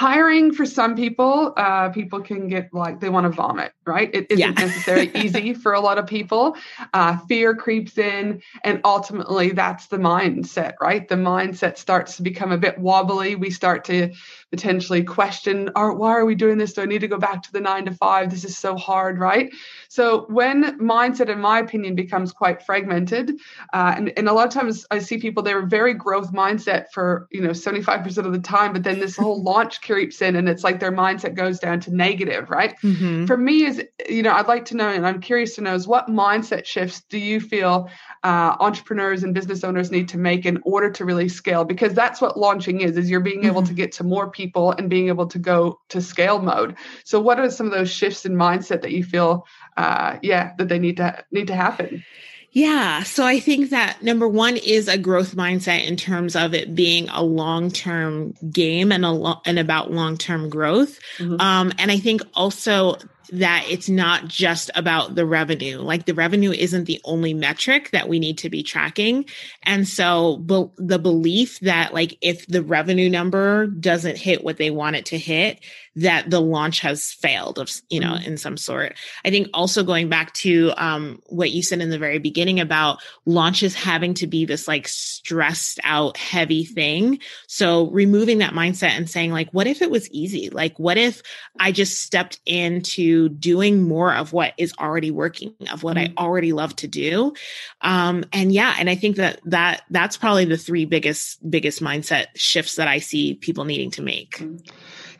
hiring 0.00 0.50
for 0.50 0.64
some 0.64 0.96
people, 0.96 1.52
uh, 1.58 1.90
people 1.90 2.22
can 2.22 2.48
get 2.48 2.72
like 2.72 3.00
they 3.00 3.10
want 3.10 3.24
to 3.24 3.28
vomit, 3.28 3.74
right? 3.84 4.08
It 4.14 4.28
isn't 4.30 4.38
yeah. 4.38 4.50
necessarily 4.66 5.10
easy 5.14 5.52
for 5.52 5.74
a 5.74 5.80
lot 5.80 5.98
of 5.98 6.06
people. 6.06 6.56
Uh, 6.94 7.18
fear 7.28 7.54
creeps 7.54 7.98
in, 7.98 8.40
and 8.64 8.80
ultimately, 8.86 9.50
that's 9.50 9.88
the 9.88 9.98
mindset, 9.98 10.72
right? 10.80 11.06
The 11.06 11.16
mindset 11.16 11.76
starts 11.76 12.16
to 12.16 12.22
become 12.22 12.50
a 12.50 12.56
bit 12.56 12.78
wobbly. 12.78 13.36
We 13.36 13.50
start 13.50 13.84
to 13.84 14.10
potentially 14.50 15.04
question, 15.04 15.68
"Are 15.76 15.92
why 15.92 16.12
are 16.12 16.24
we 16.24 16.34
doing 16.34 16.56
this? 16.56 16.72
Do 16.72 16.80
I 16.80 16.86
need 16.86 17.02
to 17.02 17.08
go 17.08 17.18
back 17.18 17.42
to 17.42 17.52
the 17.52 17.60
nine 17.60 17.84
to 17.84 17.92
five? 17.92 18.30
This 18.30 18.46
is 18.46 18.56
so 18.56 18.76
hard, 18.76 19.18
right?" 19.18 19.52
So 19.90 20.24
when 20.30 20.78
mindset, 20.78 21.28
in 21.28 21.40
my 21.40 21.58
opinion, 21.58 21.94
becomes 21.94 22.32
quite 22.32 22.62
fragmented, 22.62 23.38
uh, 23.74 23.92
and, 23.98 24.14
and 24.16 24.30
a 24.30 24.32
lot 24.32 24.46
of 24.46 24.54
times 24.54 24.86
I 24.90 25.00
see 25.00 25.18
people 25.18 25.42
they're 25.42 25.66
very 25.66 25.92
growth 25.92 26.32
mindset 26.32 26.86
for 26.90 27.28
you 27.30 27.42
know 27.42 27.50
75% 27.50 28.24
of 28.24 28.32
the 28.32 28.38
time, 28.38 28.72
but 28.72 28.82
then 28.82 28.98
this 28.98 29.14
whole 29.14 29.42
launch 29.42 29.82
creeps 29.90 30.22
in 30.22 30.36
and 30.36 30.48
it's 30.48 30.64
like 30.64 30.80
their 30.80 30.92
mindset 30.92 31.34
goes 31.34 31.58
down 31.58 31.80
to 31.80 31.94
negative, 31.94 32.50
right? 32.50 32.78
Mm-hmm. 32.80 33.26
For 33.26 33.36
me, 33.36 33.64
is 33.64 33.82
you 34.08 34.22
know, 34.22 34.32
I'd 34.32 34.46
like 34.46 34.64
to 34.66 34.76
know, 34.76 34.88
and 34.88 35.06
I'm 35.06 35.20
curious 35.20 35.54
to 35.56 35.60
know, 35.60 35.74
is 35.74 35.86
what 35.86 36.08
mindset 36.08 36.64
shifts 36.64 37.02
do 37.08 37.18
you 37.18 37.40
feel 37.40 37.90
uh, 38.22 38.56
entrepreneurs 38.60 39.22
and 39.22 39.34
business 39.34 39.64
owners 39.64 39.90
need 39.90 40.08
to 40.08 40.18
make 40.18 40.46
in 40.46 40.60
order 40.64 40.90
to 40.90 41.04
really 41.04 41.28
scale? 41.28 41.64
Because 41.64 41.94
that's 41.94 42.20
what 42.20 42.38
launching 42.38 42.80
is: 42.80 42.96
is 42.96 43.10
you're 43.10 43.20
being 43.20 43.40
mm-hmm. 43.40 43.48
able 43.48 43.62
to 43.62 43.74
get 43.74 43.92
to 43.92 44.04
more 44.04 44.30
people 44.30 44.72
and 44.72 44.88
being 44.88 45.08
able 45.08 45.26
to 45.26 45.38
go 45.38 45.80
to 45.88 46.00
scale 46.00 46.40
mode. 46.40 46.76
So, 47.04 47.20
what 47.20 47.38
are 47.38 47.50
some 47.50 47.66
of 47.66 47.72
those 47.72 47.90
shifts 47.90 48.24
in 48.24 48.34
mindset 48.34 48.82
that 48.82 48.92
you 48.92 49.04
feel, 49.04 49.46
uh, 49.76 50.18
yeah, 50.22 50.52
that 50.58 50.68
they 50.68 50.78
need 50.78 50.96
to 50.98 51.24
need 51.30 51.48
to 51.48 51.56
happen? 51.56 52.04
Yeah. 52.52 53.04
So 53.04 53.24
I 53.24 53.38
think 53.38 53.70
that 53.70 54.02
number 54.02 54.26
one 54.26 54.56
is 54.56 54.88
a 54.88 54.98
growth 54.98 55.36
mindset 55.36 55.86
in 55.86 55.96
terms 55.96 56.34
of 56.34 56.52
it 56.52 56.74
being 56.74 57.08
a 57.10 57.22
long 57.22 57.70
term 57.70 58.34
game 58.50 58.90
and 58.90 59.04
a 59.04 59.10
lo- 59.10 59.40
and 59.46 59.58
about 59.58 59.92
long 59.92 60.16
term 60.16 60.48
growth. 60.48 60.98
Mm-hmm. 61.18 61.40
Um, 61.40 61.72
and 61.78 61.90
I 61.90 61.98
think 61.98 62.22
also 62.34 62.96
that 63.32 63.64
it's 63.68 63.88
not 63.88 64.26
just 64.26 64.70
about 64.74 65.14
the 65.14 65.26
revenue. 65.26 65.78
Like 65.78 66.06
the 66.06 66.14
revenue 66.14 66.50
isn't 66.50 66.84
the 66.84 67.00
only 67.04 67.34
metric 67.34 67.90
that 67.90 68.08
we 68.08 68.18
need 68.18 68.38
to 68.38 68.50
be 68.50 68.62
tracking. 68.62 69.26
And 69.62 69.86
so 69.86 70.38
be- 70.38 70.70
the 70.76 70.98
belief 70.98 71.60
that 71.60 71.94
like 71.94 72.18
if 72.20 72.46
the 72.46 72.62
revenue 72.62 73.08
number 73.08 73.66
doesn't 73.66 74.18
hit 74.18 74.42
what 74.42 74.56
they 74.56 74.70
want 74.70 74.96
it 74.96 75.06
to 75.06 75.18
hit, 75.18 75.60
that 75.96 76.30
the 76.30 76.40
launch 76.40 76.80
has 76.80 77.12
failed 77.12 77.58
of 77.58 77.70
you 77.88 77.98
know 77.98 78.12
mm-hmm. 78.12 78.30
in 78.30 78.36
some 78.36 78.56
sort 78.56 78.94
i 79.24 79.30
think 79.30 79.48
also 79.52 79.82
going 79.82 80.08
back 80.08 80.32
to 80.34 80.72
um, 80.76 81.20
what 81.26 81.50
you 81.50 81.62
said 81.62 81.80
in 81.80 81.90
the 81.90 81.98
very 81.98 82.18
beginning 82.18 82.60
about 82.60 83.02
launches 83.26 83.74
having 83.74 84.14
to 84.14 84.26
be 84.26 84.44
this 84.44 84.68
like 84.68 84.86
stressed 84.86 85.80
out 85.82 86.16
heavy 86.16 86.64
thing 86.64 87.18
so 87.48 87.90
removing 87.90 88.38
that 88.38 88.52
mindset 88.52 88.90
and 88.90 89.10
saying 89.10 89.32
like 89.32 89.50
what 89.50 89.66
if 89.66 89.82
it 89.82 89.90
was 89.90 90.08
easy 90.10 90.48
like 90.50 90.78
what 90.78 90.96
if 90.96 91.22
i 91.58 91.72
just 91.72 92.00
stepped 92.00 92.38
into 92.46 93.09
doing 93.28 93.82
more 93.82 94.14
of 94.14 94.32
what 94.32 94.54
is 94.56 94.72
already 94.78 95.10
working 95.10 95.54
of 95.72 95.82
what 95.82 95.96
mm-hmm. 95.96 96.12
i 96.16 96.22
already 96.22 96.52
love 96.52 96.74
to 96.76 96.86
do 96.86 97.32
um, 97.80 98.24
and 98.32 98.52
yeah 98.52 98.74
and 98.78 98.88
i 98.88 98.94
think 98.94 99.16
that 99.16 99.40
that 99.44 99.82
that's 99.90 100.16
probably 100.16 100.44
the 100.44 100.56
three 100.56 100.84
biggest 100.84 101.38
biggest 101.50 101.82
mindset 101.82 102.26
shifts 102.34 102.76
that 102.76 102.88
i 102.88 102.98
see 102.98 103.34
people 103.34 103.64
needing 103.64 103.90
to 103.90 104.02
make 104.02 104.38
mm-hmm. 104.38 104.56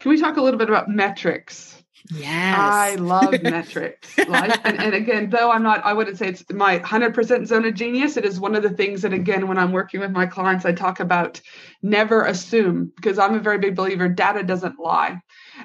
Can 0.00 0.08
we 0.08 0.18
talk 0.18 0.38
a 0.38 0.42
little 0.42 0.58
bit 0.58 0.70
about 0.70 0.88
metrics? 0.88 1.82
Yes. 2.10 2.58
I 2.58 2.94
love 2.94 3.30
metrics. 3.42 4.16
Like, 4.16 4.58
and, 4.64 4.80
and, 4.80 4.94
again, 4.94 5.28
though 5.28 5.50
I'm 5.50 5.62
not, 5.62 5.84
I 5.84 5.92
wouldn't 5.92 6.16
say 6.16 6.28
it's 6.28 6.42
my 6.50 6.78
100% 6.78 7.46
zone 7.46 7.66
of 7.66 7.74
genius. 7.74 8.16
It 8.16 8.24
is 8.24 8.40
one 8.40 8.56
of 8.56 8.62
the 8.62 8.70
things 8.70 9.02
that, 9.02 9.12
again, 9.12 9.46
when 9.46 9.58
I'm 9.58 9.72
working 9.72 10.00
with 10.00 10.10
my 10.10 10.24
clients, 10.24 10.64
I 10.64 10.72
talk 10.72 11.00
about 11.00 11.40
never 11.82 12.24
assume 12.24 12.92
because 12.96 13.18
I'm 13.18 13.34
a 13.34 13.40
very 13.40 13.58
big 13.58 13.76
believer 13.76 14.08
data 14.08 14.42
doesn't 14.42 14.80
lie. 14.80 15.20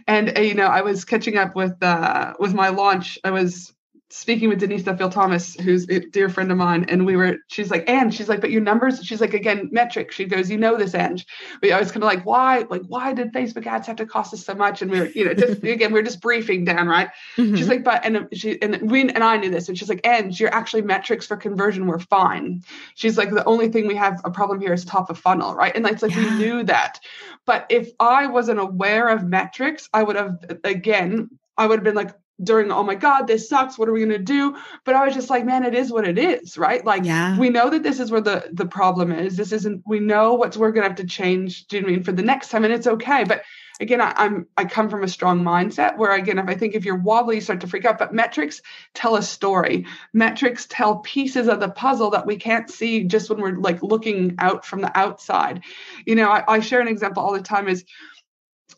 And, 0.08 0.38
uh, 0.38 0.42
you 0.42 0.54
know, 0.54 0.68
I 0.68 0.82
was 0.82 1.06
catching 1.06 1.38
up 1.38 1.56
with, 1.56 1.82
uh, 1.82 2.34
with 2.40 2.54
my 2.54 2.70
launch. 2.70 3.18
I 3.24 3.32
was 3.32 3.74
speaking 4.10 4.48
with 4.48 4.60
Denise 4.60 4.84
Duffield 4.84 5.12
Thomas, 5.12 5.56
who's 5.56 5.90
a 5.90 6.00
dear 6.00 6.30
friend 6.30 6.52
of 6.52 6.58
mine, 6.58 6.86
and 6.88 7.06
we 7.06 7.16
were, 7.16 7.38
she's 7.48 7.72
like, 7.72 7.90
and 7.90 8.14
she's 8.14 8.30
like, 8.30 8.40
but 8.40 8.52
your 8.52 8.62
numbers, 8.62 9.04
she's 9.04 9.20
like, 9.20 9.34
again, 9.34 9.68
metric. 9.72 10.12
She 10.12 10.26
goes, 10.26 10.50
you 10.50 10.58
know 10.58 10.78
this, 10.78 10.94
Ange. 10.94 11.26
But 11.60 11.72
I 11.72 11.80
was 11.80 11.92
kind 11.92 12.04
of 12.04 12.08
like, 12.08 12.26
why, 12.26 12.66
like, 12.70 12.84
why 12.88 13.14
did 13.14 13.34
Facebook 13.34 13.66
ads 13.66 13.88
have 13.88 13.98
to 13.98 14.06
cost 14.06 14.34
us 14.34 14.46
so 14.46 14.54
much? 14.54 14.82
And 14.82 14.92
we 14.92 15.00
were, 15.00 15.08
you 15.08 15.26
know, 15.26 15.34
just 15.34 15.64
again, 15.64 15.92
we 15.92 16.00
are 16.00 16.04
just 16.04 16.22
briefing 16.22 16.66
down, 16.66 16.88
right? 16.88 17.10
Mm-hmm. 17.36 17.56
She's 17.56 17.68
like, 17.68 17.84
but 17.84 18.06
and 18.06 18.28
she 18.32 18.62
and 18.62 18.90
we 18.90 19.02
and 19.02 19.24
I 19.24 19.38
knew 19.38 19.50
this, 19.50 19.68
and 19.68 19.78
she's 19.78 19.90
like, 19.90 20.06
and 20.06 20.40
your 20.40 20.54
actually 20.54 20.84
metrics 20.84 21.26
for 21.26 21.36
conversion 21.36 21.88
were 21.88 22.00
fine. 22.00 22.64
She's 22.94 23.18
like, 23.18 23.32
the 23.32 23.46
only 23.46 23.70
thing 23.70 23.88
we 23.88 23.96
have 23.96 24.22
a 24.24 24.32
problem 24.32 24.62
here 24.62 24.74
is 24.74 24.86
top 24.86 25.10
of 25.10 25.18
funnel, 25.18 25.56
right? 25.56 25.76
And 25.76 25.86
it's 25.88 26.04
like 26.04 26.16
yeah. 26.16 26.24
we 26.24 26.38
knew 26.38 26.64
that. 26.64 27.00
But 27.46 27.68
if 27.70 27.92
I 28.00 28.28
wasn't 28.28 28.60
aware 28.60 29.10
of 29.10 29.24
metrics, 29.24 29.90
I 29.94 30.04
would 30.04 30.16
have 30.16 30.44
again 30.64 31.30
I 31.58 31.68
would 31.68 31.80
have 31.80 31.84
been 31.84 31.96
like, 31.96 32.14
during 32.44 32.72
oh 32.72 32.84
my 32.84 32.96
god 32.96 33.28
this 33.28 33.48
sucks. 33.50 33.78
What 33.78 33.90
are 33.90 33.94
we 33.94 34.00
going 34.00 34.12
to 34.12 34.20
do? 34.20 34.56
But 34.84 34.96
i 34.96 35.06
was 35.06 35.14
just 35.14 35.30
like 35.30 35.46
man 35.46 35.64
it 35.64 35.76
is 35.76 35.92
what 35.92 36.08
it 36.08 36.18
is 36.18 36.58
right? 36.58 36.84
Like 36.86 37.06
yeah. 37.06 37.38
we 37.38 37.50
know 37.50 37.70
that 37.70 37.84
this 37.84 38.00
is 38.00 38.12
where 38.12 38.22
the 38.22 38.50
the 38.52 38.66
problem 38.66 39.12
is. 39.12 39.38
This 39.38 39.52
isn't 39.52 39.84
we 39.86 40.00
know 40.00 40.34
what 40.34 40.56
we're 40.58 40.72
going 40.72 40.84
to 40.84 40.90
have 40.90 40.98
to 40.98 41.06
change 41.06 41.68
do 41.68 41.78
you 41.78 41.82
know 41.84 41.90
I 41.90 41.92
mean 41.92 42.04
for 42.04 42.12
the 42.12 42.24
next 42.24 42.50
time 42.50 42.64
and 42.64 42.74
it's 42.74 42.88
okay. 42.88 43.24
But 43.24 43.44
again 43.80 44.00
I, 44.00 44.14
i'm 44.16 44.48
i 44.58 44.64
come 44.64 44.90
from 44.90 45.04
a 45.04 45.08
strong 45.08 45.44
mindset 45.44 45.98
where 45.98 46.14
again 46.14 46.40
if 46.40 46.48
i 46.48 46.56
think 46.56 46.76
if 46.76 46.86
you're 46.86 46.96
wobbly 46.96 47.36
you 47.36 47.42
start 47.42 47.62
to 47.62 47.68
freak 47.68 47.86
out. 47.86 47.98
But 47.98 48.14
metrics 48.14 48.62
tell 48.94 49.16
a 49.16 49.22
story. 49.22 49.86
Metrics 50.14 50.66
tell 50.70 50.98
pieces 51.00 51.48
of 51.48 51.60
the 51.60 51.70
puzzle 51.70 52.12
that 52.12 52.26
we 52.26 52.38
can't 52.38 52.70
see 52.70 53.04
just 53.04 53.30
when 53.30 53.42
we're 53.42 53.58
like 53.58 53.82
looking 53.84 54.36
out 54.40 54.66
from 54.66 54.82
the 54.82 54.98
outside. 54.98 55.64
You 56.06 56.16
know 56.16 56.30
i, 56.30 56.44
I 56.48 56.60
share 56.60 56.82
an 56.82 56.88
example 56.88 57.24
all 57.24 57.34
the 57.34 57.42
time 57.42 57.68
is 57.68 57.86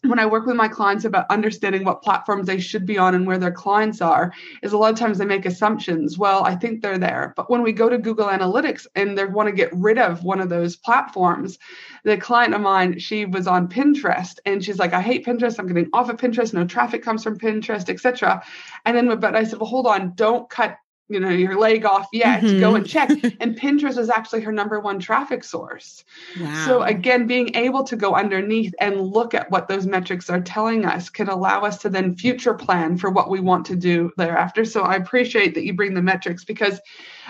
when 0.09 0.19
I 0.19 0.25
work 0.25 0.45
with 0.45 0.55
my 0.55 0.67
clients 0.67 1.05
about 1.05 1.29
understanding 1.29 1.83
what 1.83 2.01
platforms 2.01 2.47
they 2.47 2.59
should 2.59 2.85
be 2.85 2.97
on 2.97 3.15
and 3.15 3.25
where 3.25 3.37
their 3.37 3.51
clients 3.51 4.01
are, 4.01 4.33
is 4.61 4.73
a 4.73 4.77
lot 4.77 4.91
of 4.91 4.99
times 4.99 5.17
they 5.17 5.25
make 5.25 5.45
assumptions. 5.45 6.17
Well, 6.17 6.43
I 6.43 6.55
think 6.55 6.81
they're 6.81 6.97
there. 6.97 7.33
But 7.35 7.49
when 7.49 7.61
we 7.61 7.71
go 7.71 7.89
to 7.89 7.97
Google 7.97 8.27
Analytics 8.27 8.87
and 8.95 9.17
they 9.17 9.25
want 9.25 9.47
to 9.47 9.55
get 9.55 9.69
rid 9.73 9.97
of 9.97 10.23
one 10.23 10.39
of 10.39 10.49
those 10.49 10.75
platforms, 10.75 11.57
the 12.03 12.17
client 12.17 12.53
of 12.53 12.61
mine, 12.61 12.99
she 12.99 13.25
was 13.25 13.47
on 13.47 13.67
Pinterest 13.67 14.39
and 14.45 14.63
she's 14.63 14.79
like, 14.79 14.93
I 14.93 15.01
hate 15.01 15.25
Pinterest. 15.25 15.59
I'm 15.59 15.67
getting 15.67 15.89
off 15.93 16.09
of 16.09 16.17
Pinterest. 16.17 16.53
No 16.53 16.65
traffic 16.65 17.03
comes 17.03 17.23
from 17.23 17.37
Pinterest, 17.37 17.89
etc. 17.89 18.43
And 18.85 18.95
then, 18.95 19.19
but 19.19 19.35
I 19.35 19.43
said, 19.43 19.59
well, 19.59 19.69
hold 19.69 19.87
on, 19.87 20.13
don't 20.15 20.49
cut 20.49 20.77
you 21.09 21.19
know 21.19 21.29
your 21.29 21.57
leg 21.57 21.85
off 21.85 22.07
yet 22.11 22.41
mm-hmm. 22.41 22.59
go 22.59 22.75
and 22.75 22.87
check 22.87 23.09
and 23.39 23.57
pinterest 23.57 23.97
is 23.97 24.09
actually 24.09 24.41
her 24.41 24.51
number 24.51 24.79
one 24.79 24.99
traffic 24.99 25.43
source 25.43 26.03
wow. 26.39 26.65
so 26.65 26.81
again 26.83 27.27
being 27.27 27.55
able 27.55 27.83
to 27.83 27.95
go 27.95 28.15
underneath 28.15 28.73
and 28.79 29.01
look 29.01 29.33
at 29.33 29.49
what 29.49 29.67
those 29.67 29.85
metrics 29.85 30.29
are 30.29 30.41
telling 30.41 30.85
us 30.85 31.09
can 31.09 31.29
allow 31.29 31.61
us 31.61 31.77
to 31.77 31.89
then 31.89 32.15
future 32.15 32.53
plan 32.53 32.97
for 32.97 33.09
what 33.09 33.29
we 33.29 33.39
want 33.39 33.65
to 33.65 33.75
do 33.75 34.11
thereafter 34.17 34.65
so 34.65 34.81
i 34.81 34.95
appreciate 34.95 35.53
that 35.53 35.63
you 35.63 35.73
bring 35.73 35.93
the 35.93 36.01
metrics 36.01 36.43
because 36.43 36.79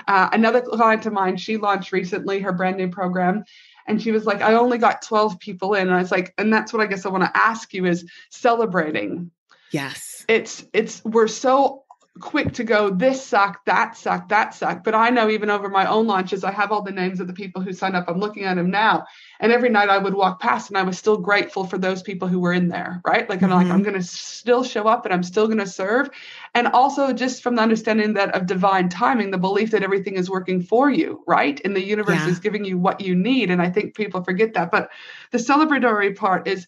uh, 0.08 0.30
another 0.32 0.62
client 0.62 1.06
of 1.06 1.14
mine 1.14 1.38
she 1.38 1.58
launched 1.58 1.92
recently 1.92 2.40
her 2.40 2.54
brand 2.54 2.78
new 2.78 2.90
program 2.90 3.44
and 3.88 4.02
she 4.02 4.12
was 4.12 4.26
like 4.26 4.42
i 4.42 4.54
only 4.54 4.78
got 4.78 5.02
12 5.02 5.40
people 5.40 5.74
in 5.74 5.88
and 5.88 5.96
i 5.96 6.02
was 6.02 6.12
like 6.12 6.34
and 6.38 6.52
that's 6.52 6.74
what 6.74 6.82
i 6.82 6.88
guess 6.88 7.06
i 7.06 7.10
want 7.10 7.24
to 7.24 7.38
ask 7.38 7.74
you 7.74 7.86
is 7.86 8.10
celebrating 8.30 9.32
Yes. 9.72 10.26
It's 10.28 10.66
it's 10.74 11.04
we're 11.04 11.28
so 11.28 11.84
quick 12.18 12.54
to 12.54 12.64
go 12.64 12.90
this 12.90 13.24
sucked 13.24 13.66
that 13.66 13.96
sucked 13.96 14.30
that 14.30 14.54
sucked 14.54 14.84
but 14.84 14.96
i 14.96 15.10
know 15.10 15.30
even 15.30 15.50
over 15.50 15.70
my 15.70 15.86
own 15.86 16.08
launches 16.08 16.44
i 16.44 16.52
have 16.52 16.72
all 16.72 16.82
the 16.82 16.92
names 16.92 17.20
of 17.20 17.28
the 17.28 17.34
people 17.34 17.62
who 17.62 17.74
signed 17.74 17.96
up. 17.96 18.06
I'm 18.08 18.20
looking 18.20 18.44
at 18.44 18.56
them 18.56 18.70
now. 18.70 19.06
And 19.40 19.52
every 19.52 19.70
night 19.70 19.90
i 19.90 19.98
would 19.98 20.14
walk 20.14 20.40
past 20.40 20.70
and 20.70 20.78
i 20.78 20.84
was 20.84 20.98
still 20.98 21.18
grateful 21.18 21.66
for 21.66 21.78
those 21.78 22.02
people 22.02 22.28
who 22.28 22.40
were 22.40 22.54
in 22.54 22.68
there 22.68 23.02
right? 23.06 23.30
Like 23.30 23.42
i'm 23.44 23.50
mm-hmm. 23.50 23.70
like 23.70 23.74
i'm 23.74 23.84
going 23.84 23.96
to 23.96 24.04
still 24.04 24.64
show 24.64 24.88
up 24.88 25.06
and 25.06 25.14
i'm 25.14 25.24
still 25.24 25.48
going 25.48 25.60
to 25.60 25.68
serve. 25.68 26.10
And 26.54 26.68
also 26.68 27.14
just 27.14 27.44
from 27.44 27.56
the 27.56 27.62
understanding 27.62 28.14
that 28.14 28.34
of 28.36 28.48
divine 28.48 28.90
timing 28.90 29.32
the 29.32 29.38
belief 29.38 29.72
that 29.72 29.84
everything 29.84 30.16
is 30.16 30.30
working 30.30 30.62
for 30.62 30.90
you 30.90 31.24
right? 31.28 31.62
And 31.64 31.76
the 31.76 31.84
universe 31.84 32.16
yeah. 32.16 32.30
is 32.30 32.40
giving 32.40 32.66
you 32.66 32.78
what 32.78 33.02
you 33.02 33.16
need. 33.16 33.52
And 33.52 33.62
i 33.62 33.70
think 33.70 33.96
people 33.96 34.24
forget 34.24 34.54
that. 34.54 34.72
But 34.72 34.90
the 35.32 35.38
celebratory 35.38 36.16
part 36.16 36.48
is 36.48 36.68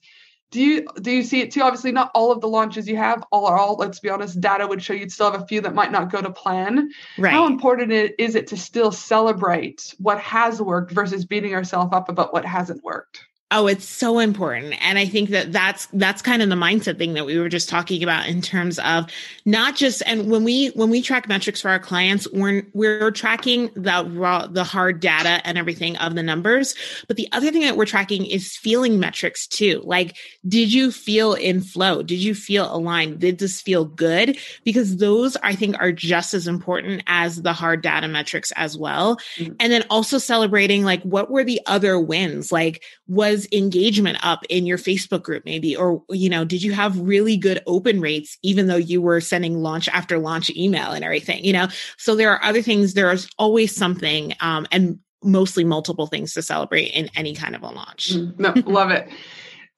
do 0.52 0.62
you 0.62 0.88
do 1.02 1.12
you 1.12 1.24
see 1.24 1.42
it 1.42 1.52
too? 1.52 1.62
Obviously, 1.62 1.92
not 1.92 2.12
all 2.16 2.32
of 2.32 2.42
the 2.42 2.48
launches 2.48 2.88
you 2.88 2.98
have 2.98 3.24
all 3.32 3.46
are 3.46 3.58
all. 3.58 3.76
Let's 3.76 4.00
be 4.00 4.10
honest, 4.10 4.42
data 4.42 4.66
would 4.66 4.82
show 4.82 4.94
you'd 4.94 5.12
still 5.12 5.32
have 5.32 5.42
a 5.42 5.46
few 5.46 5.62
that 5.62 5.76
might 5.76 5.92
not 5.92 6.12
go 6.12 6.22
to 6.22 6.32
plan. 6.32 6.90
Right. 7.18 7.32
How 7.32 7.46
important 7.46 7.92
is 7.92 8.36
it 8.36 8.48
to 8.48 8.58
still 8.58 8.92
celebrate 8.92 9.94
what 10.00 10.20
has 10.20 10.62
worked 10.62 10.92
versus 10.92 11.26
beating 11.26 11.54
ourselves 11.54 11.94
up 11.94 12.10
about 12.10 12.34
what 12.34 12.46
hasn't 12.46 12.84
worked? 12.84 13.29
Oh, 13.52 13.66
it's 13.66 13.88
so 13.88 14.20
important. 14.20 14.76
And 14.80 15.00
I 15.00 15.08
think 15.08 15.32
that 15.32 15.52
that's, 15.52 15.88
that's 15.94 16.22
kind 16.22 16.44
of 16.44 16.50
the 16.50 16.56
mindset 16.56 17.00
thing 17.00 17.16
that 17.16 17.26
we 17.26 17.40
were 17.40 17.50
just 17.50 17.68
talking 17.68 18.04
about 18.04 18.28
in 18.28 18.44
terms 18.44 18.78
of 18.78 19.08
not 19.44 19.76
just, 19.76 20.04
and 20.06 20.30
when 20.30 20.44
we, 20.44 20.68
when 20.76 20.92
we 20.92 21.02
track 21.02 21.28
metrics 21.28 21.60
for 21.60 21.70
our 21.70 21.80
clients, 21.80 22.28
we're, 22.32 22.62
we're 22.74 23.10
tracking 23.10 23.72
the 23.74 24.08
raw, 24.14 24.46
the 24.46 24.64
hard 24.64 25.00
data 25.00 25.42
and 25.46 25.58
everything 25.58 25.98
of 25.98 26.14
the 26.14 26.22
numbers. 26.22 26.76
But 27.08 27.18
the 27.18 27.28
other 27.32 27.50
thing 27.50 27.62
that 27.62 27.76
we're 27.76 27.88
tracking 27.88 28.28
is 28.28 28.56
feeling 28.56 29.00
metrics 29.00 29.48
too. 29.48 29.82
Like, 29.84 30.16
did 30.48 30.72
you 30.72 30.92
feel 30.92 31.34
in 31.34 31.62
flow? 31.62 32.04
Did 32.04 32.20
you 32.20 32.36
feel 32.36 32.72
aligned? 32.72 33.18
Did 33.18 33.40
this 33.40 33.62
feel 33.62 33.84
good? 33.84 34.38
Because 34.64 34.98
those 34.98 35.36
I 35.38 35.56
think 35.56 35.76
are 35.80 35.92
just 35.92 36.36
as 36.36 36.48
important 36.48 37.02
as 37.08 37.42
the 37.42 37.54
hard 37.54 37.82
data 37.82 38.08
metrics 38.08 38.52
as 38.56 38.78
well. 38.78 39.18
Mm-hmm. 39.38 39.54
And 39.60 39.72
then 39.74 39.86
also 39.90 40.20
celebrating 40.20 40.84
like, 40.84 41.02
what 41.02 41.32
were 41.32 41.44
the 41.44 41.62
other 41.66 42.00
wins? 42.00 42.52
Like, 42.52 42.84
was 43.10 43.48
engagement 43.52 44.18
up 44.24 44.46
in 44.50 44.66
your 44.66 44.78
Facebook 44.78 45.24
group 45.24 45.44
maybe? 45.44 45.76
Or 45.76 46.04
you 46.10 46.30
know 46.30 46.46
did 46.46 46.64
you 46.64 46.72
have 46.74 46.98
really 47.00 47.36
good 47.36 47.62
open 47.68 48.00
rates 48.00 48.38
even 48.44 48.68
though 48.68 48.78
you 48.78 49.02
were 49.02 49.20
sending 49.20 49.62
launch 49.62 49.90
after 49.90 50.18
launch 50.18 50.50
email 50.52 50.92
and 50.92 51.04
everything 51.04 51.44
you 51.44 51.52
know? 51.54 51.68
So 51.98 52.16
there 52.16 52.32
are 52.32 52.44
other 52.44 52.62
things 52.62 52.94
there's 52.94 53.28
always 53.38 53.76
something 53.76 54.34
um, 54.40 54.68
and 54.72 55.00
mostly 55.22 55.66
multiple 55.66 56.08
things 56.08 56.34
to 56.34 56.42
celebrate 56.42 56.88
in 56.94 57.10
any 57.16 57.36
kind 57.36 57.56
of 57.56 57.64
a 57.64 57.70
launch. 57.70 58.16
No 58.38 58.54
love 58.66 58.92
it 58.92 59.10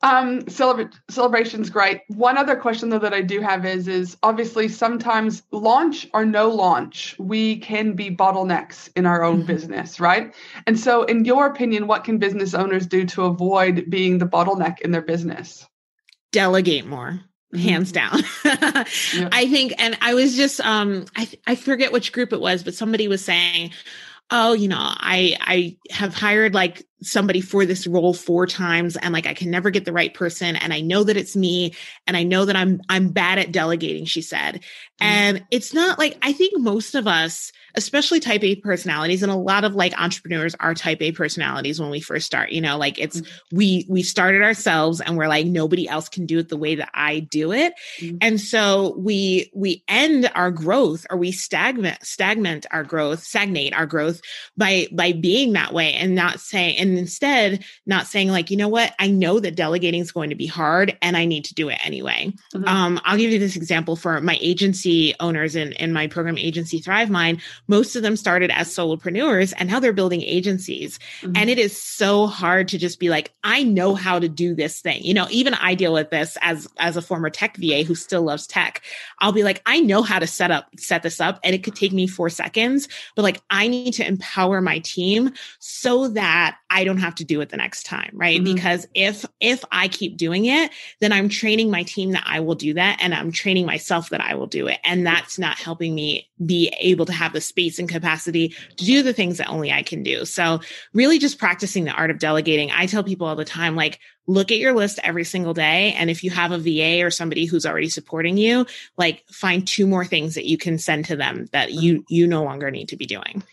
um, 0.03 0.41
celebra- 0.43 0.93
celebration's 1.09 1.69
great. 1.69 2.01
One 2.07 2.37
other 2.37 2.55
question 2.55 2.89
though 2.89 2.99
that 2.99 3.13
I 3.13 3.21
do 3.21 3.39
have 3.41 3.65
is 3.65 3.87
is 3.87 4.17
obviously 4.23 4.67
sometimes 4.67 5.43
launch 5.51 6.07
or 6.13 6.25
no 6.25 6.49
launch, 6.49 7.15
we 7.19 7.57
can 7.57 7.93
be 7.93 8.09
bottlenecks 8.09 8.89
in 8.95 9.05
our 9.05 9.23
own 9.23 9.39
mm-hmm. 9.39 9.47
business, 9.47 9.99
right? 9.99 10.33
And 10.65 10.79
so, 10.79 11.03
in 11.03 11.25
your 11.25 11.45
opinion, 11.45 11.87
what 11.87 12.03
can 12.03 12.17
business 12.17 12.53
owners 12.53 12.87
do 12.87 13.05
to 13.05 13.23
avoid 13.25 13.89
being 13.89 14.17
the 14.17 14.25
bottleneck 14.25 14.81
in 14.81 14.91
their 14.91 15.01
business? 15.01 15.67
Delegate 16.31 16.85
more. 16.85 17.21
Mm-hmm. 17.53 17.67
hands 17.67 17.91
down 17.91 18.19
yeah. 18.45 19.27
i 19.33 19.45
think 19.49 19.73
and 19.77 19.97
i 19.99 20.13
was 20.13 20.37
just 20.37 20.61
um 20.61 21.03
i 21.17 21.27
i 21.47 21.55
forget 21.55 21.91
which 21.91 22.13
group 22.13 22.31
it 22.31 22.39
was 22.39 22.63
but 22.63 22.73
somebody 22.73 23.09
was 23.09 23.21
saying 23.25 23.71
oh 24.29 24.53
you 24.53 24.69
know 24.69 24.77
i 24.79 25.35
i 25.41 25.77
have 25.89 26.15
hired 26.15 26.53
like 26.53 26.87
somebody 27.03 27.41
for 27.41 27.65
this 27.65 27.87
role 27.87 28.13
four 28.13 28.45
times 28.45 28.95
and 28.95 29.13
like 29.13 29.25
I 29.25 29.33
can 29.33 29.49
never 29.49 29.69
get 29.69 29.85
the 29.85 29.93
right 29.93 30.13
person 30.13 30.55
and 30.55 30.73
I 30.73 30.81
know 30.81 31.03
that 31.03 31.17
it's 31.17 31.35
me 31.35 31.73
and 32.05 32.15
I 32.15 32.23
know 32.23 32.45
that 32.45 32.55
I'm 32.55 32.81
I'm 32.89 33.09
bad 33.09 33.39
at 33.39 33.51
delegating 33.51 34.05
she 34.05 34.21
said. 34.21 34.55
Mm-hmm. 34.55 35.05
And 35.05 35.45
it's 35.51 35.73
not 35.73 35.97
like 35.97 36.17
I 36.21 36.33
think 36.33 36.57
most 36.57 36.95
of 36.95 37.07
us 37.07 37.51
especially 37.75 38.19
type 38.19 38.43
A 38.43 38.55
personalities 38.55 39.23
and 39.23 39.31
a 39.31 39.35
lot 39.35 39.63
of 39.63 39.75
like 39.75 39.99
entrepreneurs 39.99 40.55
are 40.59 40.73
type 40.73 41.01
A 41.01 41.11
personalities 41.11 41.79
when 41.79 41.89
we 41.89 42.01
first 42.01 42.25
start, 42.25 42.51
you 42.51 42.61
know, 42.61 42.77
like 42.77 42.99
it's 42.99 43.21
mm-hmm. 43.21 43.57
we 43.57 43.85
we 43.89 44.03
started 44.03 44.41
ourselves 44.41 45.01
and 45.01 45.17
we're 45.17 45.27
like 45.27 45.45
nobody 45.45 45.87
else 45.87 46.09
can 46.09 46.25
do 46.25 46.39
it 46.39 46.49
the 46.49 46.57
way 46.57 46.75
that 46.75 46.91
I 46.93 47.19
do 47.19 47.51
it. 47.51 47.73
Mm-hmm. 47.99 48.17
And 48.21 48.41
so 48.41 48.95
we 48.97 49.51
we 49.55 49.83
end 49.87 50.29
our 50.35 50.51
growth 50.51 51.05
or 51.09 51.17
we 51.17 51.31
stagnate 51.31 52.03
stagnate 52.03 52.65
our 52.71 52.83
growth, 52.83 53.23
stagnate 53.23 53.73
our 53.73 53.85
growth 53.85 54.21
by 54.57 54.87
by 54.91 55.13
being 55.13 55.53
that 55.53 55.73
way 55.73 55.93
and 55.93 56.15
not 56.15 56.39
saying 56.39 56.77
and 56.77 56.90
and 56.91 56.99
instead 56.99 57.63
not 57.85 58.07
saying 58.07 58.29
like 58.29 58.51
you 58.51 58.57
know 58.57 58.67
what? 58.67 58.93
I 58.99 59.07
know 59.07 59.39
that 59.39 59.55
delegating 59.55 60.01
is 60.01 60.11
going 60.11 60.29
to 60.29 60.35
be 60.35 60.45
hard 60.45 60.97
and 61.01 61.15
i 61.17 61.25
need 61.25 61.45
to 61.45 61.53
do 61.53 61.69
it 61.69 61.79
anyway. 61.83 62.33
Mm-hmm. 62.53 62.67
um, 62.67 63.01
i'll 63.05 63.17
give 63.17 63.31
you 63.31 63.39
this 63.39 63.55
example 63.55 63.95
for 63.95 64.19
my 64.21 64.37
agency 64.41 65.15
owners 65.19 65.55
in, 65.55 65.71
in 65.73 65.93
my 65.93 66.07
program 66.07 66.37
agency 66.37 66.79
thrive 66.79 67.09
mind. 67.09 67.41
Most 67.67 67.95
of 67.95 68.03
them 68.03 68.15
started 68.15 68.51
as 68.51 68.67
solopreneurs 68.67 69.53
and 69.57 69.69
now 69.69 69.79
they're 69.79 69.93
building 69.93 70.21
agencies. 70.21 70.99
Mm-hmm. 71.21 71.37
and 71.37 71.49
it 71.49 71.57
is 71.57 71.81
so 71.81 72.27
hard 72.27 72.67
to 72.69 72.77
just 72.77 72.99
be 72.99 73.09
like 73.09 73.33
i 73.43 73.63
know 73.63 73.95
how 73.95 74.19
to 74.19 74.29
do 74.29 74.53
this 74.53 74.81
thing. 74.81 75.03
You 75.03 75.13
know 75.13 75.27
even 75.29 75.53
i 75.55 75.75
deal 75.75 75.93
with 75.93 76.09
this 76.09 76.37
as 76.41 76.67
as 76.77 76.97
a 76.97 77.01
former 77.01 77.29
tech 77.29 77.57
va 77.57 77.83
who 77.83 77.95
still 77.95 78.23
loves 78.23 78.47
tech. 78.47 78.81
I'll 79.19 79.31
be 79.31 79.43
like 79.43 79.61
i 79.65 79.79
know 79.79 80.01
how 80.01 80.19
to 80.19 80.27
set 80.27 80.51
up 80.51 80.67
set 80.77 81.03
this 81.03 81.21
up 81.21 81.39
and 81.43 81.55
it 81.55 81.63
could 81.63 81.75
take 81.75 81.93
me 81.93 82.07
four 82.07 82.29
seconds 82.29 82.87
but 83.15 83.23
like 83.23 83.41
i 83.49 83.67
need 83.67 83.93
to 83.93 84.07
empower 84.07 84.61
my 84.61 84.79
team 84.79 85.31
so 85.59 86.09
that 86.09 86.57
I 86.71 86.80
don't 86.83 86.97
have 86.97 87.15
to 87.15 87.25
do 87.25 87.41
it 87.41 87.49
the 87.49 87.57
next 87.57 87.83
time, 87.85 88.11
right? 88.13 88.41
Mm-hmm. 88.41 88.53
Because 88.53 88.87
if 88.93 89.25
if 89.39 89.63
I 89.71 89.87
keep 89.87 90.17
doing 90.17 90.45
it, 90.45 90.71
then 90.99 91.11
I'm 91.11 91.29
training 91.29 91.71
my 91.71 91.83
team 91.83 92.11
that 92.11 92.23
I 92.25 92.39
will 92.39 92.55
do 92.55 92.73
that 92.73 92.99
and 93.01 93.13
I'm 93.13 93.31
training 93.31 93.65
myself 93.65 94.09
that 94.09 94.21
I 94.21 94.35
will 94.35 94.47
do 94.47 94.67
it. 94.67 94.79
And 94.83 95.05
that's 95.05 95.39
not 95.39 95.57
helping 95.57 95.95
me 95.95 96.29
be 96.45 96.73
able 96.79 97.05
to 97.05 97.13
have 97.13 97.33
the 97.33 97.41
space 97.41 97.79
and 97.79 97.89
capacity 97.89 98.49
to 98.77 98.85
do 98.85 99.03
the 99.03 99.13
things 99.13 99.37
that 99.37 99.49
only 99.49 99.71
I 99.71 99.83
can 99.83 100.03
do. 100.03 100.25
So, 100.25 100.61
really 100.93 101.19
just 101.19 101.39
practicing 101.39 101.85
the 101.85 101.91
art 101.91 102.11
of 102.11 102.19
delegating. 102.19 102.71
I 102.71 102.85
tell 102.85 103.03
people 103.03 103.27
all 103.27 103.35
the 103.35 103.45
time 103.45 103.75
like 103.75 103.99
look 104.27 104.51
at 104.51 104.59
your 104.59 104.73
list 104.73 104.99
every 105.03 105.23
single 105.23 105.53
day 105.53 105.93
and 105.93 106.09
if 106.09 106.23
you 106.23 106.29
have 106.29 106.51
a 106.51 106.57
VA 106.57 107.03
or 107.03 107.09
somebody 107.09 107.45
who's 107.45 107.65
already 107.65 107.89
supporting 107.89 108.37
you, 108.37 108.65
like 108.97 109.23
find 109.31 109.67
two 109.67 109.87
more 109.87 110.05
things 110.05 110.35
that 110.35 110.45
you 110.45 110.57
can 110.57 110.77
send 110.77 111.05
to 111.05 111.15
them 111.15 111.47
that 111.51 111.73
you 111.73 112.05
you 112.07 112.27
no 112.27 112.43
longer 112.43 112.71
need 112.71 112.89
to 112.89 112.97
be 112.97 113.05
doing 113.05 113.43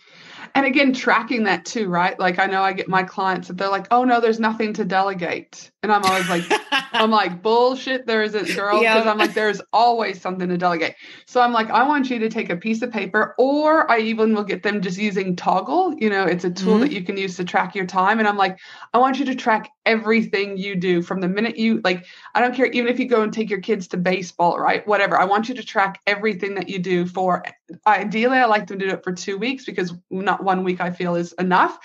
and 0.54 0.66
again 0.66 0.92
tracking 0.92 1.44
that 1.44 1.64
too 1.64 1.88
right? 1.88 2.18
Like 2.18 2.38
i 2.38 2.46
know 2.46 2.62
i 2.62 2.72
get 2.72 2.88
my 2.88 3.02
clients 3.02 3.48
that 3.48 3.56
they're 3.56 3.68
like 3.68 3.86
oh 3.90 4.04
no 4.04 4.20
there's 4.20 4.40
nothing 4.40 4.72
to 4.74 4.84
delegate 4.84 5.70
and 5.82 5.92
i'm 5.92 6.02
always 6.04 6.28
like 6.28 6.42
i'm 6.92 7.10
like 7.10 7.42
bullshit 7.42 8.06
there 8.06 8.22
isn't 8.22 8.54
girl 8.56 8.80
because 8.80 9.06
i'm 9.06 9.18
like 9.18 9.34
there's 9.34 9.60
always 9.72 10.20
something 10.20 10.48
to 10.48 10.58
delegate 10.58 10.94
so 11.26 11.40
i'm 11.40 11.52
like 11.52 11.70
i 11.70 11.86
want 11.86 12.10
you 12.10 12.18
to 12.18 12.28
take 12.28 12.50
a 12.50 12.56
piece 12.56 12.82
of 12.82 12.90
paper 12.90 13.34
or 13.38 13.90
i 13.90 13.98
even 13.98 14.34
will 14.34 14.44
get 14.44 14.62
them 14.62 14.80
just 14.80 14.98
using 14.98 15.36
Toggl. 15.36 15.94
you 16.00 16.10
know 16.10 16.24
it's 16.24 16.44
a 16.44 16.50
tool 16.50 16.74
mm-hmm. 16.74 16.80
that 16.82 16.92
you 16.92 17.02
can 17.02 17.16
use 17.16 17.36
to 17.36 17.44
track 17.44 17.74
your 17.74 17.86
time 17.86 18.18
and 18.18 18.26
i'm 18.26 18.36
like 18.36 18.58
i 18.92 18.98
want 18.98 19.18
you 19.18 19.24
to 19.26 19.34
track 19.34 19.70
everything 19.86 20.56
you 20.56 20.74
do 20.74 21.00
from 21.00 21.20
the 21.20 21.28
minute 21.28 21.56
you 21.56 21.80
like 21.84 22.04
i 22.34 22.40
don't 22.40 22.54
care 22.54 22.66
even 22.66 22.88
if 22.88 22.98
you 22.98 23.08
go 23.08 23.22
and 23.22 23.32
take 23.32 23.48
your 23.48 23.60
kids 23.60 23.86
to 23.88 23.96
baseball 23.96 24.58
right 24.58 24.86
whatever 24.86 25.16
i 25.18 25.24
want 25.24 25.48
you 25.48 25.54
to 25.54 25.62
track 25.62 26.00
everything 26.06 26.54
that 26.54 26.68
you 26.68 26.78
do 26.78 27.06
for 27.06 27.44
ideally 27.86 28.38
i 28.38 28.44
like 28.44 28.66
them 28.66 28.78
to 28.78 28.86
do 28.86 28.92
it 28.92 29.04
for 29.04 29.12
two 29.12 29.38
weeks 29.38 29.64
because 29.64 29.94
not 30.10 30.42
one 30.42 30.64
week 30.64 30.80
i 30.80 30.90
feel 30.90 31.14
is 31.14 31.32
enough 31.34 31.78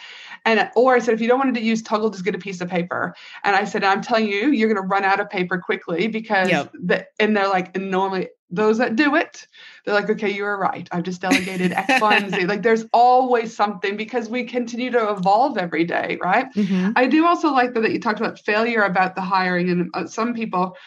and 0.45 0.69
or 0.75 0.95
i 0.95 0.99
said 0.99 1.13
if 1.13 1.21
you 1.21 1.27
don't 1.27 1.39
want 1.39 1.53
to 1.53 1.61
use 1.61 1.81
Toggl 1.81 2.11
just 2.11 2.25
get 2.25 2.35
a 2.35 2.39
piece 2.39 2.61
of 2.61 2.69
paper. 2.69 3.15
And 3.43 3.55
i 3.55 3.63
said 3.63 3.83
i'm 3.83 4.01
telling 4.01 4.27
you 4.27 4.51
you're 4.51 4.67
going 4.71 4.81
to 4.81 4.87
run 4.87 5.03
out 5.03 5.19
of 5.19 5.29
paper 5.29 5.57
quickly 5.57 6.07
because 6.07 6.49
yep. 6.49 6.71
the, 6.73 7.05
and 7.19 7.35
they're 7.35 7.49
like 7.49 7.75
and 7.75 7.89
normally 7.91 8.29
those 8.49 8.77
that 8.77 8.95
do 8.95 9.15
it 9.15 9.47
they're 9.85 9.95
like 9.95 10.09
okay 10.09 10.29
you 10.29 10.43
were 10.43 10.57
right. 10.57 10.87
I've 10.91 11.03
just 11.03 11.21
delegated 11.21 11.71
x 11.71 12.01
y 12.01 12.15
and 12.15 12.33
z. 12.33 12.45
Like 12.45 12.61
there's 12.61 12.85
always 12.93 13.55
something 13.55 13.97
because 13.97 14.29
we 14.29 14.43
continue 14.43 14.91
to 14.91 15.11
evolve 15.11 15.57
every 15.57 15.85
day 15.85 16.17
right? 16.21 16.53
Mm-hmm. 16.53 16.91
i 16.95 17.07
do 17.07 17.25
also 17.25 17.51
like 17.51 17.73
that, 17.73 17.81
that 17.81 17.91
you 17.91 17.99
talked 17.99 18.19
about 18.19 18.39
failure 18.39 18.83
about 18.83 19.15
the 19.15 19.21
hiring 19.21 19.69
and 19.69 19.89
uh, 19.93 20.05
some 20.05 20.33
people. 20.33 20.77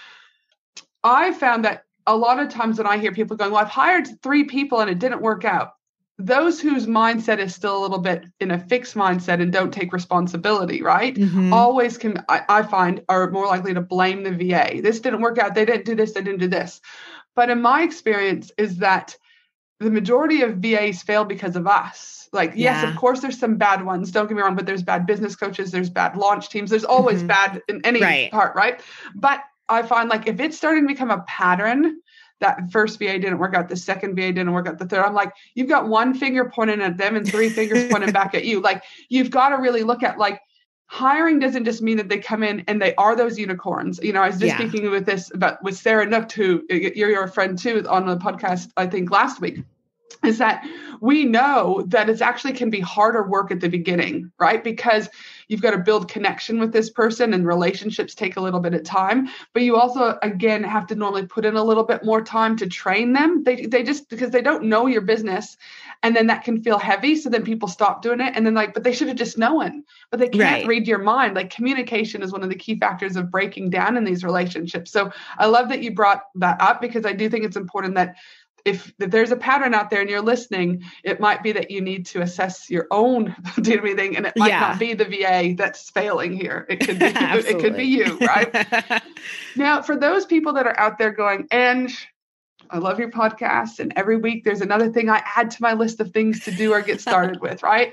I 1.04 1.32
found 1.32 1.64
that 1.64 1.84
a 2.06 2.16
lot 2.16 2.38
of 2.38 2.48
times 2.48 2.78
when 2.78 2.86
I 2.86 2.98
hear 2.98 3.12
people 3.12 3.36
going, 3.36 3.50
Well, 3.50 3.60
I've 3.60 3.68
hired 3.68 4.22
three 4.22 4.44
people 4.44 4.80
and 4.80 4.90
it 4.90 4.98
didn't 4.98 5.20
work 5.20 5.44
out, 5.44 5.72
those 6.18 6.60
whose 6.60 6.86
mindset 6.86 7.38
is 7.38 7.54
still 7.54 7.76
a 7.76 7.82
little 7.82 7.98
bit 7.98 8.24
in 8.40 8.50
a 8.50 8.58
fixed 8.58 8.94
mindset 8.94 9.42
and 9.42 9.52
don't 9.52 9.72
take 9.72 9.92
responsibility, 9.92 10.82
right? 10.82 11.14
Mm-hmm. 11.14 11.52
Always 11.52 11.98
can, 11.98 12.24
I, 12.28 12.42
I, 12.48 12.62
find, 12.62 13.02
are 13.08 13.30
more 13.30 13.46
likely 13.46 13.74
to 13.74 13.82
blame 13.82 14.22
the 14.22 14.30
VA. 14.30 14.80
This 14.80 15.00
didn't 15.00 15.20
work 15.20 15.38
out. 15.38 15.54
They 15.54 15.66
didn't 15.66 15.84
do 15.84 15.94
this. 15.94 16.12
They 16.12 16.22
didn't 16.22 16.40
do 16.40 16.48
this. 16.48 16.80
But 17.34 17.50
in 17.50 17.60
my 17.60 17.82
experience, 17.82 18.50
is 18.56 18.78
that 18.78 19.16
the 19.78 19.90
majority 19.90 20.40
of 20.40 20.56
VAs 20.56 21.02
fail 21.02 21.24
because 21.24 21.54
of 21.54 21.66
us. 21.66 22.28
Like, 22.32 22.52
yeah. 22.54 22.80
yes, 22.80 22.90
of 22.90 22.96
course, 22.96 23.20
there's 23.20 23.38
some 23.38 23.56
bad 23.56 23.84
ones. 23.84 24.10
Don't 24.10 24.26
get 24.26 24.36
me 24.36 24.42
wrong, 24.42 24.56
but 24.56 24.64
there's 24.64 24.82
bad 24.82 25.06
business 25.06 25.36
coaches, 25.36 25.70
there's 25.70 25.90
bad 25.90 26.16
launch 26.16 26.48
teams, 26.48 26.70
there's 26.70 26.84
always 26.84 27.18
mm-hmm. 27.18 27.26
bad 27.26 27.62
in 27.68 27.84
any 27.84 28.00
right. 28.00 28.30
part, 28.30 28.56
right? 28.56 28.80
But 29.14 29.42
I 29.68 29.82
find 29.82 30.08
like 30.08 30.26
if 30.26 30.40
it's 30.40 30.56
starting 30.56 30.84
to 30.84 30.88
become 30.88 31.10
a 31.10 31.22
pattern, 31.22 32.00
that 32.40 32.70
first 32.70 32.98
VA 32.98 33.18
didn't 33.18 33.38
work 33.38 33.54
out, 33.54 33.68
the 33.68 33.76
second 33.76 34.14
VA 34.14 34.32
didn't 34.32 34.52
work 34.52 34.68
out, 34.68 34.78
the 34.78 34.86
third. 34.86 35.04
I'm 35.04 35.14
like, 35.14 35.32
you've 35.54 35.68
got 35.68 35.88
one 35.88 36.14
finger 36.14 36.50
pointing 36.54 36.80
at 36.80 36.98
them 36.98 37.16
and 37.16 37.26
three 37.26 37.48
fingers 37.48 37.86
pointing 37.90 38.12
back 38.12 38.34
at 38.34 38.44
you. 38.44 38.60
Like, 38.60 38.82
you've 39.08 39.30
got 39.30 39.50
to 39.50 39.56
really 39.56 39.82
look 39.82 40.02
at 40.02 40.18
like 40.18 40.40
hiring 40.86 41.38
doesn't 41.38 41.64
just 41.64 41.82
mean 41.82 41.96
that 41.96 42.08
they 42.08 42.18
come 42.18 42.42
in 42.42 42.62
and 42.68 42.80
they 42.80 42.94
are 42.94 43.16
those 43.16 43.38
unicorns. 43.38 43.98
You 44.02 44.12
know, 44.12 44.22
I 44.22 44.28
was 44.28 44.38
just 44.38 44.58
yeah. 44.58 44.68
speaking 44.68 44.90
with 44.90 45.06
this 45.06 45.32
about 45.34 45.62
with 45.62 45.76
Sarah 45.76 46.06
Nook, 46.06 46.30
who 46.32 46.62
you're 46.68 47.10
your 47.10 47.28
friend 47.28 47.58
too, 47.58 47.84
on 47.88 48.06
the 48.06 48.16
podcast 48.16 48.70
I 48.76 48.86
think 48.86 49.10
last 49.10 49.40
week 49.40 49.62
is 50.24 50.38
that 50.38 50.66
we 51.00 51.24
know 51.24 51.84
that 51.88 52.08
it 52.08 52.22
actually 52.22 52.52
can 52.52 52.70
be 52.70 52.80
harder 52.80 53.22
work 53.28 53.50
at 53.50 53.60
the 53.60 53.68
beginning, 53.68 54.30
right? 54.38 54.62
Because 54.62 55.08
you've 55.48 55.62
got 55.62 55.72
to 55.72 55.78
build 55.78 56.08
connection 56.08 56.58
with 56.58 56.72
this 56.72 56.90
person 56.90 57.34
and 57.34 57.46
relationships 57.46 58.14
take 58.14 58.36
a 58.36 58.40
little 58.40 58.60
bit 58.60 58.74
of 58.74 58.82
time. 58.84 59.28
But 59.52 59.62
you 59.62 59.76
also, 59.76 60.18
again, 60.22 60.64
have 60.64 60.86
to 60.88 60.94
normally 60.94 61.26
put 61.26 61.44
in 61.44 61.56
a 61.56 61.62
little 61.62 61.84
bit 61.84 62.04
more 62.04 62.22
time 62.22 62.56
to 62.58 62.66
train 62.66 63.12
them. 63.12 63.44
They, 63.44 63.66
they 63.66 63.82
just, 63.82 64.08
because 64.08 64.30
they 64.30 64.42
don't 64.42 64.64
know 64.64 64.86
your 64.86 65.02
business. 65.02 65.56
And 66.02 66.14
then 66.14 66.26
that 66.26 66.44
can 66.44 66.62
feel 66.62 66.78
heavy. 66.78 67.16
So 67.16 67.30
then 67.30 67.42
people 67.42 67.68
stop 67.68 68.02
doing 68.02 68.20
it. 68.20 68.34
And 68.36 68.44
then, 68.44 68.54
like, 68.54 68.74
but 68.74 68.84
they 68.84 68.92
should 68.92 69.08
have 69.08 69.16
just 69.16 69.38
known, 69.38 69.84
but 70.10 70.20
they 70.20 70.28
can't 70.28 70.62
right. 70.62 70.66
read 70.66 70.86
your 70.86 70.98
mind. 70.98 71.34
Like, 71.34 71.50
communication 71.50 72.22
is 72.22 72.32
one 72.32 72.42
of 72.42 72.48
the 72.48 72.54
key 72.54 72.78
factors 72.78 73.16
of 73.16 73.30
breaking 73.30 73.70
down 73.70 73.96
in 73.96 74.04
these 74.04 74.24
relationships. 74.24 74.90
So 74.90 75.10
I 75.38 75.46
love 75.46 75.68
that 75.70 75.82
you 75.82 75.94
brought 75.94 76.22
that 76.36 76.60
up 76.60 76.80
because 76.80 77.06
I 77.06 77.12
do 77.12 77.28
think 77.28 77.44
it's 77.44 77.56
important 77.56 77.94
that 77.94 78.16
if, 78.66 78.92
if 78.98 79.10
there's 79.10 79.30
a 79.30 79.36
pattern 79.36 79.72
out 79.72 79.90
there 79.90 80.00
and 80.00 80.10
you're 80.10 80.20
listening, 80.20 80.82
it 81.04 81.20
might 81.20 81.42
be 81.42 81.52
that 81.52 81.70
you 81.70 81.80
need 81.80 82.04
to 82.06 82.20
assess 82.20 82.68
your 82.68 82.86
own 82.90 83.34
doing 83.62 83.96
thing, 83.96 84.16
and 84.16 84.26
it 84.26 84.34
might 84.36 84.48
yeah. 84.48 84.60
not 84.60 84.78
be 84.78 84.92
the 84.92 85.04
VA 85.04 85.54
that's 85.56 85.88
failing 85.90 86.32
here. 86.32 86.66
It 86.68 86.80
could 86.80 86.98
be 86.98 87.06
it 87.14 87.58
could 87.60 87.76
be 87.76 87.84
you, 87.84 88.18
right? 88.18 89.02
now, 89.56 89.80
for 89.82 89.96
those 89.96 90.26
people 90.26 90.52
that 90.54 90.66
are 90.66 90.78
out 90.78 90.98
there 90.98 91.12
going, 91.12 91.46
and 91.50 91.90
I 92.70 92.78
love 92.78 92.98
your 92.98 93.10
podcast. 93.10 93.78
And 93.78 93.92
every 93.96 94.16
week 94.16 94.44
there's 94.44 94.60
another 94.60 94.90
thing 94.90 95.08
I 95.08 95.22
add 95.36 95.50
to 95.52 95.62
my 95.62 95.72
list 95.72 96.00
of 96.00 96.10
things 96.10 96.40
to 96.44 96.50
do 96.50 96.72
or 96.72 96.80
get 96.80 97.00
started 97.00 97.40
with, 97.40 97.62
right? 97.62 97.92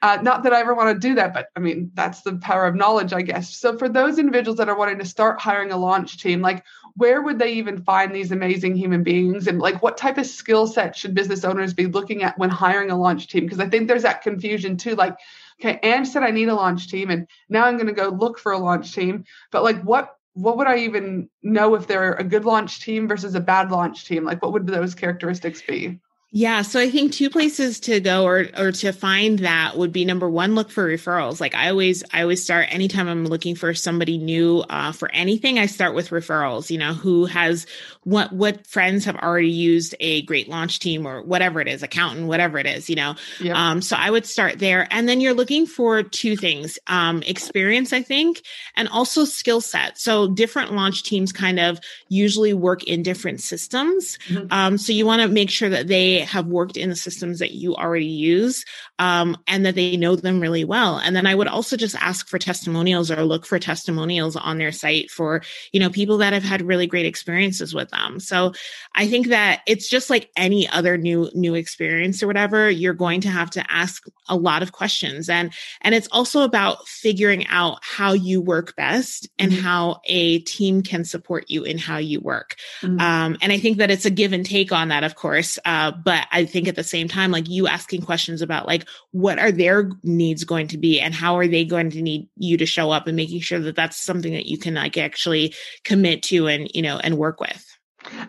Uh, 0.00 0.18
not 0.22 0.42
that 0.44 0.52
I 0.52 0.60
ever 0.60 0.74
want 0.74 0.94
to 0.94 1.08
do 1.08 1.14
that, 1.16 1.34
but 1.34 1.48
I 1.56 1.60
mean, 1.60 1.90
that's 1.94 2.22
the 2.22 2.36
power 2.36 2.66
of 2.66 2.74
knowledge, 2.74 3.12
I 3.12 3.22
guess. 3.22 3.56
So 3.56 3.76
for 3.76 3.88
those 3.88 4.18
individuals 4.18 4.58
that 4.58 4.68
are 4.68 4.76
wanting 4.76 4.98
to 4.98 5.04
start 5.04 5.40
hiring 5.40 5.72
a 5.72 5.76
launch 5.76 6.18
team, 6.18 6.40
like 6.40 6.64
where 6.96 7.22
would 7.22 7.38
they 7.38 7.54
even 7.54 7.82
find 7.82 8.14
these 8.14 8.32
amazing 8.32 8.76
human 8.76 9.02
beings? 9.02 9.46
And 9.46 9.58
like 9.58 9.82
what 9.82 9.96
type 9.96 10.18
of 10.18 10.26
skill 10.26 10.66
set 10.66 10.96
should 10.96 11.14
business 11.14 11.44
owners 11.44 11.74
be 11.74 11.86
looking 11.86 12.22
at 12.22 12.38
when 12.38 12.50
hiring 12.50 12.90
a 12.90 12.96
launch 12.96 13.28
team? 13.28 13.44
Because 13.44 13.60
i 13.60 13.68
think 13.68 13.88
there's 13.88 14.02
that 14.02 14.22
confusion 14.22 14.76
too 14.76 14.94
like 14.94 15.16
okay 15.60 15.78
and 15.82 16.06
said 16.06 16.22
i 16.22 16.30
need 16.30 16.48
a 16.48 16.54
launch 16.54 16.88
team 16.88 17.10
and 17.10 17.26
now 17.48 17.64
i'm 17.64 17.76
going 17.76 17.86
to 17.86 17.92
go 17.92 18.08
look 18.08 18.38
for 18.38 18.52
a 18.52 18.58
launch 18.58 18.94
team. 18.94 19.24
But 19.50 19.62
like 19.62 19.82
what 19.82 20.16
what 20.34 20.56
would 20.56 20.66
i 20.66 20.78
even 20.78 21.28
know 21.42 21.74
if 21.74 21.86
they're 21.86 22.14
a 22.14 22.24
good 22.24 22.44
launch 22.44 22.80
team 22.80 23.08
versus 23.08 23.34
a 23.34 23.40
bad 23.40 23.70
launch 23.70 24.06
team? 24.06 24.24
Like 24.24 24.42
what 24.42 24.52
would 24.52 24.66
those 24.66 24.94
characteristics 24.94 25.62
be 25.62 26.00
yeah, 26.34 26.62
so 26.62 26.80
I 26.80 26.90
think 26.90 27.12
two 27.12 27.28
places 27.28 27.78
to 27.80 28.00
go 28.00 28.24
or 28.24 28.46
or 28.56 28.72
to 28.72 28.92
find 28.92 29.40
that 29.40 29.76
would 29.76 29.92
be 29.92 30.06
number 30.06 30.30
one, 30.30 30.54
look 30.54 30.70
for 30.70 30.88
referrals. 30.88 31.42
Like 31.42 31.54
I 31.54 31.68
always 31.68 32.02
I 32.10 32.22
always 32.22 32.42
start 32.42 32.68
anytime 32.70 33.06
I'm 33.06 33.26
looking 33.26 33.54
for 33.54 33.74
somebody 33.74 34.16
new 34.16 34.60
uh, 34.60 34.92
for 34.92 35.12
anything, 35.12 35.58
I 35.58 35.66
start 35.66 35.94
with 35.94 36.08
referrals. 36.08 36.70
You 36.70 36.78
know, 36.78 36.94
who 36.94 37.26
has 37.26 37.66
what 38.04 38.32
what 38.32 38.66
friends 38.66 39.04
have 39.04 39.16
already 39.16 39.50
used 39.50 39.94
a 40.00 40.22
great 40.22 40.48
launch 40.48 40.78
team 40.78 41.06
or 41.06 41.20
whatever 41.20 41.60
it 41.60 41.68
is, 41.68 41.82
accountant, 41.82 42.28
whatever 42.28 42.58
it 42.58 42.66
is. 42.66 42.88
You 42.88 42.96
know, 42.96 43.14
yep. 43.38 43.54
um, 43.54 43.82
so 43.82 43.94
I 43.98 44.10
would 44.10 44.24
start 44.24 44.58
there, 44.58 44.88
and 44.90 45.06
then 45.06 45.20
you're 45.20 45.34
looking 45.34 45.66
for 45.66 46.02
two 46.02 46.34
things: 46.34 46.78
um, 46.86 47.22
experience, 47.24 47.92
I 47.92 48.00
think, 48.00 48.40
and 48.74 48.88
also 48.88 49.26
skill 49.26 49.60
set. 49.60 49.98
So 49.98 50.28
different 50.28 50.72
launch 50.72 51.02
teams 51.02 51.30
kind 51.30 51.60
of 51.60 51.78
usually 52.08 52.54
work 52.54 52.84
in 52.84 53.02
different 53.02 53.42
systems. 53.42 54.16
Mm-hmm. 54.28 54.46
Um, 54.50 54.78
so 54.78 54.94
you 54.94 55.04
want 55.04 55.20
to 55.20 55.28
make 55.28 55.50
sure 55.50 55.68
that 55.68 55.88
they 55.88 56.21
have 56.24 56.46
worked 56.46 56.76
in 56.76 56.88
the 56.88 56.96
systems 56.96 57.38
that 57.38 57.52
you 57.52 57.74
already 57.74 58.06
use 58.06 58.64
um, 58.98 59.36
and 59.46 59.66
that 59.66 59.74
they 59.74 59.96
know 59.96 60.16
them 60.16 60.40
really 60.40 60.64
well. 60.64 60.98
And 60.98 61.14
then 61.14 61.26
I 61.26 61.34
would 61.34 61.48
also 61.48 61.76
just 61.76 61.96
ask 61.96 62.28
for 62.28 62.38
testimonials 62.38 63.10
or 63.10 63.24
look 63.24 63.46
for 63.46 63.58
testimonials 63.58 64.36
on 64.36 64.58
their 64.58 64.72
site 64.72 65.10
for, 65.10 65.42
you 65.72 65.80
know, 65.80 65.90
people 65.90 66.18
that 66.18 66.32
have 66.32 66.42
had 66.42 66.62
really 66.62 66.86
great 66.86 67.06
experiences 67.06 67.74
with 67.74 67.90
them. 67.90 68.20
So 68.20 68.52
I 68.94 69.06
think 69.06 69.28
that 69.28 69.60
it's 69.66 69.88
just 69.88 70.10
like 70.10 70.30
any 70.36 70.68
other 70.68 70.96
new, 70.96 71.30
new 71.34 71.54
experience 71.54 72.22
or 72.22 72.26
whatever, 72.26 72.70
you're 72.70 72.94
going 72.94 73.20
to 73.22 73.28
have 73.28 73.50
to 73.50 73.72
ask 73.72 74.04
a 74.28 74.36
lot 74.36 74.62
of 74.62 74.72
questions. 74.72 75.28
And, 75.28 75.52
and 75.80 75.94
it's 75.94 76.08
also 76.12 76.42
about 76.42 76.86
figuring 76.86 77.46
out 77.48 77.78
how 77.82 78.12
you 78.12 78.40
work 78.40 78.76
best 78.76 79.28
and 79.38 79.52
mm-hmm. 79.52 79.62
how 79.62 80.00
a 80.04 80.40
team 80.40 80.82
can 80.82 81.04
support 81.04 81.46
you 81.48 81.64
in 81.64 81.78
how 81.78 81.98
you 81.98 82.20
work. 82.20 82.56
Mm-hmm. 82.82 83.00
Um, 83.00 83.36
and 83.40 83.52
I 83.52 83.58
think 83.58 83.78
that 83.78 83.90
it's 83.90 84.04
a 84.04 84.10
give 84.10 84.32
and 84.32 84.44
take 84.44 84.72
on 84.72 84.88
that, 84.88 85.04
of 85.04 85.14
course. 85.14 85.58
Uh, 85.64 85.90
but 85.90 86.11
I 86.30 86.44
think 86.44 86.68
at 86.68 86.76
the 86.76 86.84
same 86.84 87.08
time, 87.08 87.30
like 87.30 87.48
you 87.48 87.66
asking 87.66 88.02
questions 88.02 88.42
about 88.42 88.66
like, 88.66 88.88
what 89.10 89.38
are 89.38 89.52
their 89.52 89.90
needs 90.02 90.44
going 90.44 90.68
to 90.68 90.78
be 90.78 91.00
and 91.00 91.14
how 91.14 91.36
are 91.36 91.46
they 91.46 91.64
going 91.64 91.90
to 91.90 92.02
need 92.02 92.28
you 92.36 92.56
to 92.56 92.66
show 92.66 92.90
up 92.90 93.06
and 93.06 93.16
making 93.16 93.40
sure 93.40 93.58
that 93.60 93.76
that's 93.76 93.96
something 93.96 94.32
that 94.32 94.46
you 94.46 94.58
can 94.58 94.74
like 94.74 94.96
actually 94.96 95.54
commit 95.84 96.22
to 96.24 96.46
and, 96.46 96.70
you 96.74 96.82
know, 96.82 96.98
and 96.98 97.18
work 97.18 97.40
with. 97.40 97.66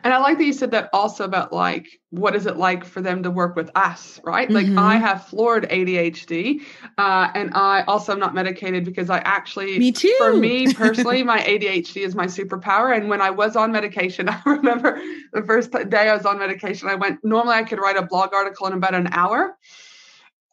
And 0.03 0.13
I 0.13 0.17
like 0.17 0.38
that 0.38 0.45
you 0.45 0.53
said 0.53 0.71
that 0.71 0.89
also 0.93 1.23
about 1.23 1.53
like 1.53 1.88
what 2.09 2.36
is 2.36 2.45
it 2.45 2.57
like 2.57 2.86
for 2.86 3.01
them 3.01 3.23
to 3.23 3.31
work 3.31 3.55
with 3.55 3.71
us, 3.75 4.19
right? 4.23 4.47
Mm-hmm. 4.47 4.75
Like 4.75 4.84
I 4.84 4.97
have 4.97 5.25
floored 5.25 5.67
ADHD, 5.69 6.61
uh, 6.97 7.29
and 7.34 7.51
I 7.55 7.84
also 7.84 8.11
am 8.11 8.19
not 8.19 8.36
medicated 8.36 8.86
because 8.86 9.09
I 9.09 9.17
actually, 9.19 9.79
me 9.79 9.91
too. 9.91 10.13
For 10.19 10.36
me 10.36 10.71
personally, 10.73 11.23
my 11.23 11.39
ADHD 11.39 12.01
is 12.01 12.13
my 12.13 12.27
superpower. 12.27 12.95
And 12.95 13.09
when 13.09 13.21
I 13.21 13.31
was 13.31 13.55
on 13.55 13.71
medication, 13.71 14.29
I 14.29 14.39
remember 14.45 15.01
the 15.34 15.41
first 15.41 15.71
day 15.71 16.09
I 16.09 16.15
was 16.15 16.25
on 16.25 16.38
medication, 16.38 16.88
I 16.88 16.95
went. 16.95 17.19
Normally, 17.23 17.55
I 17.55 17.63
could 17.63 17.79
write 17.79 17.97
a 17.97 18.03
blog 18.03 18.34
article 18.34 18.67
in 18.67 18.73
about 18.73 18.93
an 18.93 19.07
hour 19.11 19.57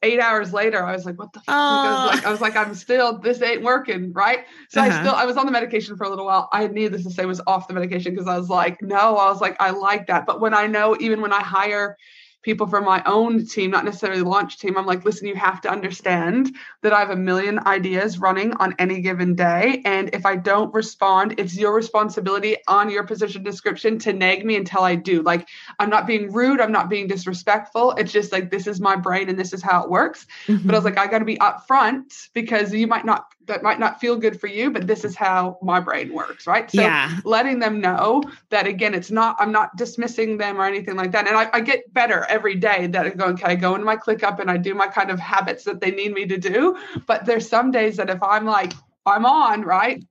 eight 0.03 0.21
hours 0.21 0.53
later, 0.53 0.85
I 0.85 0.93
was 0.93 1.05
like, 1.05 1.19
what 1.19 1.33
the 1.33 1.41
fuck? 1.41 1.55
I 1.55 2.07
was, 2.07 2.15
like, 2.15 2.27
I 2.27 2.31
was 2.31 2.41
like, 2.41 2.57
I'm 2.57 2.75
still, 2.75 3.19
this 3.19 3.43
ain't 3.43 3.63
working, 3.63 4.13
right? 4.13 4.47
So 4.69 4.81
uh-huh. 4.81 4.91
I 4.91 5.01
still, 5.01 5.15
I 5.15 5.25
was 5.27 5.37
on 5.37 5.47
the 5.47 5.53
medication 5.53 5.97
for 5.97 6.05
a 6.05 6.09
little 6.09 6.27
while. 6.27 6.49
I 6.53 6.67
needless 6.69 7.05
to 7.05 7.11
say 7.11 7.27
was 7.27 7.41
off 7.47 7.69
the 7.69 7.75
medication 7.75 8.15
because 8.15 8.29
I 8.29 8.39
was 8.39 8.49
like, 8.49 8.81
no, 8.83 9.17
I 9.17 9.31
was 9.31 9.41
like, 9.41 9.57
I 9.61 9.71
like 9.71 10.07
that. 10.07 10.27
But 10.27 10.41
when 10.41 10.55
I 10.55 10.67
know, 10.67 10.97
even 11.01 11.21
when 11.21 11.33
I 11.33 11.43
hire 11.43 11.97
people 12.43 12.67
from 12.67 12.85
my 12.85 13.03
own 13.07 13.47
team, 13.47 13.71
not 13.71 13.85
necessarily 13.85 14.23
the 14.23 14.29
launch 14.29 14.59
team, 14.59 14.79
I'm 14.79 14.87
like, 14.87 15.05
listen, 15.05 15.27
you 15.27 15.35
have 15.35 15.61
to 15.63 15.71
understand 15.71 16.55
that 16.83 16.93
I 16.93 17.01
have 17.01 17.11
a 17.11 17.17
million 17.17 17.61
ideas 17.67 18.19
running 18.19 18.53
on 18.55 18.75
any 18.79 19.01
given 19.01 19.35
day. 19.35 19.83
And 19.85 20.11
if 20.15 20.25
I 20.25 20.37
don't 20.37 20.73
respond, 20.73 21.35
it's 21.39 21.57
your 21.57 21.75
responsibility 21.75 22.57
on 22.67 22.91
your 22.91 23.05
position 23.05 23.43
description 23.43 23.99
to 24.01 24.13
nag 24.13 24.45
me 24.45 24.57
until 24.57 24.83
I 24.83 24.95
do. 24.95 25.23
Like, 25.23 25.49
I'm 25.79 25.91
not 25.91 26.07
being 26.07 26.33
rude, 26.33 26.61
I'm 26.61 26.73
not 26.73 26.89
being 26.89 27.07
disrespectful. 27.07 27.93
It's 27.93 28.13
just 28.13 28.33
like, 28.33 28.51
this 28.51 28.67
is 28.67 28.81
my 28.81 28.97
brain 28.97 29.29
and 29.29 29.39
this 29.39 29.53
is 29.53 29.63
how 29.63 29.83
it 29.85 29.91
works. 29.91 30.27
Mm-hmm. 30.47 30.67
But 30.67 30.75
I 30.75 30.79
was 30.79 30.85
like, 30.85 30.99
I 30.99 31.07
got 31.07 31.19
to 31.19 31.25
be 31.25 31.37
upfront 31.37 32.31
because 32.33 32.73
you 32.73 32.87
might 32.87 33.05
not 33.05 33.27
that 33.47 33.63
might 33.63 33.81
not 33.81 34.01
feel 34.01 34.17
good 34.17 34.41
for 34.41 34.47
you, 34.47 34.71
but 34.71 34.87
this 34.87 35.05
is 35.05 35.17
how 35.17 35.59
my 35.63 35.81
brain 35.81 36.13
works, 36.13 36.47
right? 36.47 36.71
So 36.71 36.83
yeah. 36.83 37.19
letting 37.25 37.59
them 37.59 37.81
know 37.81 38.23
that 38.51 38.67
again, 38.67 38.95
it's 38.95 39.11
not, 39.11 39.37
I'm 39.39 39.51
not 39.51 39.77
dismissing 39.77 40.37
them 40.37 40.61
or 40.61 40.65
anything 40.65 40.97
like 40.97 41.11
that. 41.13 41.27
And 41.27 41.37
I, 41.37 41.49
I 41.53 41.61
get 41.61 41.93
better 41.93 42.27
every 42.29 42.55
day 42.55 42.87
that 42.89 43.07
I 43.07 43.11
go, 43.11 43.27
okay, 43.27 43.47
I 43.47 43.55
go 43.55 43.75
into 43.75 43.85
my 43.85 43.97
ClickUp 43.97 44.39
and 44.39 44.51
I 44.51 44.57
do 44.57 44.75
my 44.75 44.87
kind 44.87 45.11
of 45.11 45.19
habits 45.19 45.65
that 45.65 45.81
they 45.81 45.91
need 45.91 46.13
me 46.13 46.27
to 46.27 46.39
do. 46.39 46.79
But 47.07 47.25
there's 47.25 47.49
some 47.49 47.71
days 47.71 47.97
that 47.97 48.11
if 48.11 48.23
I'm 48.23 48.45
like, 48.45 48.73
I'm 49.07 49.27
on, 49.27 49.63
right? 49.63 50.05